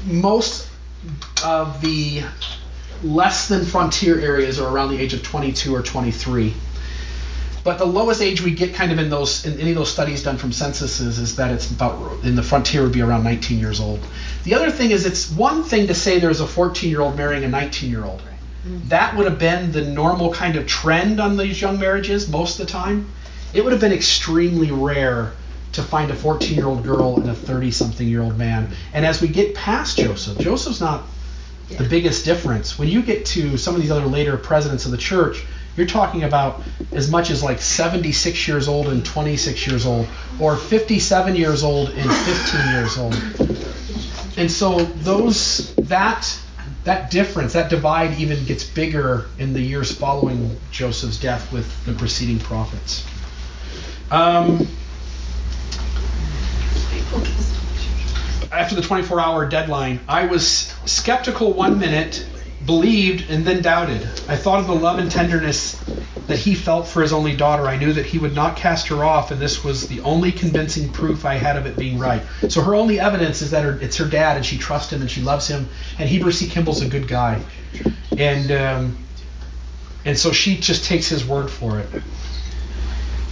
[0.05, 0.67] Most
[1.43, 2.23] of the
[3.03, 6.53] less than frontier areas are around the age of 22 or 23.
[7.63, 10.23] But the lowest age we get kind of in those in any of those studies
[10.23, 13.79] done from censuses is that it's about in the frontier would be around 19 years
[13.79, 13.99] old.
[14.43, 17.43] The other thing is it's one thing to say there's a 14 year old marrying
[17.43, 18.19] a 19 year old.
[18.19, 18.87] Mm-hmm.
[18.89, 22.65] That would have been the normal kind of trend on these young marriages most of
[22.65, 23.11] the time.
[23.53, 25.33] It would have been extremely rare
[25.73, 28.69] to find a 14 year old girl and a 30 something year old man.
[28.93, 31.03] And as we get past Joseph, Joseph's not
[31.71, 31.77] yeah.
[31.77, 32.77] the biggest difference.
[32.77, 35.43] When you get to some of these other later presidents of the church,
[35.77, 36.61] you're talking about
[36.91, 40.07] as much as like 76 years old and 26 years old,
[40.39, 43.13] or 57 years old and 15 years old.
[44.37, 46.27] And so those that
[46.83, 51.93] that difference, that divide, even gets bigger in the years following Joseph's death with the
[51.93, 53.05] preceding prophets.
[54.09, 54.67] Um,
[58.51, 62.25] after the 24 hour deadline, I was skeptical one minute,
[62.65, 64.01] believed, and then doubted.
[64.27, 65.81] I thought of the love and tenderness
[66.27, 67.67] that he felt for his only daughter.
[67.67, 70.89] I knew that he would not cast her off, and this was the only convincing
[70.91, 72.21] proof I had of it being right.
[72.47, 75.09] So her only evidence is that her, it's her dad, and she trusts him and
[75.09, 75.69] she loves him.
[75.97, 76.47] And Heber C.
[76.47, 77.41] Kimball's a good guy,
[78.17, 78.97] and um,
[80.05, 81.89] and so she just takes his word for it.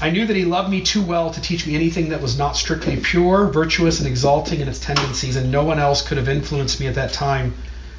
[0.02, 2.56] I knew that he loved me too well to teach me anything that was not
[2.56, 6.80] strictly pure, virtuous, and exalting in its tendencies, and no one else could have influenced
[6.80, 7.54] me at that time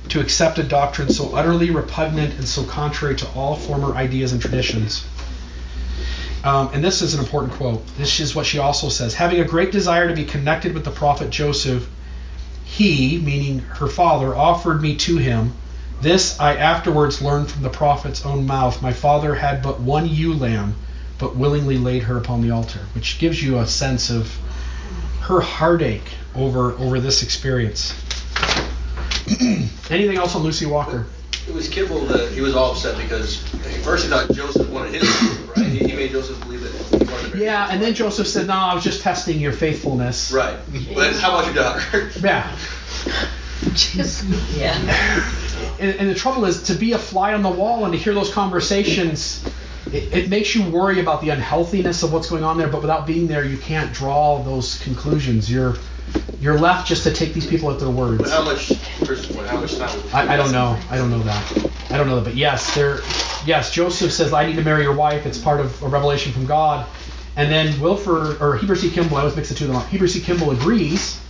[0.08, 4.40] to accept a doctrine so utterly repugnant and so contrary to all former ideas and
[4.40, 5.04] traditions.
[6.42, 7.86] Um, and this is an important quote.
[7.98, 9.12] This is what she also says.
[9.12, 11.86] Having a great desire to be connected with the prophet Joseph,
[12.64, 15.52] he, meaning her father, offered me to him.
[16.00, 18.80] This I afterwards learned from the prophet's own mouth.
[18.80, 20.76] My father had but one ewe lamb
[21.20, 24.34] but willingly laid her upon the altar, which gives you a sense of
[25.20, 27.94] her heartache over over this experience.
[29.90, 31.06] Anything else on Lucy Walker?
[31.46, 33.42] It was Kimball that he was all upset because
[33.82, 35.08] first he thought Joseph wanted his,
[35.56, 35.66] right?
[35.66, 38.82] He, made Joseph believe that he wanted Yeah, and then Joseph said, "No, I was
[38.82, 40.58] just testing your faithfulness." Right.
[40.94, 42.10] But how about your daughter?
[42.22, 42.56] yeah.
[43.74, 44.74] Just, yeah.
[45.78, 48.14] And, and the trouble is to be a fly on the wall and to hear
[48.14, 49.44] those conversations
[49.86, 53.06] it, it, makes you worry about the unhealthiness of what's going on there, but without
[53.06, 55.50] being there, you can't draw those conclusions.
[55.50, 55.76] You're
[56.40, 58.22] you're left just to take these people at their words.
[58.22, 58.72] But how much?
[58.72, 60.00] How much time?
[60.12, 60.78] I, I don't know.
[60.90, 61.70] I don't know that.
[61.90, 62.24] I don't know that.
[62.24, 63.00] But yes, there.
[63.46, 66.46] Yes, Joseph says, "I need to marry your wife." It's part of a revelation from
[66.46, 66.86] God.
[67.36, 68.90] And then Wilford or Heber C.
[68.90, 69.88] Kimball, I always mix the two of them up.
[69.88, 70.20] Heber C.
[70.20, 71.20] Kimball agrees,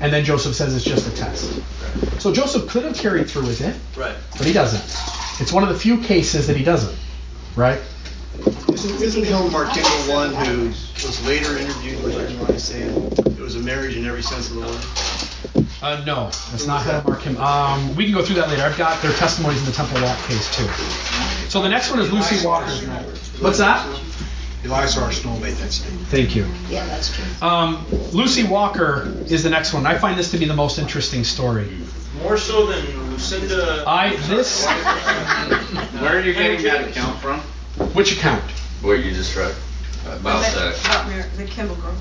[0.00, 1.52] and then Joseph says it's just a test.
[1.52, 2.20] Right.
[2.20, 4.16] So Joseph could have carried through with it, right?
[4.36, 4.82] But he doesn't.
[5.40, 6.98] It's one of the few cases that he doesn't,
[7.56, 7.80] right?
[8.46, 13.56] Isn't, isn't Helen Mar Kimball one who was later interviewed with Elijah saying it was
[13.56, 15.66] a marriage in every sense of the word?
[15.82, 17.42] Uh, no, that's not Helen Mar Kimball.
[17.42, 18.62] Um, we can go through that later.
[18.62, 20.66] I've got their testimonies in the Temple Lot case too.
[21.48, 22.70] So the next one is Lucy Walker.
[23.40, 23.86] What's that?
[24.64, 25.12] Eliza R.
[25.12, 26.06] Snow made that statement.
[26.08, 26.46] Thank you.
[26.68, 27.46] Yeah, that's true.
[27.46, 29.86] Um, Lucy Walker is the next one.
[29.86, 31.70] I find this to be the most interesting story.
[32.22, 33.84] More so than Lucinda.
[33.86, 34.66] I this.
[36.00, 37.40] Where are you getting that account from?
[37.94, 38.42] Which account?
[38.82, 39.54] What you just read.
[40.06, 40.80] About that.
[40.84, 41.94] About Mar- the Kimball girl.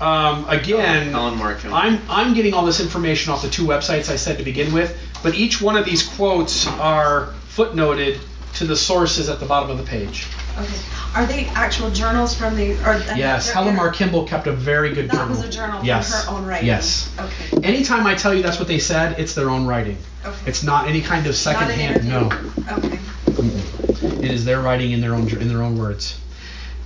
[0.00, 1.78] Um, again, Helen Mar Kimball.
[1.78, 4.96] I'm I'm getting all this information off the two websites I said to begin with,
[5.22, 8.18] but each one of these quotes are footnoted
[8.54, 10.26] to the sources at the bottom of the page.
[10.58, 10.74] Okay.
[11.14, 12.72] Are they actual journals from the?
[12.86, 15.28] Or Yes, they're- Helen Mar Kimball kept a very good That journal.
[15.36, 16.24] was a journal from yes.
[16.24, 16.66] her own writing.
[16.66, 17.10] Yes.
[17.18, 17.62] Okay.
[17.66, 19.96] Anytime I tell you that's what they said, it's their own writing.
[20.24, 20.36] Okay.
[20.46, 22.06] It's not any kind of secondhand.
[22.08, 22.30] No.
[22.70, 22.98] Okay.
[23.38, 26.18] It is their writing in their own in their own words.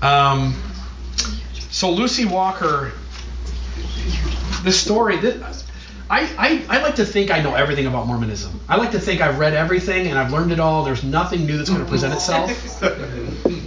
[0.03, 0.55] Um,
[1.71, 2.93] so Lucy Walker,
[4.63, 5.65] this story, this,
[6.09, 8.61] I, I, I like to think I know everything about Mormonism.
[8.69, 10.85] I like to think I've read everything and I've learned it all.
[10.85, 12.83] There's nothing new that's going to present itself.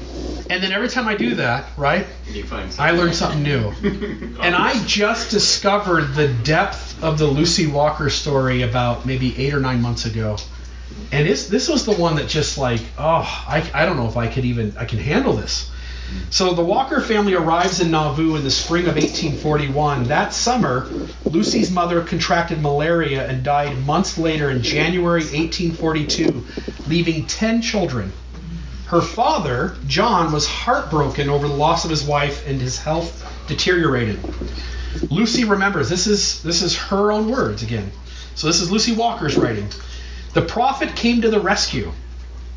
[0.51, 3.71] And then every time I do that, right, You find I learn something new.
[4.41, 9.59] And I just discovered the depth of the Lucy Walker story about maybe eight or
[9.59, 10.37] nine months ago.
[11.11, 14.17] And it's, this was the one that just like, oh, I, I don't know if
[14.17, 15.71] I could even, I can handle this.
[16.31, 20.05] So the Walker family arrives in Nauvoo in the spring of 1841.
[20.05, 20.87] That summer,
[21.25, 26.45] Lucy's mother contracted malaria and died months later in January 1842,
[26.87, 28.11] leaving 10 children.
[28.85, 34.19] Her father, John, was heartbroken over the loss of his wife and his health deteriorated.
[35.11, 37.91] Lucy remembers this is this is her own words again.
[38.33, 39.67] So this is Lucy Walker's writing.
[40.33, 41.91] The prophet came to the rescue.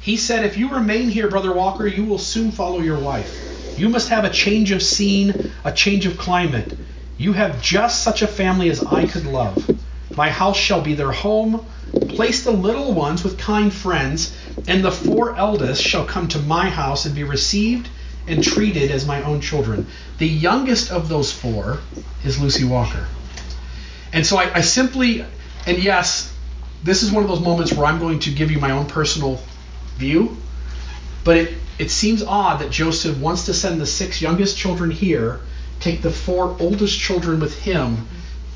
[0.01, 3.79] He said, If you remain here, Brother Walker, you will soon follow your wife.
[3.79, 6.77] You must have a change of scene, a change of climate.
[7.17, 9.71] You have just such a family as I could love.
[10.17, 11.65] My house shall be their home.
[12.09, 16.69] Place the little ones with kind friends, and the four eldest shall come to my
[16.69, 17.89] house and be received
[18.27, 19.87] and treated as my own children.
[20.19, 21.79] The youngest of those four
[22.25, 23.07] is Lucy Walker.
[24.13, 25.25] And so I, I simply,
[25.67, 26.32] and yes,
[26.83, 29.41] this is one of those moments where I'm going to give you my own personal
[29.97, 30.37] view,
[31.25, 35.41] but it, it seems odd that Joseph wants to send the six youngest children here,
[35.81, 38.09] take the four oldest children with him,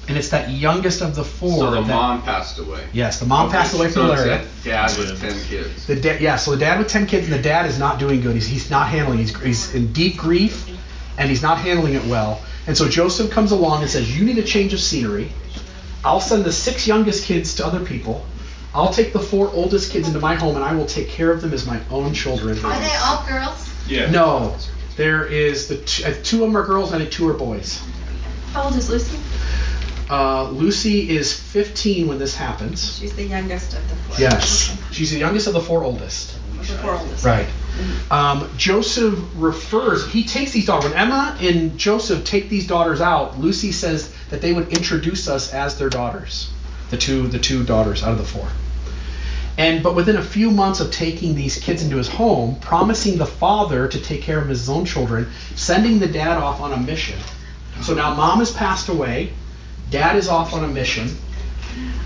[0.09, 1.59] and it's that youngest of the four.
[1.59, 2.85] So the that, mom passed away.
[2.93, 4.43] Yes, the mom passed away from so it's malaria.
[4.43, 5.87] a Dad with ten kids.
[5.87, 8.21] The da- yeah, so the dad with 10 kids, and the dad is not doing
[8.21, 8.35] good.
[8.35, 10.69] He's, he's not handling he's, he's in deep grief,
[11.19, 12.41] and he's not handling it well.
[12.67, 15.33] And so Joseph comes along and says, You need a change of scenery.
[16.07, 18.25] I'll send the six youngest kids to other people.
[18.73, 21.41] I'll take the four oldest kids into my home, and I will take care of
[21.41, 22.65] them as my own children.
[22.65, 23.69] Are they all girls?
[23.89, 24.09] Yeah.
[24.11, 24.57] No,
[24.97, 27.35] there is the t- uh, two of them are girls, and I think two are
[27.35, 27.83] boys.
[28.53, 29.19] How old is Lucy?
[30.09, 32.99] Uh, Lucy is 15 when this happens.
[32.99, 34.21] She's the youngest of the four.
[34.21, 36.37] Yes, she's the youngest of the four oldest.
[36.37, 37.25] Of the four oldest.
[37.25, 37.49] Right.
[38.11, 40.91] Um, Joseph refers, he takes these daughters.
[40.91, 45.53] When Emma and Joseph take these daughters out, Lucy says that they would introduce us
[45.53, 46.51] as their daughters.
[46.91, 48.49] The two, the two daughters out of the four.
[49.59, 53.27] And but within a few months of taking these kids into his home, promising the
[53.27, 57.19] father to take care of his own children, sending the dad off on a mission.
[57.81, 59.33] So now mom has passed away,
[59.91, 61.09] dad is off on a mission.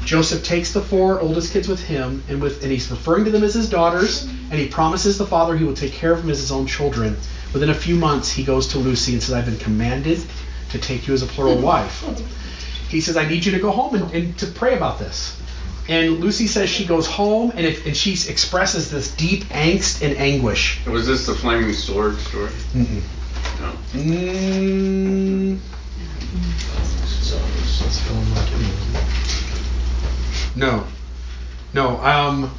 [0.04, 3.44] Joseph takes the four oldest kids with him, and with and he's referring to them
[3.44, 6.40] as his daughters, and he promises the father he will take care of them as
[6.40, 7.16] his own children.
[7.52, 10.20] Within a few months, he goes to Lucy and says, "I've been commanded
[10.70, 12.04] to take you as a plural wife."
[12.88, 15.36] He says, "I need you to go home and, and to pray about this."
[15.88, 20.16] And Lucy says she goes home, and, if, and she expresses this deep angst and
[20.18, 20.84] anguish.
[20.86, 22.50] Was this the flaming sword story?
[22.74, 23.02] Mm-mm.
[23.60, 23.72] No.
[23.94, 25.58] Mm,
[30.56, 30.86] no,
[31.72, 31.96] no.
[32.00, 32.50] Um,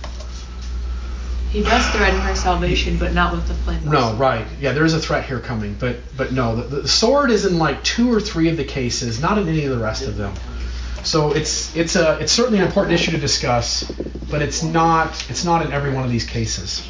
[1.51, 3.83] He does threaten her salvation, but not with the flame.
[3.85, 4.45] No, right.
[4.59, 7.57] Yeah, there is a threat here coming, but but no, the, the sword is in
[7.57, 10.33] like two or three of the cases, not in any of the rest of them.
[11.03, 13.91] So it's it's a it's certainly an important issue to discuss,
[14.29, 16.87] but it's not it's not in every one of these cases.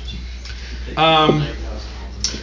[0.97, 1.47] Um,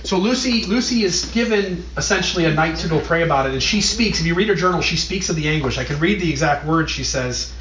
[0.02, 3.80] so Lucy Lucy is given essentially a night to go pray about it, and she
[3.80, 4.18] speaks.
[4.20, 5.78] If you read her journal, she speaks of the anguish.
[5.78, 7.52] I can read the exact words she says.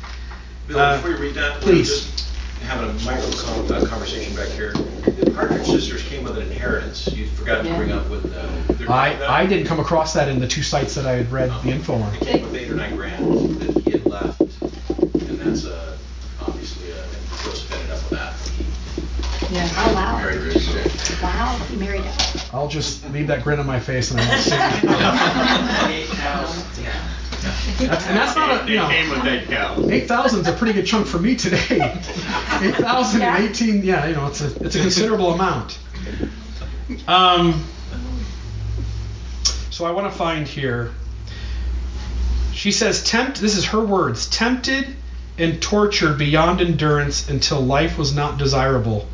[0.68, 1.90] Bill, Uh, before you read that, please.
[1.90, 2.30] we're just
[2.64, 4.72] having a micro uh, conversation back here.
[4.74, 7.08] The Partridge sisters came with an inheritance.
[7.14, 10.48] You forgot to bring up with uh, I I didn't come across that in the
[10.48, 12.14] two sites that I had read the info on.
[12.16, 15.98] It came with eight or nine grand that he had left, and that's uh,
[16.42, 18.34] obviously uh, and Joseph ended up with that.
[19.52, 19.70] Yeah.
[19.78, 20.18] Oh, wow.
[20.22, 20.92] Very rich kid.
[21.24, 22.54] Wow, he married it.
[22.54, 24.58] I'll just leave that grin on my face and I won't say
[27.78, 29.90] That's, and that's not a, They you know, came with that cow.
[29.90, 32.00] 8,000 is a pretty good chunk for me today.
[32.62, 35.80] 8,000 and 18, yeah, you know, it's a, it's a considerable amount.
[37.08, 37.66] Um,
[39.70, 40.92] so I want to find here.
[42.54, 44.96] She says, tempt, this is her words, tempted
[45.38, 49.08] and tortured beyond endurance until life was not desirable.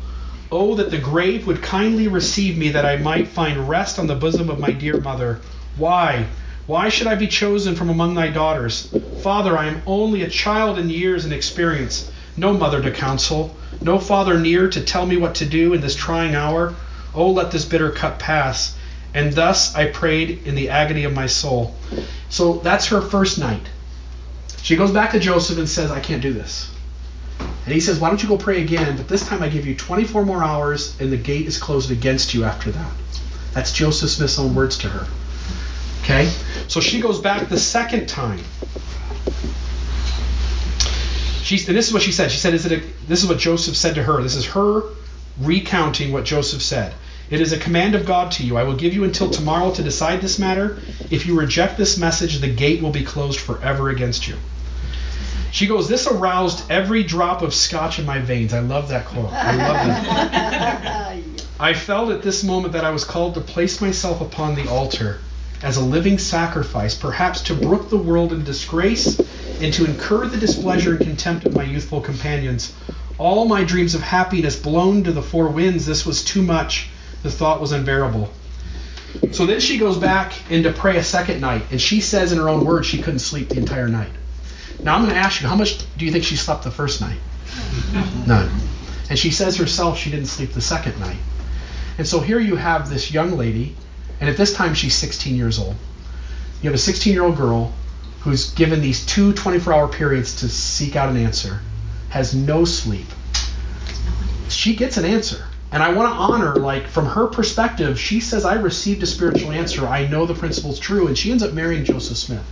[0.50, 4.14] Oh, that the grave would kindly receive me, that I might find rest on the
[4.14, 5.40] bosom of my dear mother.
[5.76, 6.26] Why?
[6.66, 8.88] Why should I be chosen from among thy daughters?
[9.16, 13.98] Father, I am only a child in years and experience, no mother to counsel, no
[13.98, 16.74] father near to tell me what to do in this trying hour.
[17.14, 18.74] Oh, let this bitter cup pass.
[19.12, 21.74] And thus I prayed in the agony of my soul.
[22.30, 23.66] So that's her first night.
[24.62, 26.70] She goes back to Joseph and says, I can't do this.
[27.38, 28.96] And he says, Why don't you go pray again?
[28.96, 32.32] But this time I give you 24 more hours, and the gate is closed against
[32.32, 32.92] you after that.
[33.52, 35.06] That's Joseph Smith's own words to her.
[36.04, 36.30] Okay?
[36.68, 38.40] So she goes back the second time.
[41.42, 42.30] She, and this is what she said.
[42.30, 44.22] She said, is it a, This is what Joseph said to her.
[44.22, 44.82] This is her
[45.38, 46.94] recounting what Joseph said.
[47.30, 48.58] It is a command of God to you.
[48.58, 50.78] I will give you until tomorrow to decide this matter.
[51.10, 54.36] If you reject this message, the gate will be closed forever against you.
[55.52, 58.52] She goes, This aroused every drop of scotch in my veins.
[58.52, 59.32] I love that quote.
[59.32, 61.22] I love that.
[61.60, 65.20] I felt at this moment that I was called to place myself upon the altar
[65.62, 69.18] as a living sacrifice, perhaps to brook the world in disgrace
[69.60, 72.74] and to incur the displeasure and contempt of my youthful companions.
[73.18, 76.88] All my dreams of happiness blown to the four winds, this was too much.
[77.22, 78.30] The thought was unbearable.
[79.32, 82.38] So then she goes back in to pray a second night, and she says in
[82.38, 84.10] her own words she couldn't sleep the entire night.
[84.82, 87.00] Now I'm going to ask you, how much do you think she slept the first
[87.00, 87.18] night?
[88.26, 88.50] None.
[89.08, 91.16] And she says herself she didn't sleep the second night.
[91.96, 93.76] And so here you have this young lady,
[94.24, 95.76] and at this time she's 16 years old.
[96.62, 97.74] You have a 16 year old girl
[98.20, 101.60] who's given these two 24 hour periods to seek out an answer,
[102.08, 103.04] has no sleep.
[104.48, 105.44] She gets an answer.
[105.72, 109.52] And I want to honor, like, from her perspective, she says, I received a spiritual
[109.52, 109.86] answer.
[109.86, 111.06] I know the principle's true.
[111.06, 112.46] And she ends up marrying Joseph Smith.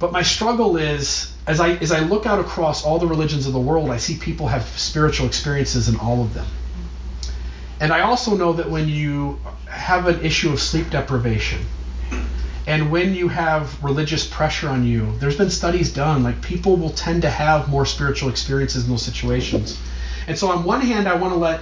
[0.00, 3.52] But my struggle is, as I, as I look out across all the religions of
[3.52, 6.46] the world, I see people have spiritual experiences in all of them.
[7.80, 11.60] And I also know that when you have an issue of sleep deprivation,
[12.66, 16.90] and when you have religious pressure on you, there's been studies done, like people will
[16.90, 19.78] tend to have more spiritual experiences in those situations.
[20.26, 21.60] And so on one hand, I want to let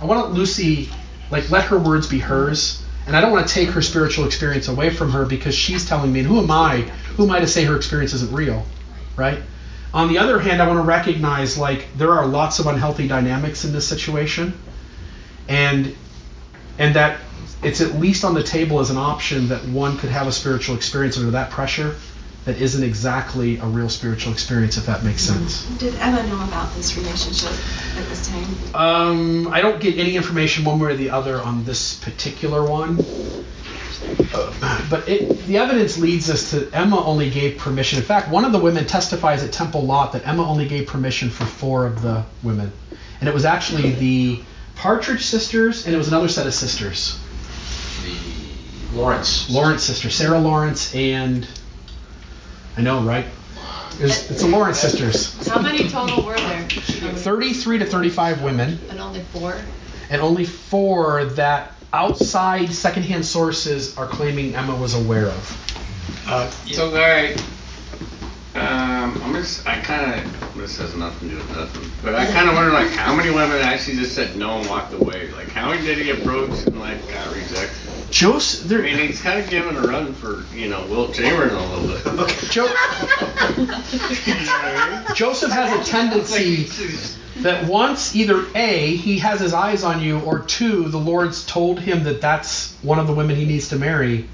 [0.00, 0.90] I want Lucy
[1.30, 4.68] like let her words be hers, and I don't want to take her spiritual experience
[4.68, 6.82] away from her because she's telling me, and who am I?
[7.16, 8.64] Who am I to say her experience isn't real,
[9.16, 9.40] right?
[9.94, 13.64] On the other hand, I want to recognize like there are lots of unhealthy dynamics
[13.64, 14.58] in this situation,
[15.48, 15.94] and
[16.78, 17.20] and that
[17.62, 20.76] it's at least on the table as an option that one could have a spiritual
[20.76, 21.96] experience under that pressure
[22.44, 25.66] that isn't exactly a real spiritual experience, if that makes sense.
[25.76, 27.52] Did Emma know about this relationship
[27.98, 28.74] at this time?
[28.74, 33.04] Um, I don't get any information one way or the other on this particular one.
[34.32, 37.98] Uh, but it, the evidence leads us to Emma only gave permission.
[37.98, 41.28] In fact, one of the women testifies at Temple Lot that Emma only gave permission
[41.28, 42.72] for four of the women.
[43.20, 44.40] And it was actually the
[44.78, 47.18] Partridge sisters, and it was another set of sisters.
[48.92, 49.50] The Lawrence.
[49.50, 51.46] Lawrence sisters, Sarah Lawrence and
[52.76, 53.26] I know, right?
[54.00, 55.46] It's, it's the Lawrence sisters.
[55.48, 56.68] How many total were there?
[56.68, 59.56] 33 to 35 women, And only four?
[60.10, 66.24] and only four that outside secondhand sources are claiming Emma was aware of.
[66.28, 67.34] Uh, So, Larry,
[68.58, 72.26] um, I'm just, I kind of, this has nothing to do with nothing, but I
[72.26, 75.30] kind of wonder, like, how many women actually just said no and walked away?
[75.32, 78.10] Like, how many did he approach and, like, got rejected?
[78.10, 81.54] Joseph, I there, mean, he's kind of giving a run for, you know, Wilt Chamberlain
[81.54, 82.28] a little bit.
[82.50, 82.64] Jo-
[83.56, 83.84] You know what
[84.26, 85.14] I mean?
[85.16, 86.64] Joseph has a tendency
[87.42, 91.80] that once either A, he has his eyes on you, or two, the Lord's told
[91.80, 94.28] him that that's one of the women he needs to marry.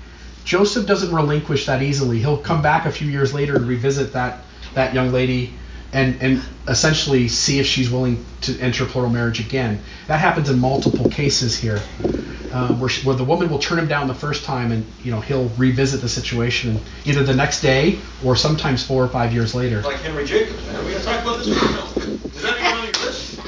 [0.45, 2.19] Joseph doesn't relinquish that easily.
[2.19, 4.41] He'll come back a few years later and revisit that
[4.75, 5.53] that young lady
[5.93, 9.81] and and essentially see if she's willing to enter plural marriage again.
[10.09, 11.81] That happens in multiple cases here,
[12.53, 15.11] uh, where, she, where the woman will turn him down the first time, and you
[15.11, 19.55] know he'll revisit the situation either the next day or sometimes four or five years
[19.55, 19.81] later.
[19.83, 20.85] Like Henry Jacobs, man.
[20.85, 22.25] We gotta talk about this for a minute.
[22.35, 23.41] Is that even on your list?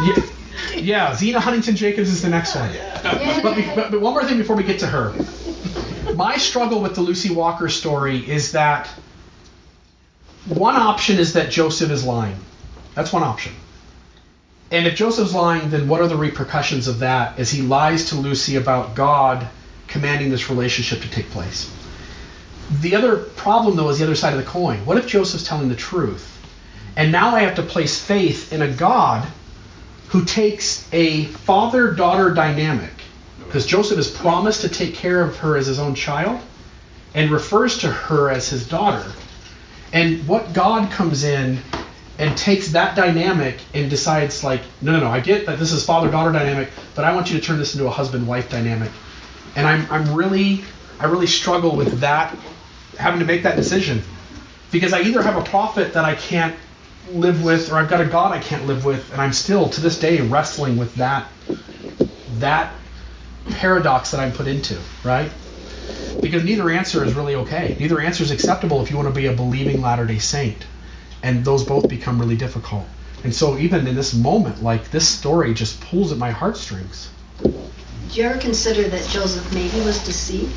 [0.00, 2.70] Yeah, yeah, Zina Huntington Jacobs is the next one.
[3.02, 5.14] But, but, but one more thing before we get to her.
[6.14, 8.88] My struggle with the Lucy Walker story is that
[10.46, 12.36] one option is that Joseph is lying.
[12.94, 13.52] That's one option.
[14.70, 18.16] And if Joseph's lying, then what are the repercussions of that as he lies to
[18.16, 19.46] Lucy about God
[19.86, 21.72] commanding this relationship to take place?
[22.80, 24.84] The other problem, though, is the other side of the coin.
[24.84, 26.34] What if Joseph's telling the truth?
[26.96, 29.26] And now I have to place faith in a God
[30.08, 32.97] who takes a father daughter dynamic,
[33.48, 36.38] because Joseph has promised to take care of her as his own child
[37.14, 39.10] and refers to her as his daughter.
[39.94, 41.58] And what God comes in
[42.18, 45.82] and takes that dynamic and decides like, no, no, no, I get that this is
[45.86, 48.90] father-daughter dynamic, but I want you to turn this into a husband-wife dynamic.
[49.56, 50.62] And I'm, I'm really,
[51.00, 52.36] I really struggle with that,
[52.98, 54.02] having to make that decision,
[54.70, 56.54] because I either have a prophet that I can't
[57.12, 59.80] live with, or I've got a God I can't live with, and I'm still to
[59.80, 61.26] this day wrestling with that,
[62.40, 62.74] that
[63.50, 65.30] paradox that I'm put into, right?
[66.20, 67.76] Because neither answer is really okay.
[67.78, 70.66] Neither answer is acceptable if you want to be a believing Latter day Saint.
[71.22, 72.86] And those both become really difficult.
[73.24, 77.10] And so, even in this moment, like this story just pulls at my heartstrings.
[77.42, 77.52] Do
[78.12, 80.54] you ever consider that Joseph maybe was deceived?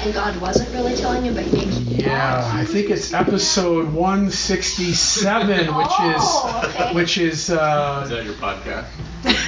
[0.00, 1.70] And God wasn't really telling him, but maybe
[2.02, 6.94] Yeah, I think it's episode 167, which Oh, is okay.
[6.94, 8.84] which is uh, Is that your podcast?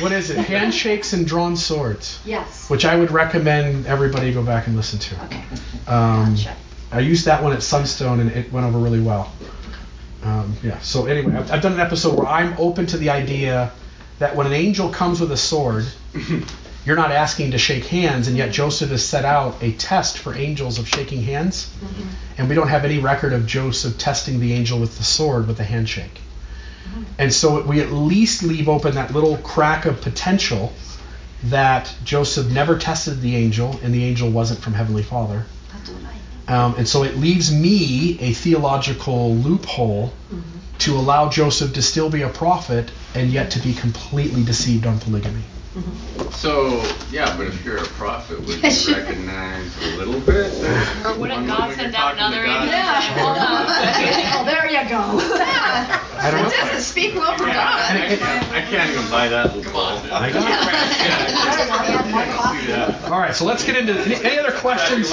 [0.00, 0.38] what is it?
[0.38, 2.18] Handshakes and drawn swords.
[2.24, 2.68] Yes.
[2.70, 5.24] Which I would recommend everybody go back and listen to.
[5.26, 5.42] Okay.
[5.86, 6.36] Um,
[6.90, 9.30] I used that one at Sunstone and it went over really well.
[10.24, 10.78] Um, yeah.
[10.80, 13.70] So anyway, I've, I've done an episode where I'm open to the idea
[14.18, 15.84] that when an angel comes with a sword,
[16.84, 20.34] you're not asking to shake hands, and yet Joseph has set out a test for
[20.34, 22.08] angels of shaking hands, mm-hmm.
[22.38, 25.60] and we don't have any record of Joseph testing the angel with the sword with
[25.60, 26.20] a handshake.
[26.88, 27.02] Mm-hmm.
[27.18, 30.72] And so we at least leave open that little crack of potential
[31.44, 35.44] that Joseph never tested the angel, and the angel wasn't from Heavenly Father.
[35.72, 36.50] That's what I think.
[36.50, 40.78] Um, and so it leaves me a theological loophole mm-hmm.
[40.78, 44.98] to allow Joseph to still be a prophet and yet to be completely deceived on
[44.98, 45.42] polygamy.
[45.74, 46.30] Mm-hmm.
[46.30, 50.52] So, yeah, but if you're a prophet, would you recognize a little bit?
[51.04, 53.26] Or wouldn't one God send out talking to another God, angel?
[54.40, 54.98] oh, there you go.
[56.20, 56.50] I don't know.
[56.50, 57.88] Doesn't speak well for I God.
[57.90, 59.80] can't, I can't even buy that loophole.
[60.12, 60.46] I got
[63.04, 63.10] it.
[63.10, 65.10] All right, so let's get into any, any other questions.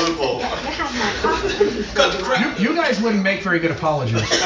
[2.40, 4.42] You, you guys wouldn't make very good apologists.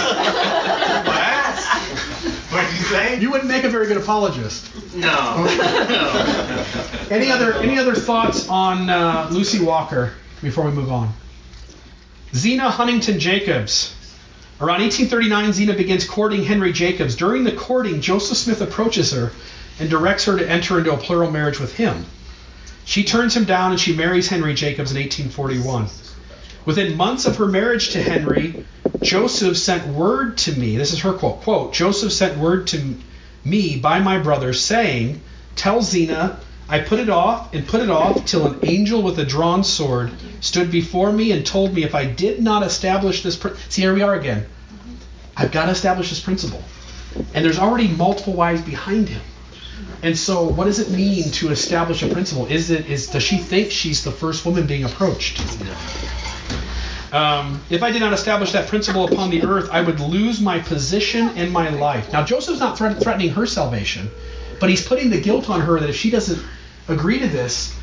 [2.50, 3.20] What did you say?
[3.20, 4.96] You wouldn't make a very good apologist.
[4.96, 5.08] No.
[5.46, 6.66] no.
[7.12, 11.14] Any other any other thoughts on uh, Lucy Walker before we move on?
[12.34, 13.96] Zina Huntington Jacobs.
[14.62, 17.16] Around 1839, Zina begins courting Henry Jacobs.
[17.16, 19.32] During the courting, Joseph Smith approaches her
[19.80, 22.06] and directs her to enter into a plural marriage with him.
[22.84, 25.88] She turns him down and she marries Henry Jacobs in 1841.
[26.66, 28.64] Within months of her marriage to Henry,
[29.02, 30.78] Joseph sent word to me.
[30.78, 31.42] This is her quote.
[31.42, 32.96] Quote, Joseph sent word to
[33.46, 35.22] me by my brother saying,
[35.56, 39.26] Tell Zina, I put it off and put it off till an angel with a
[39.26, 43.36] drawn sword stood before me and told me if I did not establish this.
[43.36, 44.46] Pr- See, here we are again.
[45.36, 46.64] I've got to establish this principle.
[47.34, 49.22] And there's already multiple wives behind him.
[50.04, 52.46] And so, what does it mean to establish a principle?
[52.46, 55.42] Is it is does she think she's the first woman being approached?
[57.12, 60.60] Um, if I did not establish that principle upon the earth, I would lose my
[60.60, 62.12] position and my life.
[62.14, 64.10] Now, Joseph's not threat- threatening her salvation,
[64.60, 66.40] but he's putting the guilt on her that if she doesn't
[66.88, 67.74] agree to this,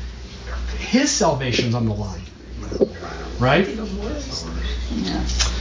[0.79, 2.21] his salvation's on the line.
[3.39, 3.67] Right?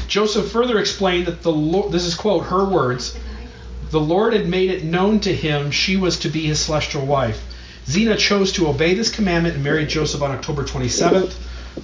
[0.09, 3.19] Joseph further explained that the Lord, this is quote, her words,
[3.91, 7.43] the Lord had made it known to him she was to be his celestial wife.
[7.89, 11.35] Zina chose to obey this commandment and married Joseph on October 27th.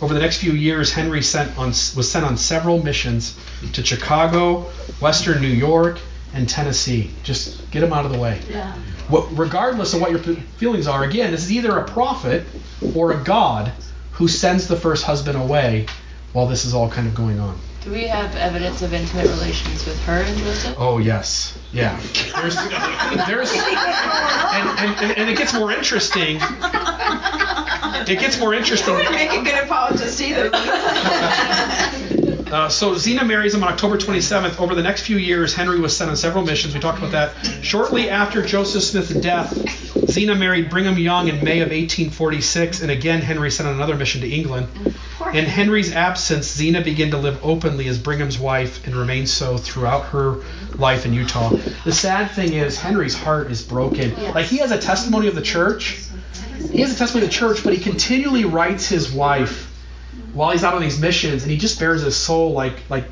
[0.01, 3.39] Over the next few years, Henry sent on, was sent on several missions
[3.73, 4.63] to Chicago,
[5.01, 5.99] Western New York,
[6.35, 7.11] and Tennessee.
[7.23, 8.41] Just get him out of the way.
[8.51, 8.75] Yeah.
[9.09, 12.45] What, regardless of what your feelings are, again, this is either a prophet
[12.95, 13.73] or a God
[14.13, 15.87] who sends the first husband away
[16.33, 17.59] while this is all kind of going on.
[17.83, 20.77] Do we have evidence of intimate relations with her and Joseph?
[20.79, 21.99] Oh yes, yeah.
[22.41, 22.55] There's,
[23.27, 26.39] there's, and, and, and, and it gets more interesting.
[28.09, 28.95] It gets more interesting.
[28.95, 30.51] Wouldn't make a good apologist either.
[32.53, 34.61] Uh, so Zina marries him on October 27th.
[34.61, 36.75] Over the next few years, Henry was sent on several missions.
[36.75, 37.65] We talked about that.
[37.65, 39.57] Shortly after Joseph Smith's death,
[40.11, 44.21] Zina married Brigham Young in May of 1846, and again Henry sent on another mission
[44.21, 44.69] to England.
[45.33, 50.05] In Henry's absence, Zina began to live openly as Brigham's wife and remained so throughout
[50.09, 50.43] her
[50.75, 51.57] life in Utah.
[51.87, 54.15] The sad thing is, Henry's heart is broken.
[54.35, 56.03] Like he has a testimony of the church.
[56.71, 59.69] He has a testimony of the church, but he continually writes his wife
[60.33, 63.05] while he's out on these missions, and he just bears his soul like like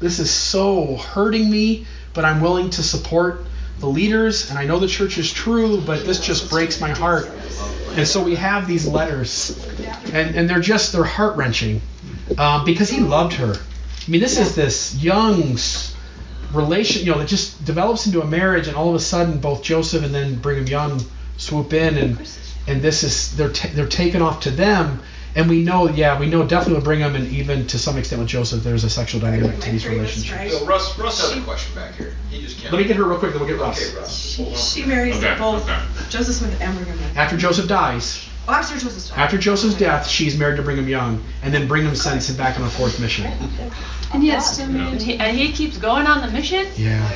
[0.00, 3.46] this is so hurting me, but I'm willing to support
[3.78, 7.30] the leaders, and I know the church is true, but this just breaks my heart.
[7.96, 9.58] And so we have these letters,
[10.12, 11.80] and, and they're just they're heart wrenching
[12.38, 13.54] um, because he loved her.
[13.54, 15.56] I mean, this is this young
[16.52, 19.62] relation, you know, that just develops into a marriage, and all of a sudden, both
[19.62, 21.00] Joseph and then Brigham Young
[21.36, 22.18] swoop in, and
[22.66, 25.00] and this is they're ta- they're taken off to them,
[25.34, 28.28] And we know, yeah, we know definitely bring Brigham and even to some extent with
[28.28, 30.58] Joseph, there's a sexual dynamic to these relationships.
[30.58, 32.14] So Russ, Russ has a question back here.
[32.30, 32.70] He just can't.
[32.72, 33.80] Let me get her real quick, then we'll get Russ.
[33.82, 34.14] Okay, Russ.
[34.14, 35.80] She, she marries Okay, both okay.
[36.10, 39.18] Joseph Smith and Brigham After Joseph dies, Oh, after Joseph's death.
[39.18, 42.66] after Joseph's death, she's married to Brigham Young, and then Brigham sends him back on
[42.66, 43.30] a fourth mission.
[44.12, 44.88] And yet still Yeah.
[44.88, 46.66] and he, and he keeps going on the mission.
[46.76, 47.08] Yeah.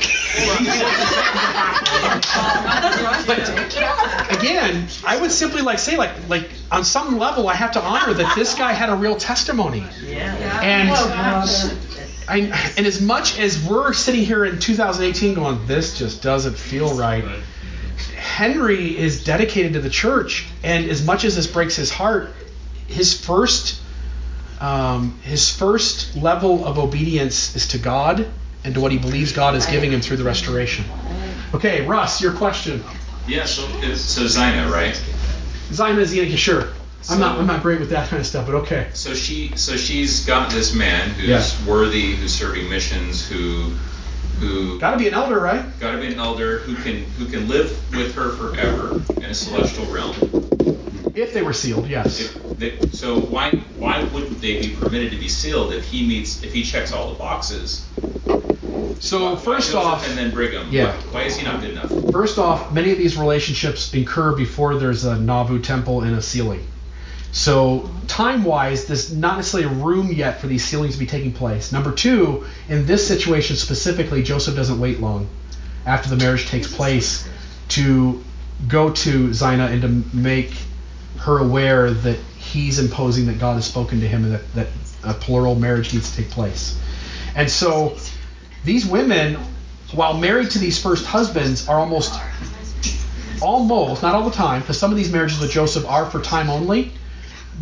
[4.29, 8.13] Again, I would simply like say like like on some level I have to honor
[8.13, 9.83] that this guy had a real testimony.
[10.05, 10.61] Yeah.
[10.61, 11.79] And oh,
[12.27, 12.39] I,
[12.77, 17.23] and as much as we're sitting here in 2018 going, this just doesn't feel right.
[18.27, 22.33] Henry is dedicated to the church, and as much as this breaks his heart,
[22.87, 23.81] his first
[24.59, 28.27] um, his first level of obedience is to God
[28.63, 30.83] and to what he believes God is giving him through the restoration.
[31.53, 32.83] Okay, Russ, your question.
[33.27, 34.99] Yeah, so so Zina, right?
[35.71, 36.69] Zina is Zina, sure.
[37.09, 38.87] I'm not I'm not great with that kind of stuff, but okay.
[38.93, 41.65] So she so she's got this man who's Yeah.
[41.65, 43.71] worthy, who's serving missions, who
[44.39, 45.65] who Got to be an elder, right?
[45.79, 49.33] got to be an elder who can who can live with her forever in a
[49.33, 50.15] celestial realm.
[51.15, 52.19] If they were sealed, yes.
[52.19, 56.43] If they, so why why wouldn't they be permitted to be sealed if he meets
[56.43, 57.87] if he checks all the boxes?
[58.99, 60.67] So Why first Joseph off, and then Brigham.
[60.69, 60.95] Yeah.
[60.95, 61.91] Why, why is he not good enough?
[62.11, 66.65] First off, many of these relationships incur before there's a Nauvoo temple and a sealing.
[67.31, 71.71] So time-wise, there's not necessarily room yet for these sealings to be taking place.
[71.71, 75.27] Number two, in this situation specifically, Joseph doesn't wait long
[75.85, 77.27] after the marriage takes place
[77.69, 78.23] to
[78.67, 80.51] go to Zina and to make
[81.19, 84.67] her aware that he's imposing that God has spoken to him and that, that
[85.03, 86.79] a plural marriage needs to take place.
[87.35, 87.97] And so
[88.63, 89.37] these women,
[89.93, 92.13] while married to these first husbands, are almost
[93.41, 96.49] almost, not all the time, because some of these marriages with Joseph are for time
[96.49, 96.91] only.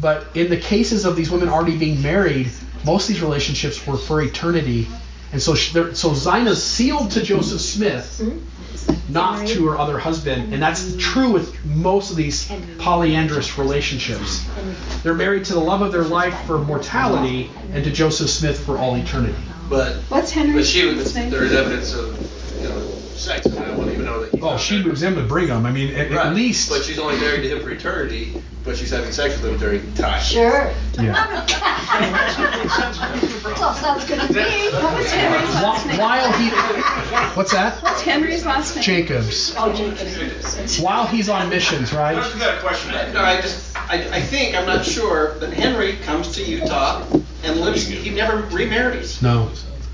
[0.02, 2.52] But in the cases of these women already being married,
[2.86, 4.88] most of these relationships were for eternity.
[5.32, 9.14] And so, she, so Zina's sealed to Joseph Smith, mm-hmm.
[9.14, 10.54] not to her other husband.
[10.54, 14.46] And that's true with most of these polyandrous relationships.
[15.04, 18.78] They're married to the love of their life for mortality and to Joseph Smith for
[18.78, 19.36] all eternity.
[19.70, 22.82] But What's Henry's but she last there's evidence of you know
[23.16, 24.32] sex, and I won't even know that.
[24.34, 24.88] He's Oh, she married.
[24.88, 25.66] moves in with Brigham.
[25.66, 26.26] I mean, at, Right.
[26.28, 26.70] at least.
[26.70, 28.34] But she's only married to him for eternity.
[28.66, 30.22] But she's having sex with him during time.
[30.22, 30.72] Sure.
[31.00, 31.46] Yeah.
[33.56, 34.70] Well, sounds good to me.
[34.72, 35.98] What's Henry's last name?
[36.00, 36.50] While he,
[37.36, 37.82] what's that?
[37.84, 38.84] What's Henry's last name?
[38.84, 39.54] Jacobs.
[39.58, 40.80] Oh, Jacobs.
[40.80, 42.18] While he's on missions, right?
[42.18, 45.36] Russ, we got a question back No, I just, I, I think, I'm not sure,
[45.40, 47.06] that Henry comes to Utah
[47.44, 49.22] and lives, he never remarries.
[49.22, 49.50] No.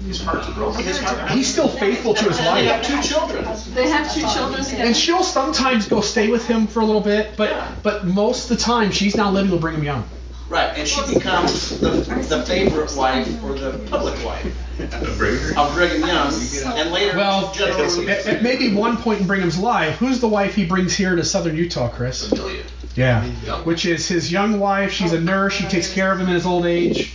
[0.05, 0.83] His heart's broken.
[0.83, 1.31] His heart.
[1.31, 2.55] He's still faithful to his wife.
[2.55, 3.03] They have wife.
[3.03, 3.45] two children.
[3.73, 4.83] They have two children together.
[4.83, 8.57] And she'll sometimes go stay with him for a little bit, but but most of
[8.57, 10.03] the time she's now living with Brigham Young.
[10.49, 11.91] Right, and she becomes the,
[12.27, 14.45] the favorite wife or the public wife
[14.81, 16.33] of Brigham Young,
[16.75, 20.53] and later Well, General at, at maybe one point in Brigham's life, who's the wife
[20.53, 22.29] he brings here to southern Utah, Chris?
[22.29, 22.63] Amelia.
[22.95, 23.23] Yeah.
[23.63, 24.91] Which is his young wife.
[24.91, 25.53] She's a nurse.
[25.53, 27.13] She takes care of him in his old age.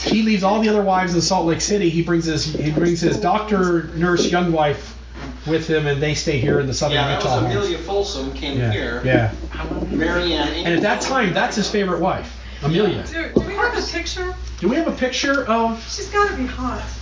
[0.00, 1.90] He leaves all the other wives in Salt Lake City.
[1.90, 4.96] He brings his he brings his doctor, nurse, young wife
[5.46, 7.56] with him, and they stay here in the southern Yeah, that Utah was homes.
[7.56, 8.72] Amelia Folsom came Yeah.
[8.72, 9.02] here.
[9.04, 9.32] Yeah.
[9.90, 10.48] Marianne.
[10.66, 13.04] And at that time, that's his favorite wife, Amelia.
[13.04, 14.34] Do, do we have a picture?
[14.60, 15.80] Do we have a picture of?
[15.88, 16.82] She's got to be hot.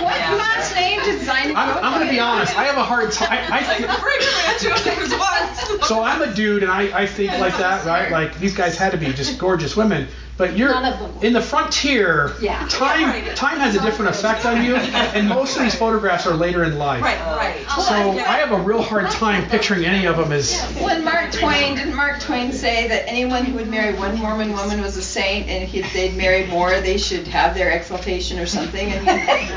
[0.00, 2.56] what last name did Zina I'm, I'm going to be honest.
[2.56, 3.52] I have a hard time.
[3.52, 5.86] I, Like, I, Brigham had two different ones.
[5.88, 8.10] so I'm a dude, and I, I think like that, right?
[8.12, 10.06] Like these guys had to be just gorgeous women.
[10.38, 11.24] But you're None of them.
[11.26, 12.34] in the frontier.
[12.42, 12.66] Yeah.
[12.68, 13.34] Time Yeah, right.
[13.36, 16.76] time has a different effect on you, and most of these photographs are later in
[16.76, 17.02] life.
[17.02, 17.64] Right, right.
[17.70, 20.60] Oh, so I have a real hard time picturing any of them as.
[20.78, 24.82] When Mark Twain, didn't Mark Twain say that anyone who would marry one Mormon woman
[24.82, 28.92] was a saint, and if they'd marry more, they should have their exaltation or something?
[28.92, 29.04] And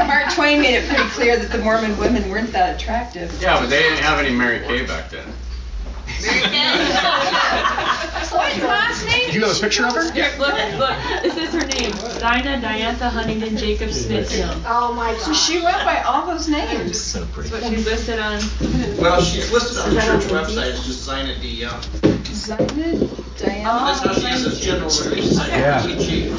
[0.08, 3.30] Mark Twain made it pretty clear that the Mormon women weren't that attractive.
[3.42, 5.28] Yeah, but they didn't have any Mary Kay back then.
[8.32, 9.30] What last name?
[9.32, 10.12] Do you have a picture of her?
[10.12, 10.96] Here, look, look.
[11.24, 11.92] This is her name.
[12.20, 14.62] Dinah Diantha Huntington Jacob Smith Young.
[14.66, 15.34] Oh my So God.
[15.36, 17.00] she went by all those names.
[17.00, 17.50] So pretty.
[17.50, 18.40] That's what she's listed on.
[18.98, 21.48] Well, she's listed on the church website as just Zina D.
[21.50, 21.82] Young.
[22.48, 23.96] Diana.
[25.48, 25.82] Yeah.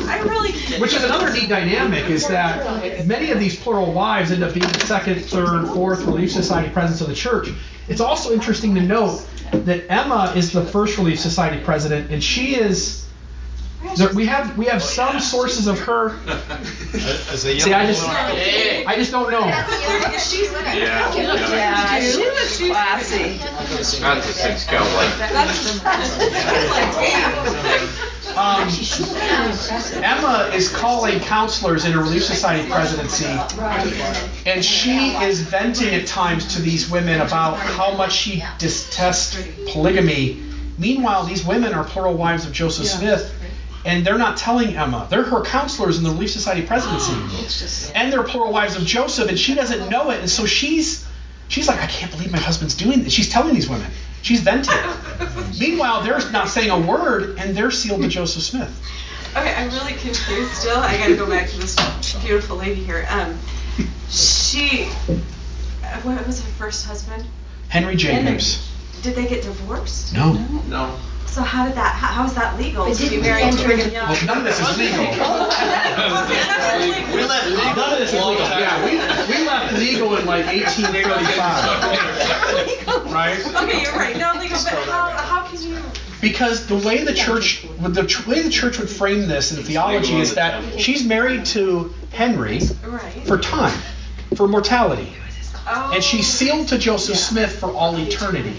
[0.09, 4.43] I really Which is another neat dynamic is that many of these plural wives end
[4.43, 7.48] up being the second, third, fourth Relief Society presidents of the church.
[7.89, 12.55] It's also interesting to note that Emma is the first Relief Society president, and she
[12.55, 13.06] is
[13.97, 16.11] There- we have we have some sources of her.
[16.93, 18.85] As a See, I just Hey.
[18.85, 19.51] I just don't know.
[20.19, 21.36] She's Yeah, yeah.
[21.51, 23.39] Yeah, she looks classy.
[24.01, 25.07] That's a six cowboy.
[28.36, 28.69] Um,
[30.05, 33.27] Emma is calling counselors in a Relief Society presidency,
[34.47, 39.36] and she is venting at times to these women about how much she detests
[39.73, 40.40] polygamy.
[40.78, 43.35] Meanwhile, these women are plural wives of Joseph Smith,
[43.85, 45.07] and they're not telling Emma.
[45.11, 49.39] They're her counselors in the Relief Society presidency, and they're plural wives of Joseph, and
[49.39, 51.07] she doesn't know it, and so she's
[51.48, 53.12] she's like, I can't believe my husband's doing this.
[53.12, 53.90] She's telling these women.
[54.23, 54.74] She's venting.
[55.61, 58.70] Meanwhile, they're not saying a word, and they're sealed to Joseph Smith.
[59.36, 60.78] Okay, I'm really confused still.
[60.78, 61.77] I gotta go back to this
[62.23, 63.07] beautiful lady here.
[63.09, 63.39] Um,
[64.09, 64.86] she,
[65.85, 67.24] uh, what was her first husband?
[67.69, 68.69] Henry Jacobs.
[69.02, 70.12] Did they get divorced?
[70.12, 70.32] No.
[70.69, 70.98] No.
[71.31, 71.94] So how did that?
[71.94, 74.09] How, how is that legal to be didn't married to Brigham Young?
[74.09, 74.98] Well, none of this is legal.
[77.15, 77.74] We left legal.
[77.77, 78.47] None of this is legal.
[78.61, 78.90] Yeah, we,
[79.32, 83.12] we left legal in like 1835.
[83.12, 83.39] Right?
[83.62, 84.16] Okay, you're right.
[84.16, 85.78] Not legal, but how, how can you?
[86.20, 90.19] Because the way the church, the tr- way the church would frame this in theology
[90.20, 92.59] is that she's married to Henry
[93.24, 93.78] for time,
[94.35, 95.12] for mortality,
[95.73, 95.93] Oh.
[95.94, 98.57] and she's sealed to Joseph Smith for all eternity.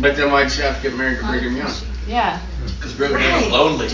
[0.00, 1.72] But then why'd she have to get married to Brigham Young?
[2.06, 2.40] Yeah.
[2.76, 3.88] Because Brigham Young was lonely.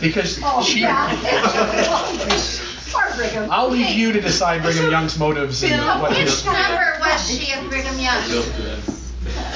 [0.00, 0.80] Because Oh, she.
[0.80, 1.08] yeah.
[2.92, 3.50] Poor Brigham.
[3.50, 6.44] I'll leave you to decide Brigham Young's motives and what Which his.
[6.44, 8.22] number was she of Brigham Young?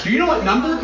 [0.05, 0.77] Do you know what number?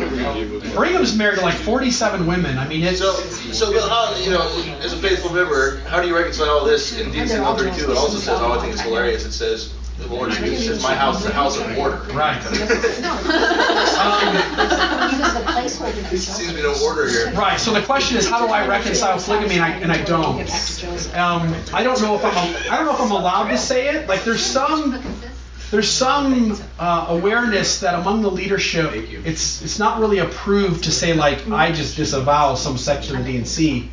[0.75, 2.57] Brigham's married to like 47 women.
[2.59, 2.99] I mean, it's.
[2.99, 4.41] So, so Bill, how, you know,
[4.81, 7.91] as a faithful member, how do you reconcile all this in D&C 132?
[7.91, 9.25] It also says, oh, I think it's hilarious.
[9.25, 11.97] It says, the Lord speaks, it says, my house is a house of order.
[12.13, 12.41] Right.
[12.43, 12.67] He was
[15.33, 17.31] the placeholder for Seems to be no order here.
[17.33, 17.59] Right.
[17.59, 20.41] So the question is, how do I reconcile polygamy, and I, and I don't.
[21.15, 22.55] Um, I don't know if I'm.
[22.71, 24.07] I don't know if I'm allowed to say it.
[24.07, 25.01] Like, there's some.
[25.69, 31.13] There's some uh, awareness that among the leadership, it's it's not really approved to say
[31.13, 33.89] like I just disavow some section of the D&C,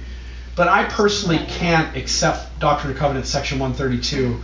[0.57, 4.43] but I personally can't accept Doctrine and Covenants section 132.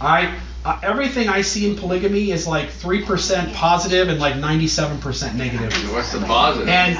[0.00, 0.38] I
[0.68, 5.72] uh, everything I see in polygamy is like three percent positive and like 97% negative.
[5.92, 6.68] What's the positive?
[6.68, 6.96] And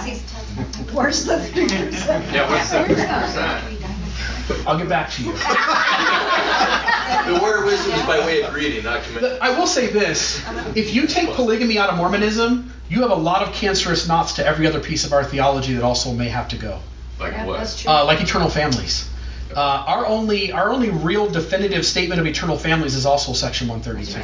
[0.93, 2.33] Where's the three percent?
[2.33, 4.67] Yeah, what's the 3%?
[4.67, 5.33] I'll get back to you.
[7.29, 9.43] The word of wisdom is by way of greeting, not commitment.
[9.43, 10.43] I will say this:
[10.75, 14.47] if you take polygamy out of Mormonism, you have a lot of cancerous knots to
[14.47, 16.81] every other piece of our theology that also may have to go.
[17.21, 17.85] Like what?
[17.87, 19.11] Uh, like eternal families.
[19.55, 24.23] Uh, our only our only real definitive statement of eternal families is also section 132.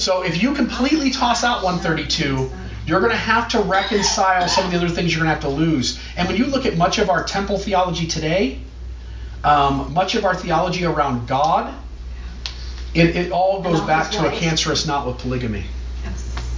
[0.00, 2.50] So if you completely toss out 132,
[2.86, 5.42] you're going to have to reconcile some of the other things you're going to have
[5.42, 6.00] to lose.
[6.16, 8.60] And when you look at much of our temple theology today,
[9.44, 11.74] um, much of our theology around God,
[12.94, 15.64] it, it all goes back to a cancerous knot with polygamy.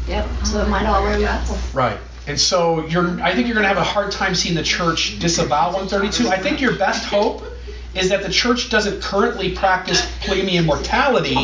[0.09, 0.29] Yep.
[0.45, 1.57] So it might all unravel.
[1.73, 1.99] Right.
[2.27, 5.19] And so you're I think you're going to have a hard time seeing the church
[5.19, 6.29] disavow 132.
[6.29, 7.43] I think your best hope
[7.95, 11.37] is that the church doesn't currently practice polygamy and mortality.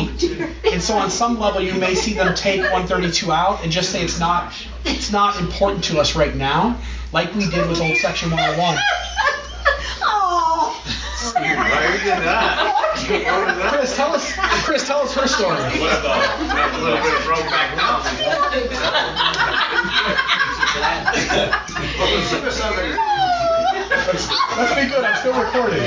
[0.71, 4.03] And so on some level you may see them take 132 out and just say
[4.03, 4.53] it's not
[4.85, 6.79] it's not important to us right now,
[7.11, 8.77] like we did with old section 101.
[10.01, 10.81] Oh.
[11.33, 12.75] Why are you doing that?
[13.71, 15.57] Chris, tell us Chris, tell us her story.
[15.79, 17.75] What about a little bit of throwback
[23.89, 25.79] Let's be good, I'm still recording.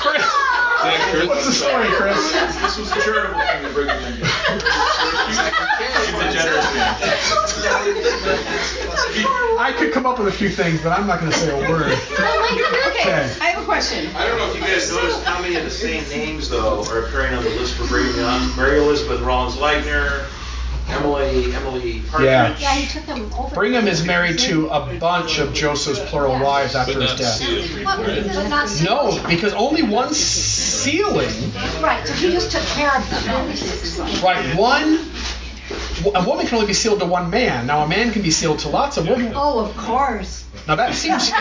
[0.00, 0.24] Chris,
[1.26, 2.32] what's the story, Chris?
[2.60, 4.26] This was a charitable thing that Brigham Young did.
[5.24, 6.94] He's a generous man.
[9.56, 11.70] I could come up with a few things, but I'm not going to say a
[11.70, 11.92] word.
[11.92, 14.14] Okay, I have a question.
[14.14, 17.06] I don't know if you guys noticed how many of the same names, though, are
[17.06, 18.54] appearing on the list for Brigham Young.
[18.56, 20.26] Mary Elizabeth Rollins Lightner,
[20.88, 22.26] Emily, Emily Partridge.
[22.26, 22.58] Yeah.
[22.58, 23.54] Yeah, he took him over.
[23.54, 27.40] Brigham is married to a bunch of Joseph's plural wives after his death.
[27.84, 31.30] But not No, because only one sealing.
[31.82, 32.06] Right.
[32.06, 34.22] So he just took care of them.
[34.22, 34.98] Right, one.
[36.14, 37.66] A woman can only be sealed to one man.
[37.66, 39.32] Now a man can be sealed to lots of women.
[39.34, 40.44] Oh, of course.
[40.68, 41.30] Now that seems.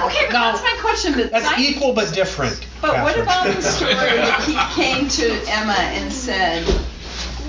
[0.00, 1.12] Okay, but Now, that's my question.
[1.14, 2.66] But, That's sci- equal but different.
[2.80, 3.22] but what Catherine.
[3.24, 6.64] about the story that he came to Emma and said?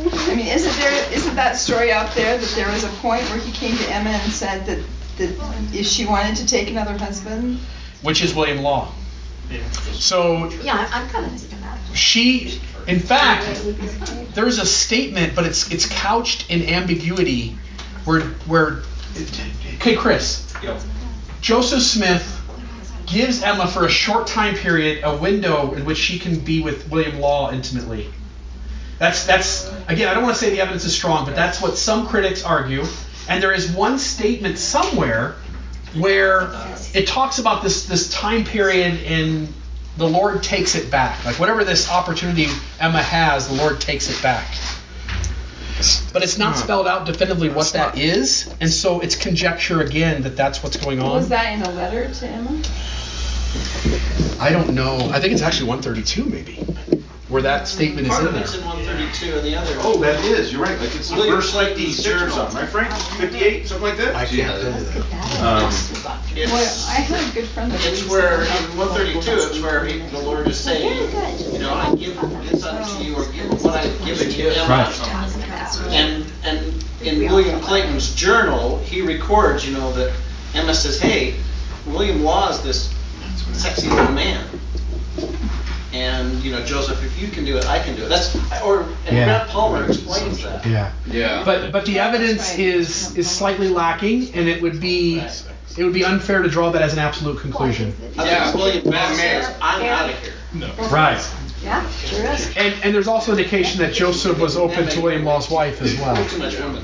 [0.05, 3.39] I mean, isn't there isn't that story out there that there was a point where
[3.39, 4.79] he came to Emma and said that
[5.17, 5.31] that
[5.73, 7.59] if she wanted to take another husband,
[8.01, 8.91] Which is William Law.
[9.93, 11.77] So Yeah, I'm kind of thinking that.
[11.97, 13.47] she, in fact,
[14.35, 17.57] there's a statement, but it's it's couched in ambiguity,
[18.05, 18.83] where where.
[19.75, 20.45] Okay, Chris.
[21.41, 22.35] Joseph Smith
[23.05, 26.89] gives Emma for a short time period a window in which she can be with
[26.89, 28.09] William Law intimately.
[28.99, 31.77] That's that's again, I don't want to say the evidence is strong, but that's what
[31.77, 32.83] some critics argue.
[33.29, 35.35] And there is one statement somewhere
[35.95, 36.51] where
[36.93, 39.53] it talks about this this time period and
[39.97, 41.23] the Lord takes it back.
[41.25, 42.47] Like whatever this opportunity
[42.79, 44.47] Emma has, the Lord takes it back.
[46.11, 46.61] But it's not hmm.
[46.61, 50.99] spelled out definitively what that is, and so it's conjecture again that that's what's going
[50.99, 51.11] on.
[51.11, 52.61] Was that in a letter to Emma?
[54.41, 54.97] I don't know.
[55.11, 56.65] I think it's actually 132 maybe,
[57.29, 58.43] where that statement is Part in of there.
[58.43, 59.71] it's in 132 and the other.
[59.79, 62.53] Oh, that is, you're right, like it's the William first like he Clayton serves on,
[62.55, 62.91] right Frank?
[63.21, 64.15] Fifty-eight, something like that?
[64.15, 65.41] I can't do that.
[65.41, 65.69] Um,
[66.49, 68.71] Boy, I had a good friend that It's where, that.
[68.71, 71.11] in 132, it's where he, the Lord is saying,
[71.53, 72.19] you know, I give
[72.49, 74.91] this unto you, or give what I have given to Emma.
[75.89, 80.13] And, and in William Clayton's journal, he records, you know, that
[80.55, 81.35] Emma says, hey,
[81.85, 82.93] William Law is this
[83.53, 84.47] sexy little man.
[85.91, 88.09] And, you know, Joseph, if you can do it, I can do it.
[88.09, 89.25] That's, or, and Yeah.
[89.25, 90.65] Grant Palmer explains that.
[90.65, 90.91] Yeah.
[91.07, 91.43] Yeah.
[91.43, 95.19] But but the evidence is is slightly lacking, and it would be
[95.77, 97.95] it would be unfair to draw that as an absolute conclusion.
[98.17, 100.33] Unless William Law But man- says, I'm out of here.
[100.53, 100.71] No.
[100.89, 101.19] Right.
[101.63, 102.55] Yeah, sure is.
[102.55, 106.15] And and there's also indication that Joseph was open to William Law's wife as well.
[106.27, 106.83] Too much women.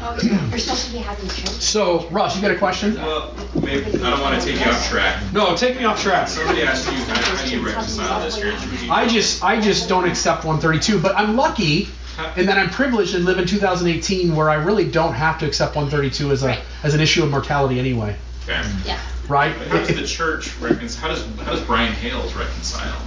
[0.49, 1.61] You're supposed to be having children.
[1.61, 2.95] So Russ, you got a question?
[2.95, 5.23] Well, maybe, I don't want to take you off track.
[5.33, 6.27] No, take me off track.
[6.27, 8.91] Somebody asked you, how, how do you reconcile this transfer?
[8.91, 11.87] I just I just don't accept 132, but I'm lucky
[12.35, 15.75] in that I'm privileged and live in 2018 where I really don't have to accept
[15.75, 18.15] 132 as a as an issue of mortality anyway.
[18.43, 18.61] Okay.
[18.85, 18.99] Yeah.
[19.29, 19.53] Right?
[19.53, 21.01] How does the church reconcile?
[21.01, 23.01] How does how does Brian Hales reconcile?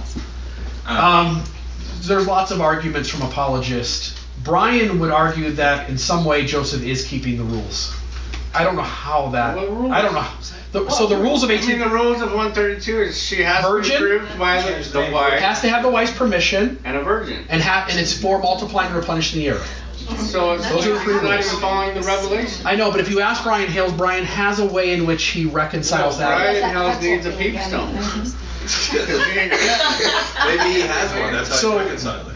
[0.85, 1.43] Um,
[2.07, 4.15] there's lots of arguments from apologists.
[4.43, 7.95] Brian would argue that in some way Joseph is keeping the rules.
[8.53, 9.55] I don't know how that.
[9.55, 9.91] What rules?
[9.91, 10.27] I don't know.
[10.71, 13.65] The, so the rules of I mean, 18 the rules of 132 is she has
[13.65, 13.99] Virgin?
[13.99, 17.01] to be approved by the, the wife has to have the wife's permission and a
[17.03, 17.43] virgin.
[17.49, 19.67] and have and it's for multiplying and replenishing the earth.
[20.17, 21.47] So it's Those are the three she's not rules.
[21.47, 22.65] even following the revelation.
[22.67, 25.45] I know, but if you ask Brian Hales, Brian has a way in which he
[25.45, 26.35] reconciles that.
[26.35, 27.95] Brian Hales needs a peep stone.
[28.93, 32.25] Maybe he has one, that's how So- you reconcile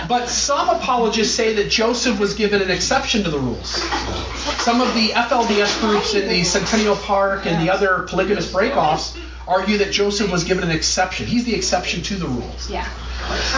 [0.08, 3.70] But some apologists say that Joseph was given an exception to the rules.
[4.62, 9.18] Some of the FLDS groups in the Centennial Park and the other polygamous breakoffs
[9.48, 11.26] argue that Joseph was given an exception.
[11.26, 12.70] He's the exception to the rules.
[12.70, 12.88] Yeah.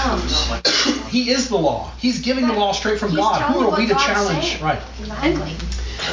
[0.05, 0.20] Um,
[1.10, 1.90] He is the law.
[1.98, 3.43] He's giving the law straight from He's God.
[3.43, 4.60] Who are what we to God's challenge?
[4.60, 4.81] Right.
[5.01, 5.55] Exactly.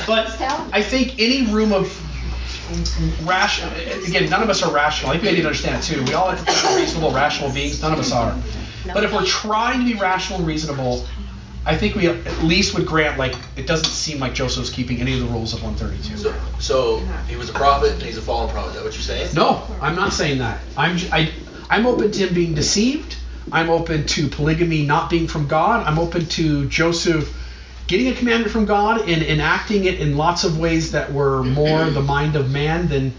[0.07, 0.39] But
[0.73, 1.87] I think any room of
[3.23, 3.71] rational,
[4.05, 5.11] again, none of us are rational.
[5.11, 6.03] I think we need to understand it too.
[6.03, 7.81] We all like to think we're reasonable, rational beings.
[7.81, 8.35] None of us are.
[8.93, 11.07] But if we're trying to be rational and reasonable,
[11.65, 15.13] I think we at least would grant like it doesn't seem like Joseph's keeping any
[15.15, 16.17] of the rules of 132.
[16.17, 18.69] So, so he was a prophet and he's a fallen prophet.
[18.69, 19.29] Is that what you're saying?
[19.33, 20.59] No, I'm not saying that.
[20.77, 21.31] I'm j- I,
[21.69, 23.15] I'm open to him being deceived.
[23.51, 25.85] I'm open to polygamy not being from God.
[25.87, 27.31] I'm open to Joseph
[27.87, 31.85] getting a commandment from God and enacting it in lots of ways that were more
[31.89, 33.13] the mind of man than,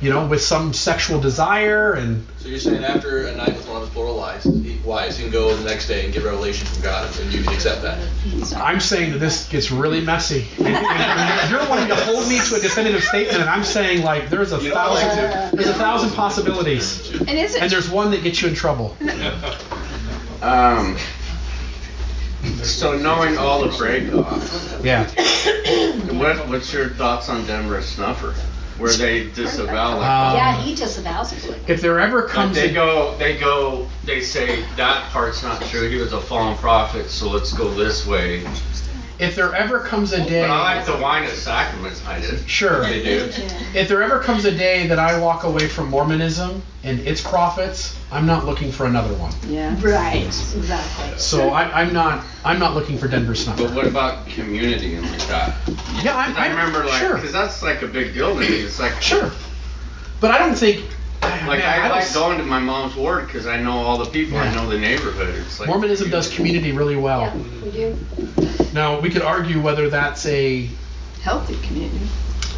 [0.00, 3.78] you know, with some sexual desire and So you're saying after a night with one
[3.78, 6.66] of his plural lies, he, wives, he can go the next day and get revelation
[6.66, 7.98] from God, and you can accept that.
[8.56, 10.46] I'm saying that this gets really messy.
[10.58, 14.02] And, and- and you're wanting to hold me to a definitive statement, and I'm saying
[14.02, 17.88] like there's a You don't like thousand, there's a thousand possibilities, And is and there's
[17.90, 18.96] one that gets you in trouble.
[20.42, 20.96] Um,
[22.64, 25.04] so knowing all the break off, Yeah.
[26.18, 28.34] what, what's your thoughts on Denver Snuffer?
[28.78, 31.56] Where they disavow like Um, yeah, he disavows it.
[31.68, 35.62] If there ever Like comes they a go, they go, they say that part's not
[35.62, 35.88] true.
[35.88, 38.44] He was a fallen prophet, so let's go this way.
[39.18, 42.02] If there ever comes a day But I like the wine of sacraments.
[42.06, 42.48] I did.
[42.48, 42.82] Sure.
[42.82, 43.30] They do.
[43.74, 47.96] if there ever comes a day that I walk away from Mormonism and its prophets,
[48.10, 49.32] I'm not looking for another one.
[49.46, 49.74] yeah.
[49.80, 50.24] Right.
[50.26, 51.18] Exactly.
[51.18, 55.26] So I, I'm not I'm not looking for Denver But what about community and like
[55.28, 55.54] that?
[56.02, 58.46] Yeah, I, 'Cause I remember like, sure, because that's like a big deal to me.
[58.46, 59.30] It's like, sure.
[60.20, 60.84] But I don't think
[61.46, 63.98] like man, I, don't like s- going to my mom's ward because I know all
[63.98, 64.38] the people.
[64.38, 65.34] I know the neighborhood.
[65.36, 67.22] It's like Mormonism does community really well.
[67.22, 67.96] Yeah, we do.
[68.72, 70.68] Now we could argue whether that's a
[71.22, 72.06] Healthy community.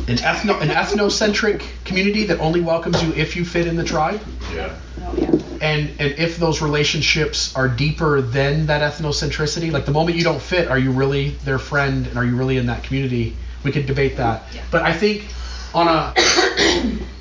[0.09, 4.21] an ethno an ethnocentric community that only welcomes you if you fit in the tribe.
[4.55, 4.75] Yeah.
[5.03, 5.31] Oh, yeah.
[5.61, 10.41] and and if those relationships are deeper than that ethnocentricity like the moment you don't
[10.43, 13.87] fit are you really their friend and are you really in that community we could
[13.87, 14.63] debate that Yeah.
[14.73, 15.27] but i think
[15.75, 16.15] on a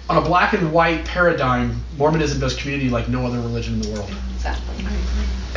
[0.09, 3.89] on a black and white paradigm mormonism does community like no other religion in the
[3.91, 4.75] world Exactly.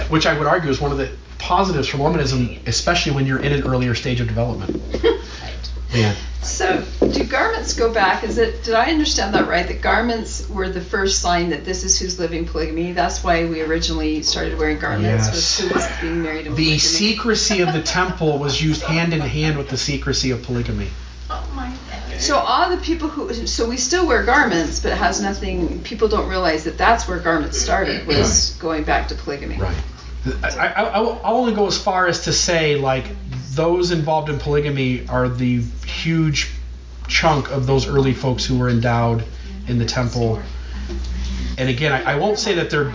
[0.09, 3.53] which i would argue is one of the positives for mormonism especially when you're in
[3.53, 5.71] an earlier stage of development right.
[5.93, 8.23] yeah So do garments go back?
[8.25, 8.63] Is it?
[8.65, 9.67] Did I understand that right?
[9.67, 12.93] That garments were the first sign that this is who's living polygamy.
[12.93, 15.27] That's why we originally started wearing garments.
[15.27, 15.35] Yes.
[15.35, 16.79] Was who was being married The polygamy.
[16.79, 20.89] secrecy of the temple was used hand in hand with the secrecy of polygamy.
[21.31, 21.79] Oh,
[22.19, 25.27] so all the people who, so we still wear garments, but it has mm-hmm.
[25.27, 25.83] nothing.
[25.83, 27.65] People don't realize that that's where garments mm-hmm.
[27.65, 29.57] started was going back to polygamy.
[29.57, 29.77] Right.
[30.43, 33.05] I, I, I'll I'll only go as far as to say, like,
[33.51, 36.51] those involved in polygamy are the huge
[37.09, 39.25] chunk of those early folks who were endowed
[39.67, 40.43] in the temple.
[41.59, 42.93] And again, I, I won't say that they're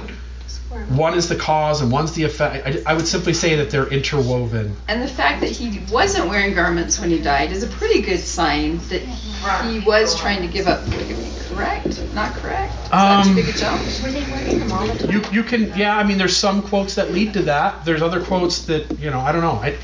[0.90, 2.66] one is the cause and one's the effect.
[2.88, 4.76] I, I would simply say that they're interwoven.
[4.88, 8.20] And the fact that he wasn't wearing garments when he died is a pretty good
[8.20, 11.30] sign that he was trying to give up polygamy.
[11.54, 12.02] Correct?
[12.16, 12.74] Not correct?
[12.86, 13.80] Is that too Um, big a jump?
[14.04, 15.12] Were they wearing them all the time?
[15.12, 15.96] You you can yeah.
[15.96, 17.86] I mean, there's some quotes that lead to that.
[17.86, 19.20] There's other quotes that you know.
[19.20, 19.60] I don't know.
[19.62, 19.80] I, it-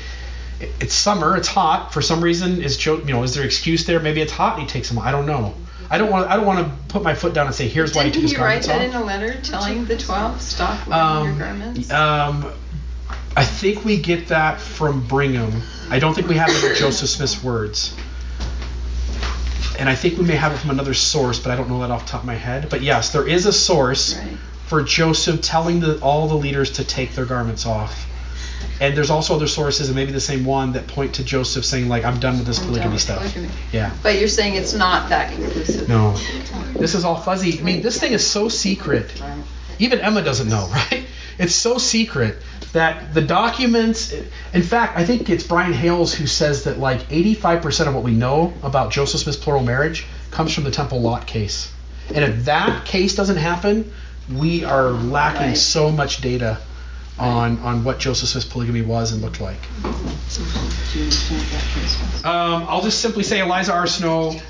[0.80, 1.36] it's summer.
[1.36, 1.92] It's hot.
[1.92, 2.98] For some reason, is Joe?
[2.98, 4.00] You know, is there excuse there?
[4.00, 4.98] Maybe it's hot and he takes them.
[4.98, 5.54] I don't know.
[5.90, 6.30] I don't want.
[6.30, 8.22] I don't want to put my foot down and say here's why he took Didn't
[8.22, 8.82] his he write garments that off.
[8.82, 11.90] in a letter telling the twelve stop wearing your garments?
[11.90, 12.52] Um,
[13.36, 15.62] I think we get that from Brigham.
[15.90, 17.96] I don't think we have it in Joseph Smith's words.
[19.78, 21.90] And I think we may have it from another source, but I don't know that
[21.90, 22.68] off the top of my head.
[22.68, 24.20] But yes, there is a source
[24.66, 28.06] for Joseph telling the, all the leaders to take their garments off.
[28.80, 31.88] And there's also other sources, and maybe the same one, that point to Joseph saying,
[31.88, 33.18] like, I'm done with this I'm polygamy with stuff.
[33.18, 33.50] polygamy.
[33.72, 33.94] Yeah.
[34.02, 35.86] But you're saying it's not that conclusive.
[35.88, 36.16] No.
[36.78, 37.58] This is all fuzzy.
[37.58, 39.12] I mean, this thing is so secret.
[39.78, 41.04] Even Emma doesn't know, right?
[41.38, 42.38] It's so secret
[42.72, 44.14] that the documents.
[44.54, 48.12] In fact, I think it's Brian Hales who says that like 85% of what we
[48.12, 51.72] know about Joseph Smith's plural marriage comes from the Temple Lot case.
[52.14, 53.90] And if that case doesn't happen,
[54.32, 55.56] we are lacking Right.
[55.56, 56.58] so much data
[57.20, 59.60] on on what Joseph Smith's polygamy was and looked like.
[62.24, 63.86] Um, I'll just simply say Eliza R.
[63.86, 64.40] Snow.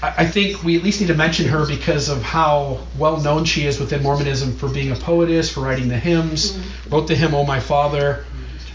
[0.00, 3.44] I, I think we at least need to mention her because of how well known
[3.44, 6.58] she is within Mormonism for being a poetess, for writing the hymns.
[6.88, 8.24] Wrote the hymn "Oh My Father."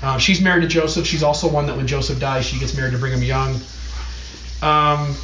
[0.01, 1.07] Uh, she's married to Joseph.
[1.07, 3.55] She's also one that when Joseph dies, she gets married to Brigham Young.
[4.61, 5.15] Um,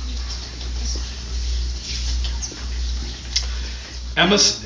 [4.17, 4.63] Emma's.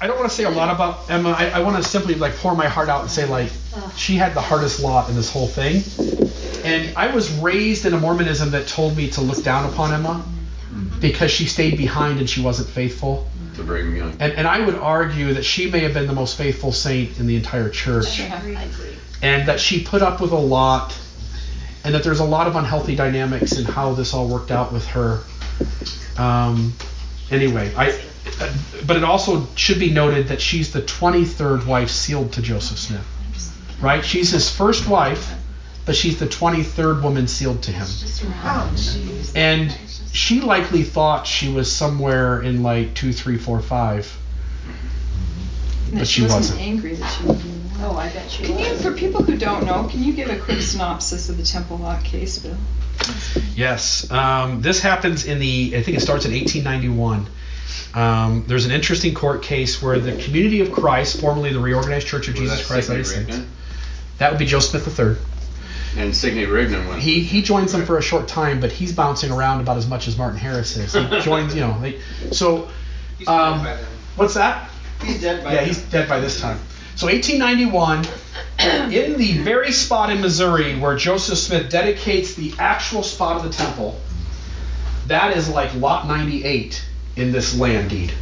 [0.00, 1.30] I don't want to say a lot about Emma.
[1.30, 3.50] I, I want to simply like pour my heart out and say like
[3.96, 5.82] she had the hardest lot in this whole thing.
[6.64, 10.24] And I was raised in a Mormonism that told me to look down upon Emma
[11.00, 13.28] because she stayed behind and she wasn't faithful.
[13.56, 14.10] To Brigham Young.
[14.18, 17.26] And, and I would argue that she may have been the most faithful saint in
[17.26, 18.18] the entire church.
[19.22, 20.98] And that she put up with a lot.
[21.84, 24.86] And that there's a lot of unhealthy dynamics in how this all worked out with
[24.88, 25.20] her.
[26.16, 26.72] Um,
[27.30, 28.00] anyway, I.
[28.40, 28.52] uh,
[28.86, 33.06] But it also should be noted that she's the 23rd wife sealed to Joseph Smith.
[33.80, 34.04] Right?
[34.04, 35.32] She's his first wife,
[35.84, 37.86] but she's the 23rd woman sealed to him.
[39.34, 39.76] And
[40.12, 44.16] she likely thought she was somewhere in like two, three, four, five,
[45.88, 46.60] And that but she wasn't wasn't.
[46.60, 47.86] angry that she was doing that.
[47.86, 50.38] Oh, I bet she Can you, for people who don't know, can you give a
[50.38, 52.56] quick synopsis of the Temple Lot case, Bill?
[53.56, 55.74] Yes, um, this happens in the.
[55.76, 57.26] I think it starts in 1891.
[57.94, 62.26] Um, there's an interesting court case where the Community of Christ, formerly the Reorganized Church
[62.28, 63.48] of Was Jesus that Christ Sidney Latter Saints,
[64.18, 65.16] that would be Joe Smith III.
[65.96, 67.00] And Sidney Rigdon went.
[67.00, 70.08] He he joins them for a short time, but he's bouncing around about as much
[70.08, 70.92] as Martin Harris is.
[70.92, 71.78] He joins, you know.
[71.80, 72.00] They,
[72.32, 72.68] so,
[73.28, 73.64] um,
[74.16, 74.68] what's that?
[75.04, 75.66] He's dead by Yeah, now.
[75.66, 76.58] he's dead by this time.
[76.96, 78.06] So 1891,
[78.92, 83.50] in the very spot in Missouri where Joseph Smith dedicates the actual spot of the
[83.50, 84.00] temple,
[85.06, 86.84] that is like lot 98
[87.16, 88.12] in this land deed.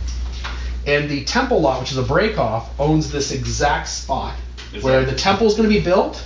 [0.87, 4.35] And the temple lot, which is a break off, owns this exact spot
[4.73, 6.25] Is where the temple is going to be built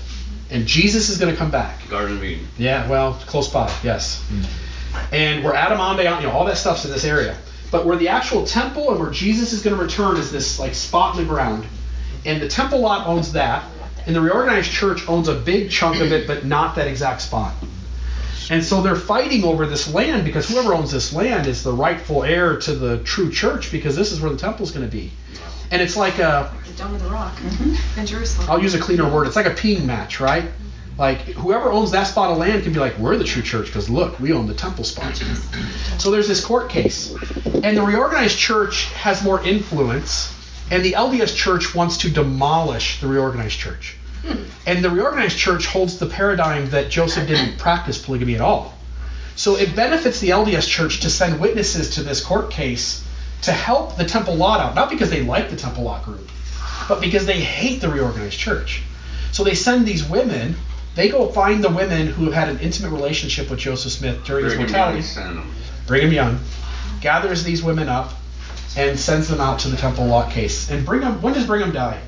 [0.51, 1.89] and Jesus is going to come back.
[1.89, 2.47] Garden of Eden.
[2.57, 4.25] Yeah, well, close by, yes.
[5.13, 7.37] And where Adam Adamonde, you know, all that stuff's in this area.
[7.71, 10.75] But where the actual temple and where Jesus is going to return is this like
[10.75, 11.67] spot in the ground.
[12.25, 13.65] And the temple lot owns that.
[14.07, 17.55] And the reorganized church owns a big chunk of it, but not that exact spot.
[18.51, 22.23] And so they're fighting over this land because whoever owns this land is the rightful
[22.23, 25.13] heir to the true church because this is where the temple's going to be.
[25.71, 28.01] And it's like a, The Dome of the Rock Mm-hmm.
[28.01, 28.49] in Jerusalem.
[28.49, 29.27] I'll use a cleaner word.
[29.27, 30.45] It's like a peeing match, right?
[30.97, 33.91] Like whoever owns that spot of land can be like, we're the true church because
[33.91, 35.15] look, we own the temple spot.
[35.99, 37.15] So there's this court case,
[37.63, 40.33] and the reorganized church has more influence,
[40.71, 43.97] and the LDS church wants to demolish the reorganized church.
[44.67, 48.75] And the reorganized church holds the paradigm that Joseph didn't practice polygamy at all.
[49.37, 53.05] So it benefits the LDS church to send witnesses to this court case
[53.43, 56.29] to help the temple lot out, not because they like the temple lot group,
[56.89, 58.83] but because they hate the reorganized church.
[59.33, 60.57] So they send these women
[60.95, 64.57] They go find the women who had an intimate relationship with Joseph Smith during his
[64.57, 64.99] mortality.
[65.01, 65.55] Young sent 'em.
[65.87, 66.41] Brigham Young
[67.03, 68.15] gathers these women up
[68.77, 70.71] and sends them out to the Temple Lot case.
[70.71, 71.99] And Brigham, when does Brigham die?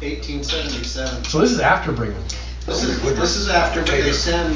[0.00, 1.24] 1877.
[1.24, 2.22] So this is after Brigham.
[2.66, 4.54] This is, this is after they send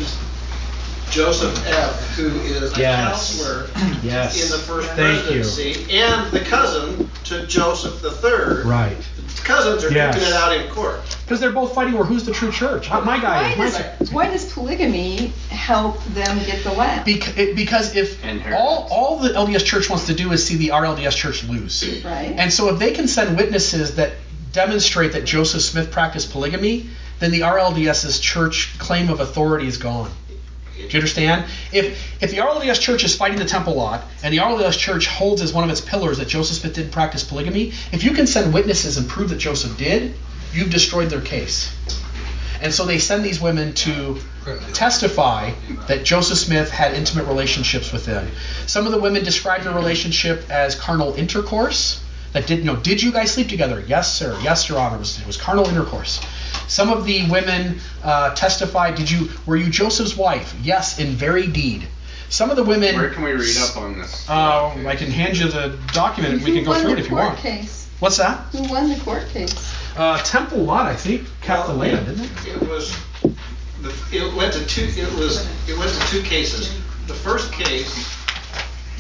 [1.11, 3.37] Joseph F., who is a Yes.
[3.39, 3.69] counselor
[4.03, 4.43] Yes.
[4.45, 5.41] in the first Thank you.
[5.43, 8.65] presidency, and the cousin to Joseph III.
[8.65, 8.97] Right.
[9.37, 10.17] The cousins are Yes.
[10.17, 11.01] it out in court.
[11.25, 12.89] Because they're both fighting over who's the true church.
[12.91, 13.75] My guy Why is.
[13.99, 17.05] Does, why does polygamy help them get the land?
[17.05, 18.19] Bec- it- because if
[18.55, 22.35] all all the LDS Church wants to do is see the RLDS Church lose, Right.
[22.39, 24.13] and so if they can send witnesses that
[24.53, 26.89] demonstrate that Joseph Smith practiced polygamy,
[27.19, 30.11] then the RLDS's church claim of authority is gone.
[30.75, 31.45] Do you understand?
[31.71, 35.43] If if the RLDS Church is fighting the Temple Lot, and the RLDS Church holds
[35.43, 38.53] as one of its pillars that Joseph Smith didn't practice polygamy, if you can send
[38.53, 40.15] witnesses and prove that Joseph did,
[40.53, 41.73] you've destroyed their case.
[42.61, 44.19] And so they send these women to
[44.73, 45.53] testify
[45.89, 48.31] that Joseph Smith had intimate relationships with them.
[48.67, 52.02] Some of the women describe their relationship as carnal intercourse.
[52.33, 52.77] That did you know?
[52.77, 53.85] Did you guys sleep together?
[53.87, 54.39] Yes, sir.
[54.43, 54.97] Yes, Your Honor.
[54.97, 56.25] It was, it was carnal intercourse.
[56.69, 58.95] Some of the women uh, testified.
[58.95, 60.55] Did you were you Joseph's wife?
[60.63, 61.87] Yes, in very deed.
[62.31, 62.97] Some of the women.
[62.97, 64.27] Where can we read up on this?
[64.29, 66.35] Uh, I can hand you the document.
[66.35, 67.39] and We can go through it if you court want.
[67.39, 67.89] Case?
[68.01, 68.39] What's that?
[68.53, 69.55] Who won the court case?
[69.97, 72.31] Uh, Temple Lot, I think, kept the land, didn't it?
[72.63, 72.97] It was,
[73.83, 76.75] the- it went to two, it was, it went to two cases.
[77.07, 78.09] The first case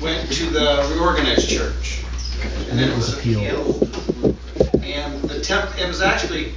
[0.02, 2.01] went to the reorganized church.
[2.68, 3.88] And then it was appealed.
[4.82, 6.52] And the temp, it was actually,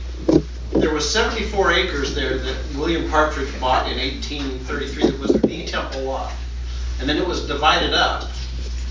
[0.74, 6.04] there was 74 acres there that William Partridge bought in 1833 that was the temple
[6.04, 6.34] lot.
[7.00, 8.30] And then it was divided up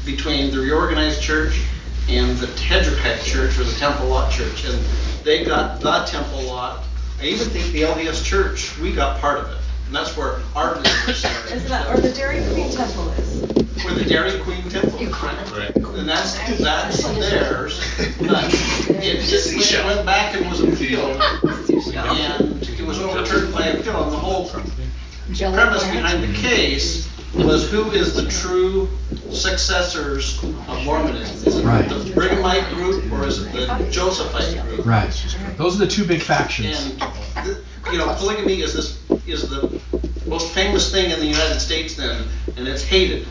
[0.04, 1.62] between the reorganized church
[2.08, 4.64] and the Hedrickite church or the temple lot church.
[4.66, 4.78] And
[5.24, 6.84] they got the temple lot.
[7.20, 9.58] I even think the LDS church, we got part of it.
[9.86, 11.52] And that's where our business started.
[11.52, 13.63] Is that where the Dairy Queen temple is?
[13.82, 15.10] Where the Dairy Queen temple is.
[15.22, 15.74] Right.
[15.76, 17.80] And that's, that's theirs.
[18.20, 18.44] But
[19.02, 21.20] it just it went back and was appealed.
[21.20, 24.02] And it was overturned by appeal.
[24.04, 24.72] And the whole problem.
[25.28, 28.88] The premise behind the case was who is the true
[29.30, 31.48] successors of Mormonism?
[31.48, 31.88] Is it Right.
[31.88, 34.86] the Brighamite group or is it the Josephite group?
[34.86, 35.10] Right.
[35.56, 36.90] Those are the two big factions.
[37.00, 37.00] And
[37.44, 37.58] th-
[37.92, 39.80] you know, polygamy is this is the
[40.26, 43.26] most famous thing in the United States then, and it's hated.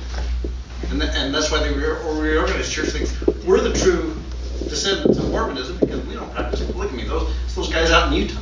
[0.89, 4.15] And, th- and that's why the re- reorganized church thinks we're the true
[4.59, 7.05] descendants of Mormonism because we don't practice polygamy.
[7.05, 8.39] Those it's those guys out in Utah.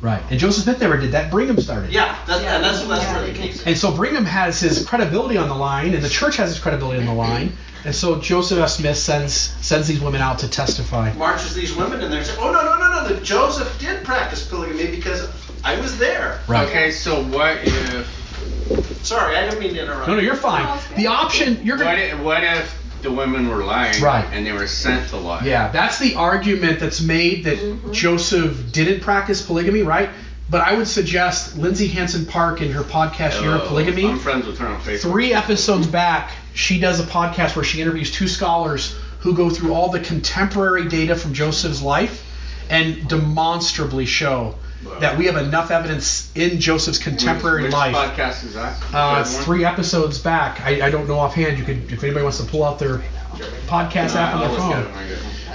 [0.00, 0.22] Right.
[0.30, 1.30] And Joseph Smith never did that.
[1.30, 1.92] Brigham started.
[1.92, 3.64] Yeah, that's, and that's that's where the case.
[3.66, 7.00] And so Brigham has his credibility on the line, and the church has his credibility
[7.00, 7.52] on the line.
[7.84, 8.70] And so Joseph F.
[8.70, 11.12] Smith sends sends these women out to testify.
[11.14, 14.46] Marches these women and they're saying, oh no no no no, the Joseph did practice
[14.46, 15.28] polygamy because
[15.64, 16.40] I was there.
[16.48, 16.68] Right.
[16.68, 19.02] Okay, so what if?
[19.02, 20.08] Sorry, I didn't mean to interrupt.
[20.08, 20.80] No, no, you're fine.
[20.96, 21.98] The option you're gonna.
[21.98, 24.00] if, what if the women were lying?
[24.00, 24.24] Right.
[24.32, 25.44] And they were sent to lie.
[25.44, 27.92] Yeah, that's the argument that's made that mm-hmm.
[27.92, 30.10] Joseph didn't practice polygamy, right?
[30.52, 34.06] But I would suggest Lindsay Hansen Park in her podcast of Oh, Polygamy.
[34.06, 35.00] I'm friends with her on Facebook.
[35.00, 39.72] Three episodes back, she does a podcast where she interviews two scholars who go through
[39.72, 42.22] all the contemporary data from Joseph's life
[42.68, 44.54] and demonstrably show
[45.00, 47.94] that we have enough evidence in Joseph's contemporary which, which life.
[48.16, 48.76] podcast is that?
[48.92, 50.60] Uh, it's three episodes back.
[50.60, 51.56] I, I don't know offhand.
[51.56, 52.98] You could, if anybody wants to pull out their
[53.68, 54.92] podcast app on their phone.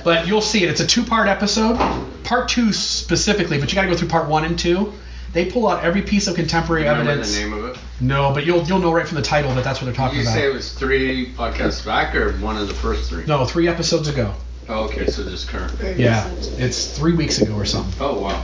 [0.08, 0.28] It when I get home.
[0.28, 0.70] But you'll see it.
[0.70, 1.78] It's a two-part episode.
[2.24, 4.94] Part two specifically, but you got to go through part one and two.
[5.34, 7.36] They pull out every piece of contemporary Remember evidence.
[7.36, 7.78] the name of it?
[8.00, 10.24] No, but you'll you'll know right from the title that that's what they're talking you
[10.24, 10.36] about.
[10.36, 13.26] You say it was three podcasts back or one of the first three?
[13.26, 14.34] no, three episodes ago.
[14.70, 15.74] Oh, okay, so just current.
[15.98, 16.28] Yeah,
[16.58, 17.94] it's three weeks ago or something.
[18.02, 18.44] Oh wow.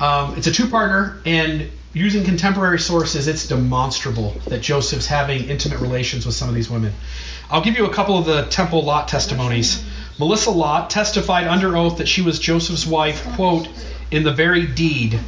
[0.00, 6.26] Um, it's a two-parter, and using contemporary sources, it's demonstrable that Joseph's having intimate relations
[6.26, 6.92] with some of these women.
[7.50, 9.84] I'll give you a couple of the Temple Lot testimonies.
[10.18, 13.68] Malissa Lott testified under oath that she was Joseph's wife, quote,
[14.10, 15.18] in the very deed.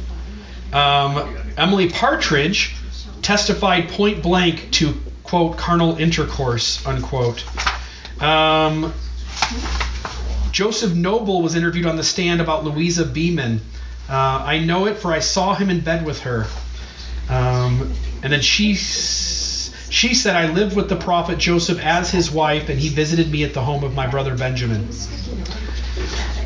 [0.73, 2.75] Um, Emily Partridge
[3.21, 4.93] testified point blank to,
[5.23, 7.43] quote, carnal intercourse, unquote.
[8.21, 8.93] Um,
[10.51, 13.61] Joseph Noble was interviewed on the stand about Louisa Beaman.
[14.11, 16.45] Uh, I know it for I saw him in bed with her.
[17.29, 22.67] Um, and then she she said I lived with the prophet Joseph as his wife,
[22.67, 24.89] and he visited me at the home of my brother Benjamin.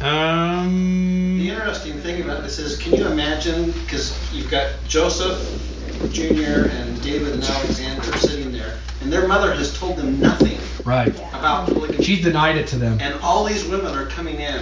[0.02, 5.40] Um, The interesting thing about this is, can you imagine, because you've got Joseph
[6.12, 6.70] Jr.
[6.70, 11.16] and David and Alexander sitting there, and their mother has told them nothing right.
[11.34, 12.04] about polygamy.
[12.04, 13.00] She's denied it to them.
[13.02, 14.62] And all these women are coming in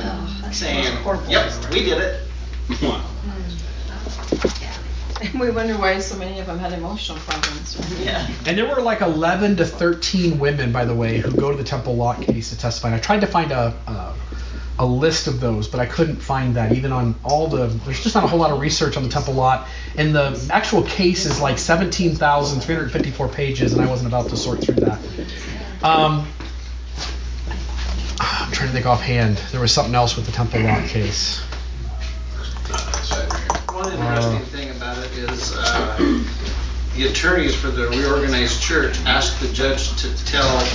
[0.53, 0.83] saying,
[1.27, 2.27] yep, we did it.
[2.81, 3.05] Wow.
[5.21, 7.79] And we wonder why so many of them had emotional problems.
[8.03, 8.27] Yeah.
[8.45, 11.63] And there were like 11 to 13 women, by the way, who go to the
[11.63, 12.89] Temple Lot case to testify.
[12.89, 14.13] And I tried to find a, a
[14.79, 17.67] a list of those, but I couldn't find that even on all the.
[17.67, 20.81] There's just not a whole lot of research on the Temple Lot, and the actual
[20.83, 24.99] case is like 17,354 pages, and I wasn't about to sort through that.
[25.83, 26.27] Um,
[28.19, 29.37] I'm trying to think offhand.
[29.51, 31.41] There was something else with the Temple Lot case.
[33.73, 35.97] One interesting thing about it is uh,
[36.95, 40.67] the attorneys for the reorganized church asked the judge to tell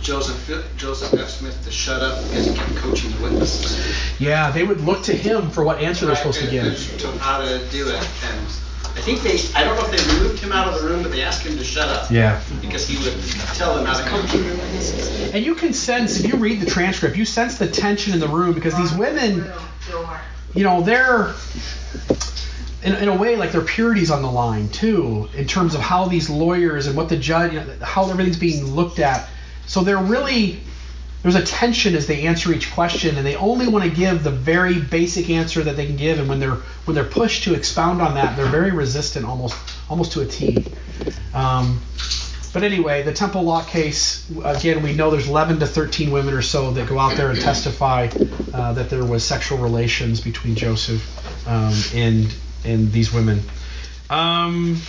[0.00, 1.28] Joseph Joseph F.
[1.28, 4.20] Smith to shut up because he kept coaching the witnesses.
[4.20, 6.98] Yeah, they would look to him for what answer they're supposed to give.
[7.00, 8.46] To how to do it, and
[8.96, 11.12] I think they, I don't know if they removed him out of the room, but
[11.12, 12.10] they asked him to shut up.
[12.10, 12.42] Yeah.
[12.62, 13.14] Because he would
[13.54, 15.34] tell them how to coach the witnesses.
[15.34, 18.28] And you can sense, if you read the transcript, you sense the tension in the
[18.28, 19.44] room because these women,
[20.56, 21.34] you know, they're,
[22.82, 26.06] in, in a way, like their purity's on the line too, in terms of how
[26.06, 29.28] these lawyers and what the judge, you know, how everything's being looked at.
[29.66, 30.60] So they're really,
[31.22, 34.30] there's a tension as they answer each question, and they only want to give the
[34.30, 36.20] very basic answer that they can give.
[36.20, 39.56] And when they're when they're pushed to expound on that, they're very resistant, almost
[39.90, 40.64] almost to a T.
[41.34, 41.82] Um,
[42.56, 46.40] but anyway, the Temple Lot case, again, we know there's 11 to 13 women or
[46.40, 48.08] so that go out there and testify
[48.54, 51.04] uh, that there was sexual relations between Joseph
[51.46, 52.34] um, and
[52.64, 53.42] and these women.
[54.08, 54.80] Um,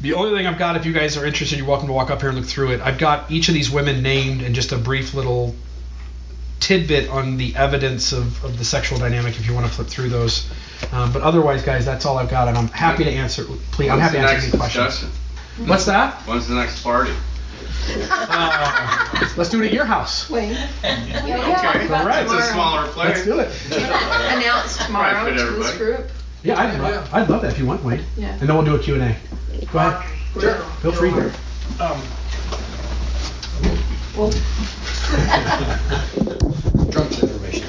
[0.00, 2.22] the only thing I've got, if you guys are interested, you're welcome to walk up
[2.22, 2.80] here and look through it.
[2.80, 5.54] I've got each of these women named and just a brief little
[6.64, 10.08] tidbit on the evidence of, of the sexual dynamic if you want to flip through
[10.08, 10.48] those.
[10.92, 13.44] Um, but otherwise, guys, that's all I've got, and I'm happy to answer.
[13.70, 15.00] Please, I'm happy to answer any questions.
[15.00, 15.66] discussion?
[15.68, 16.14] What's that?
[16.22, 17.12] When's the next party?
[18.10, 20.30] Uh, let's do it at your house.
[20.30, 20.52] Wayne.
[20.82, 21.88] Okay.
[21.92, 22.24] All right.
[22.24, 23.08] It's a smaller place.
[23.08, 23.52] Let's do it.
[24.32, 26.10] Announce tomorrow Right, fit to this group.
[26.42, 28.02] Yeah, I'd, love, I'd love that if you want, Wade.
[28.16, 28.28] Yeah.
[28.40, 29.16] And then we'll do a Q&A.
[29.70, 30.02] Go ahead.
[30.40, 30.54] Sure.
[30.80, 31.10] Feel free.
[31.78, 32.00] Um,
[34.16, 34.30] Well,
[36.90, 37.66] drunk with information.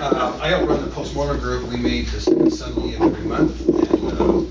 [0.00, 1.68] Uh, I help run the post-mortem group.
[1.68, 4.42] We meet the second Sunday of every month, and uh,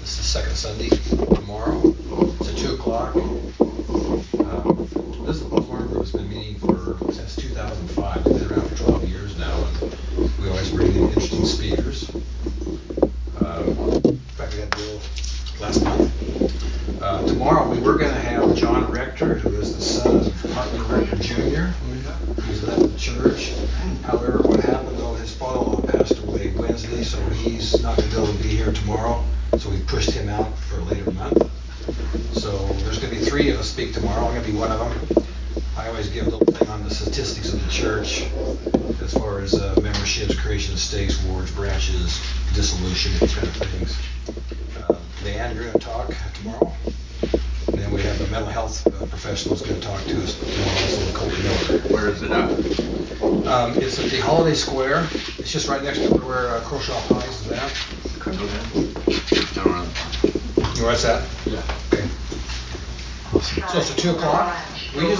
[0.00, 0.88] this is the second Sunday
[1.34, 1.94] tomorrow.
[2.40, 3.14] It's at two o'clock.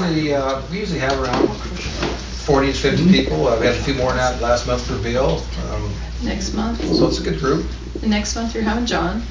[0.08, 1.48] Usually uh, we usually have around
[2.46, 3.48] forty to fifty people.
[3.48, 5.42] Uh, we had a few more than that last month for Bill.
[5.70, 5.92] Um,
[6.22, 6.80] next month.
[6.94, 7.66] so it's a good group.
[8.02, 9.22] And next month you're having John.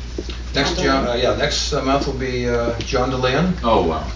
[0.54, 3.58] Next John, uh, yeah, next uh, month will be uh, John Dehlin.
[3.64, 4.12] Oh wow.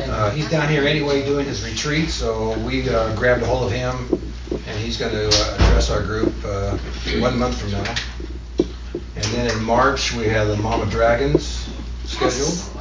[0.00, 3.72] Uh, he's down here anyway doing his retreat, so we uh, grabbed a hold of
[3.72, 3.94] him,
[4.50, 6.76] and he's going to uh, address our group uh,
[7.20, 7.94] one month from now.
[9.14, 11.68] And then in March we have the Mama Dragons
[12.04, 12.77] scheduled.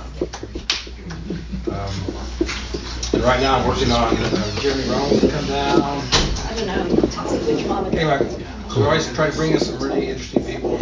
[3.28, 5.82] Right now I'm working on uh, Jeremy Rome to come down.
[5.82, 7.08] I don't know.
[7.08, 7.90] Tell me which mama.
[7.90, 8.45] Anyway,
[8.76, 10.76] we always try to bring in some really interesting people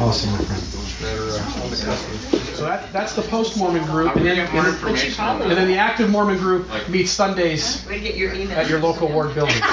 [0.00, 0.62] Awesome, my friend.
[1.02, 2.56] that are uh, on the cusp.
[2.56, 4.08] So that, that's the post-Mormon group.
[4.08, 8.16] How do we And then- information And then the active Mormon group meets Sundays get
[8.16, 9.54] your at your local ward building.
[9.60, 9.68] Tell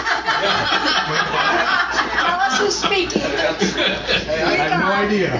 [2.42, 3.22] us who's speaking.
[3.24, 5.40] I have no idea.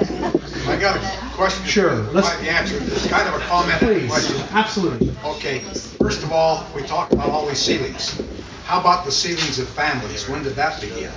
[0.68, 1.66] I got a question.
[1.66, 2.82] Sure, We let's- might be answered.
[2.84, 4.44] It's kind of a comment and a Please, question.
[4.54, 5.14] absolutely.
[5.24, 5.60] Okay,
[6.00, 8.20] first of all, we talked about all these sealings.
[8.66, 10.28] How about the sealings of families?
[10.28, 11.12] When did that begin?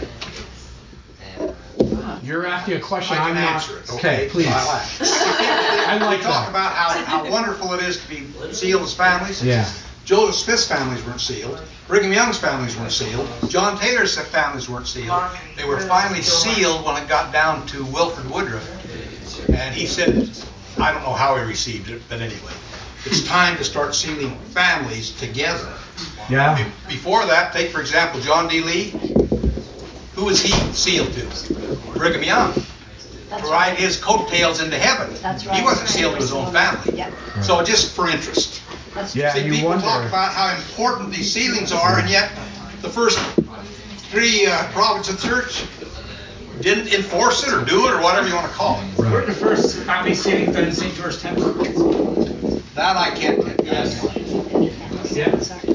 [2.22, 3.52] You're asking a question I I'm can not.
[3.54, 4.28] answer it, Okay, okay?
[4.28, 4.46] please.
[4.46, 5.00] So I laugh.
[5.88, 6.50] I like We talk that.
[6.50, 9.42] about how, how wonderful it is to be sealed as families.
[9.42, 9.66] Yeah.
[10.04, 11.60] Joseph Smith's families weren't sealed.
[11.86, 13.26] Brigham Young's families weren't sealed.
[13.48, 15.22] John Taylor's families weren't sealed.
[15.56, 18.66] They were finally sealed when it got down to Wilford Woodruff.
[19.48, 20.30] And he said,
[20.78, 22.52] I don't know how he received it, but anyway.
[23.04, 25.72] it's time to start sealing families together.
[26.28, 26.56] Yeah.
[26.56, 28.60] Be- Before that, take for example John D.
[28.60, 28.90] Lee.
[30.14, 31.94] Who was he sealed to?
[31.96, 32.52] Brigham Young.
[32.54, 35.14] To ride his coattails into heaven.
[35.22, 36.96] That's He wasn't sealed to his own family.
[36.98, 37.12] Yep.
[37.42, 38.62] So just for interest.
[39.14, 39.84] Yeah, See, you people wonder.
[39.84, 42.30] talk about how important these sealings are, and yet
[42.82, 43.18] the first
[44.10, 45.64] three uh, prophets of the church
[46.60, 48.98] didn't enforce it or do it or whatever you want to call it.
[48.98, 50.94] We're the first family sealing done in St.
[50.94, 51.52] George Temple.
[52.74, 54.28] That I can't tell you.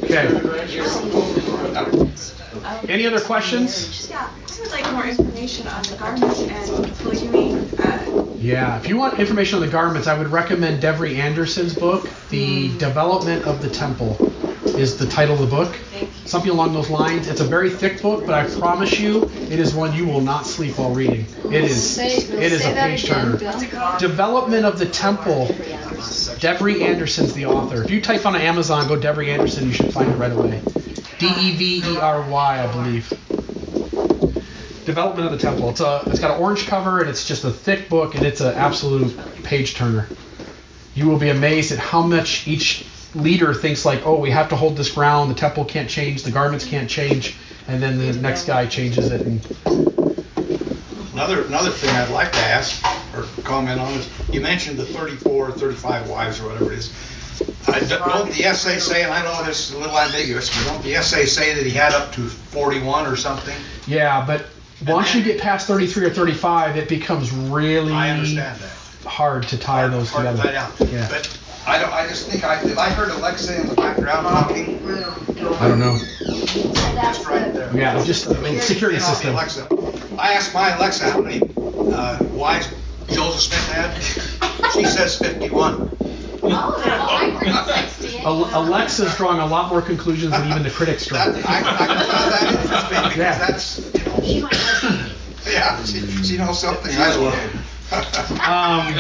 [0.03, 0.27] Okay.
[2.87, 4.09] Any other questions?
[4.09, 7.55] Yeah, I would like more information on the garments and polygamy.
[7.79, 7.99] Uh,
[8.37, 12.69] Yeah, if you want information on the garments, I would recommend Devery Anderson's book, The
[12.77, 14.17] Development of the Temple,
[14.77, 15.75] is the title of the book.
[16.25, 17.27] Something along those lines.
[17.27, 20.45] It's a very thick book, but I promise you, it is one you will not
[20.45, 21.25] sleep while reading.
[21.51, 21.81] It is.
[21.95, 23.37] Say- It is a page turner.
[23.99, 25.47] Development of the Temple.
[26.39, 27.83] Devery Anderson's the author.
[27.83, 30.61] If you type on Amazon, go Devery Anderson, you should find it right away.
[31.23, 33.09] D E V E R Y, I believe.
[34.85, 35.69] Development of the Temple.
[35.69, 36.03] It's a.
[36.07, 39.17] It's got an orange cover and it's just a thick book and it's an absolute
[39.43, 40.07] page turner.
[40.95, 42.85] You will be amazed at how much each
[43.15, 45.31] leader thinks like, oh, we have to hold this ground.
[45.31, 46.23] The temple can't change.
[46.23, 47.35] The garments can't change.
[47.67, 49.21] And then the next guy changes it.
[49.21, 49.41] And
[51.13, 52.83] Another, another thing I'd like to ask
[53.15, 56.91] or comment on is, you mentioned the 34, 35 wives or whatever it is.
[57.67, 60.71] I d- Don't the essay say, and I know this is a little ambiguous, but
[60.71, 63.55] don't the essay say that he had up to 41 or something?
[63.87, 64.45] yeah, but
[64.87, 69.07] once you get past 33 or 35, it becomes really I understand that.
[69.07, 70.49] hard to tie those Hard to together.
[70.49, 70.51] tie
[70.85, 70.91] down.
[70.93, 71.07] Yeah.
[71.09, 74.79] But I don't, I just think I, if I heard Alexa in the background talking.
[75.59, 75.97] I don't know.
[77.01, 77.73] Just right there.
[77.75, 79.31] Yeah, just the security system.
[79.33, 79.67] Alexa.
[80.19, 81.49] I asked my Alexa how many
[81.91, 82.67] uh, wives
[83.07, 84.71] Joseph Smith had.
[84.73, 85.89] She says 51.
[88.25, 91.19] Al- Alexa's drawing a lot more conclusions than even the critics draw.
[91.19, 93.37] I, I that interesting because Yeah.
[93.37, 95.11] that's, She might
[95.45, 97.49] yeah, she, she knows something I.
[97.91, 98.95] Um,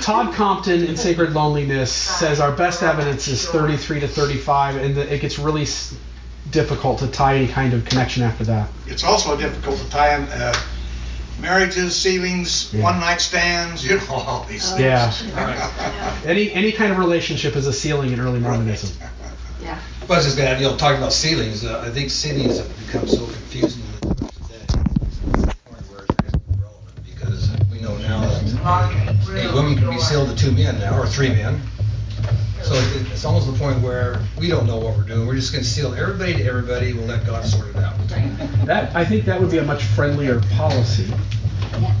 [0.00, 5.12] Todd Compton in Sacred Loneliness says our best evidence is 33 to 35, and that
[5.12, 5.94] it gets really s-
[6.50, 8.68] difficult to tie any kind of connection after that.
[8.86, 10.52] It's also difficult to tie in uh,
[11.40, 12.82] marriages, sealings, Yeah.
[12.82, 14.80] one night stands, you know, all these things.
[14.80, 16.20] Yeah.
[16.24, 18.90] Any any kind of relationship is a sealing in early Mormonism.
[19.62, 19.78] Yeah.
[20.06, 22.68] But I was just gonna, you know, talking about sealings, uh, I think sealings have
[22.86, 24.66] become so confusing in the church today.
[24.66, 29.88] to the point where it's really irrelevant, Because we know now that a woman can
[29.88, 31.62] be sealed to two men now, or three men.
[32.64, 35.52] So it- it's almost the point where we don't know what we're doing, we're just
[35.52, 37.94] gonna seal everybody to everybody, we'll let God sort it out.
[38.64, 41.12] That I think that would be a much friendlier policy.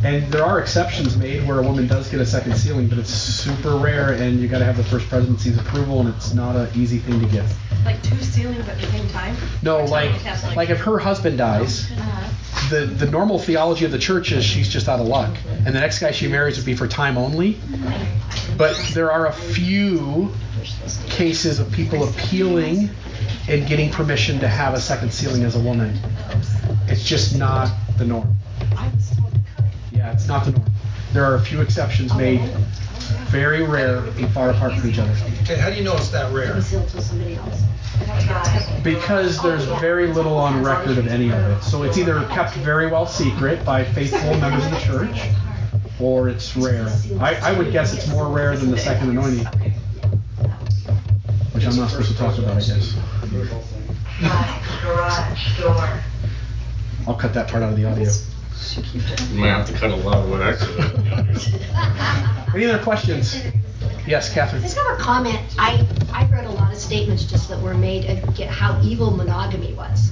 [0.04, 3.12] And there are exceptions made where a woman does get a second sealing, but it's
[3.12, 6.68] super rare, and you got to have the first presidency's approval, and it's not an
[6.76, 7.44] easy thing to get.
[7.84, 9.36] like two sealings at the same time?
[9.62, 10.10] No, like
[10.56, 12.30] like if her husband dies, Uh-huh.
[12.70, 15.30] the the normal theology of the church is she's just out of luck,
[15.66, 17.58] and the next guy she marries would be for time only.
[18.56, 20.32] But there are a few
[21.08, 22.90] cases of people appealing
[23.48, 25.98] and getting permission to have a second sealing as a woman.
[26.88, 28.34] It's just not the norm.
[29.92, 30.66] Yeah, it's not the norm.
[31.12, 32.40] There are a few exceptions made,
[33.28, 35.12] very rare and far apart from each other.
[35.42, 36.60] Okay, how do you know it's that rare?
[36.60, 37.62] Sealed to somebody else.
[38.82, 41.62] Because there's very little on record of any of it.
[41.62, 45.28] So it's either kept very well secret by faithful members of the church,
[46.00, 46.88] or it's rare.
[47.20, 49.46] I, I would guess it's more rare than the second anointing,
[51.54, 52.94] which I'm not supposed to talk about, I guess.
[54.82, 56.00] Garage door.
[57.06, 58.10] I'll cut that part out of the audio.
[59.30, 62.54] You might have to cut a lot of what I said.
[62.54, 63.40] Any other questions?
[64.06, 64.62] Yes, I Catherine.
[64.62, 65.38] just have a comment.
[65.58, 69.74] I, I read a lot of statements just that were made against how evil monogamy
[69.74, 70.10] was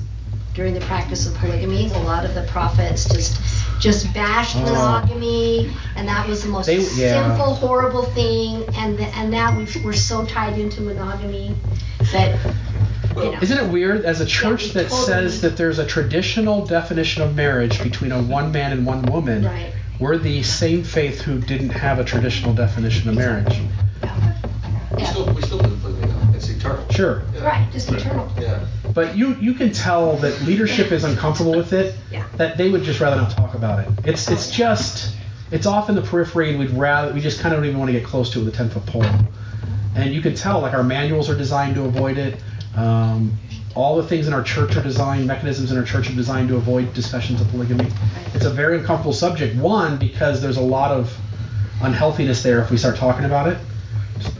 [0.55, 1.87] during the practice of polygamy.
[1.93, 3.37] A lot of the prophets just
[3.83, 4.61] just bashed Oh.
[4.61, 7.27] monogamy, and that was the most They- yeah.
[7.37, 8.65] sinful, horrible thing.
[8.77, 11.53] And the, and now we've, we're so tied into monogamy
[12.13, 12.39] that
[13.17, 13.39] you know.
[13.43, 15.07] Isn't it weird as a church that totally.
[15.07, 19.45] says that there's a traditional definition of marriage between a one man and one woman?
[19.45, 19.73] Right.
[19.99, 23.61] We're the same faith who didn't have a traditional definition of marriage.
[24.97, 25.59] We still, we still
[26.65, 26.89] eternal.
[26.91, 27.23] Sure.
[27.35, 27.45] Yeah.
[27.45, 28.31] Right, just eternal.
[28.41, 28.65] Yeah.
[28.95, 31.95] But you you can tell that leadership is uncomfortable with it.
[32.11, 32.27] Yeah.
[32.37, 33.89] That they would just rather not talk about it.
[34.05, 35.17] It's it's just
[35.51, 37.91] it's off in the periphery and we'd rather we just kind of don't even want
[37.91, 39.05] to get close to it with a ten foot pole.
[39.95, 42.41] And you can tell like our manuals are designed to avoid it.
[42.77, 43.33] Um,
[43.75, 46.57] all the things in our church are designed, mechanisms in our church are designed to
[46.57, 47.89] avoid discussions of polygamy.
[48.35, 49.57] It's a very uncomfortable subject.
[49.57, 51.15] One, because there's a lot of
[51.83, 53.59] unhealthiness there if we start talking about it.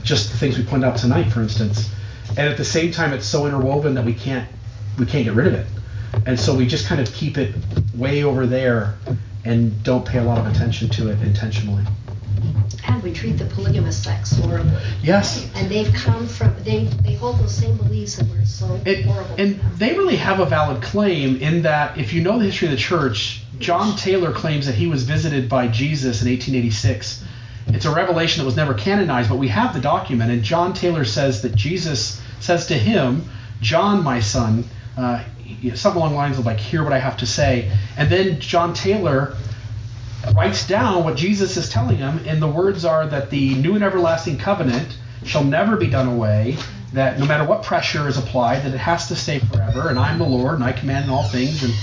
[0.03, 1.89] just the things we pointed out tonight, for instance.
[2.37, 4.47] And at the same time, it's so interwoven that we can't
[4.97, 5.67] we can't get rid of it.
[6.25, 7.55] And so we just kind of keep it
[7.95, 8.95] way over there
[9.45, 11.83] and don't pay a lot of attention to it intentionally.
[12.85, 14.71] And we treat the polygamous sex horribly.
[15.01, 15.49] Yes.
[15.55, 19.35] And they've come from, they, they hold those same beliefs and we're so horrible.
[19.37, 22.71] And they really have a valid claim in that if you know the history of
[22.71, 27.23] the church, John Taylor claims that he was visited by Jesus in 1886.
[27.67, 30.31] It's a revelation that was never canonized, but we have the document.
[30.31, 33.23] And John Taylor says that Jesus says to him,
[33.61, 34.65] John, my son,
[34.97, 35.23] uh,
[35.75, 37.71] something along the lines of like, hear what I have to say.
[37.97, 39.35] And then John Taylor
[40.35, 43.83] writes down what Jesus is telling him, and the words are that the new and
[43.83, 46.57] everlasting covenant shall never be done away,
[46.91, 50.19] that no matter what pressure is applied, that it has to stay forever, and I'm
[50.19, 51.63] the Lord, and I command all things.
[51.63, 51.73] And,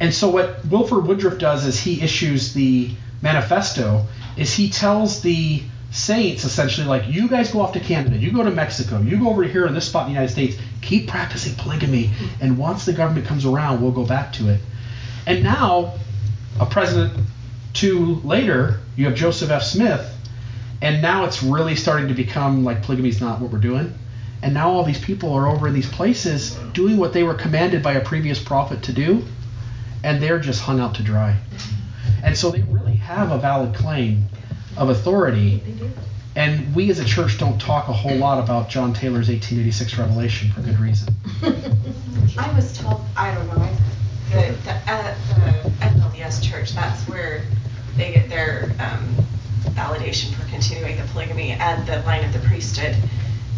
[0.00, 2.90] and so what Wilford Woodruff does is he issues the
[3.22, 4.06] manifesto,
[4.36, 5.62] is he tells the
[5.96, 9.30] saints essentially like you guys go off to Canada, you go to Mexico, you go
[9.30, 12.10] over here in this spot in the United States, keep practicing polygamy,
[12.40, 14.60] and once the government comes around, we'll go back to it.
[15.26, 15.94] And now,
[16.60, 17.26] a president
[17.72, 19.62] two later, you have Joseph F.
[19.62, 20.14] Smith,
[20.82, 23.94] and now it's really starting to become like polygamy is not what we're doing.
[24.42, 27.82] And now all these people are over in these places doing what they were commanded
[27.82, 29.24] by a previous prophet to do,
[30.04, 31.36] and they're just hung out to dry.
[32.22, 34.26] And so they really have a valid claim
[34.76, 35.62] of authority.
[36.34, 40.52] And we as a church don't talk a whole lot about John Taylor's 1886 revelation
[40.52, 41.14] for good reason.
[42.38, 43.68] I was told, I don't know,
[44.30, 47.42] the, the, uh, the FLDS church, that's where
[47.96, 49.14] they get their um,
[49.72, 52.94] validation for continuing the polygamy and the line of the priesthood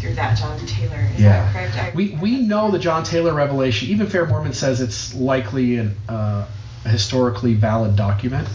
[0.01, 1.09] through that John Taylor.
[1.17, 1.77] Is that correct?
[1.77, 3.89] I, we, we know the John Taylor revelation.
[3.89, 6.47] Even Fair Mormon says it's likely an, uh,
[6.85, 8.49] a historically valid document.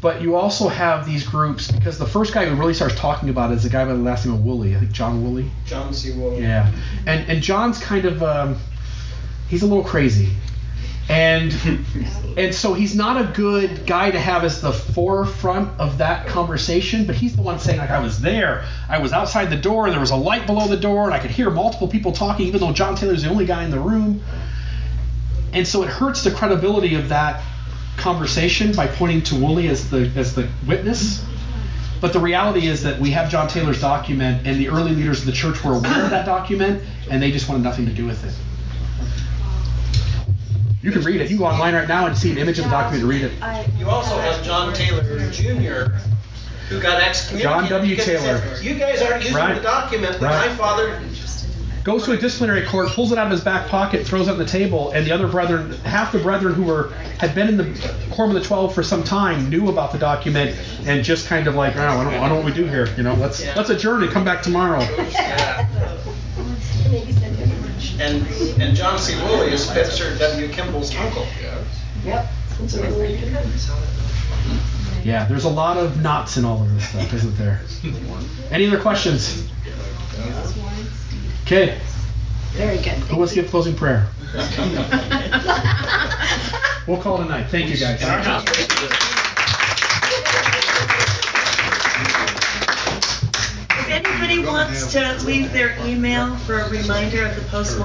[0.00, 3.50] But you also have these groups because the first guy who really starts talking about
[3.50, 4.76] it is a guy by the last name of Woolley.
[4.76, 5.50] I think John Woolley.
[5.66, 6.12] John C.
[6.12, 6.42] Woolley.
[6.42, 6.72] Yeah,
[7.06, 8.56] and and John's kind of um,
[9.48, 10.30] he's a little crazy,
[11.08, 11.52] and
[12.36, 17.04] and so he's not a good guy to have as the forefront of that conversation.
[17.04, 19.92] But he's the one saying like I was there, I was outside the door, and
[19.92, 22.60] there was a light below the door, and I could hear multiple people talking, even
[22.60, 24.22] though John Taylor's the only guy in the room.
[25.52, 27.42] And so it hurts the credibility of that
[27.98, 31.24] conversation by pointing to Woolley as the as the witness.
[32.00, 35.26] But the reality is that we have John Taylor's document, and the early leaders of
[35.26, 38.24] the church were aware of that document, and they just wanted nothing to do with
[38.24, 38.32] it.
[40.80, 41.24] You can read it.
[41.24, 43.22] You can go online right now and see an image of the document and read
[43.24, 43.32] it.
[43.78, 45.90] You also have John Taylor Jr.,
[46.68, 47.42] who got excommunicated.
[47.42, 47.96] John W.
[47.96, 48.38] Taylor.
[48.38, 49.54] said, You guys aren't using Right.
[49.56, 50.50] the document that Right.
[50.50, 51.00] my father.
[51.88, 54.36] Goes to a disciplinary court, pulls it out of his back pocket, throws it on
[54.36, 57.64] the table, and the other brethren, half the brethren who were had been in the
[58.10, 60.54] quorum of the twelve for some time, knew about the document
[60.84, 62.94] and just kind of like, oh, I don't, I don't know what we do here.
[62.98, 64.80] You know, let's let's adjourn and come back tomorrow.
[68.00, 68.26] And,
[68.60, 69.16] and John C.
[69.22, 70.48] Woolley is Spencer W.
[70.48, 71.26] Kimball's uncle.
[72.04, 72.26] Yep.
[75.04, 77.62] Yeah, there's a lot of knots in all of this stuff, isn't there?
[78.50, 79.48] Any other questions?
[81.48, 81.78] Okay.
[82.50, 82.92] Very good.
[83.08, 84.06] Who wants to give closing prayer?
[86.86, 87.48] We'll call it a night.
[87.50, 88.00] Thank you, guys.
[93.70, 97.76] If anybody wants to leave their email for a reminder of the post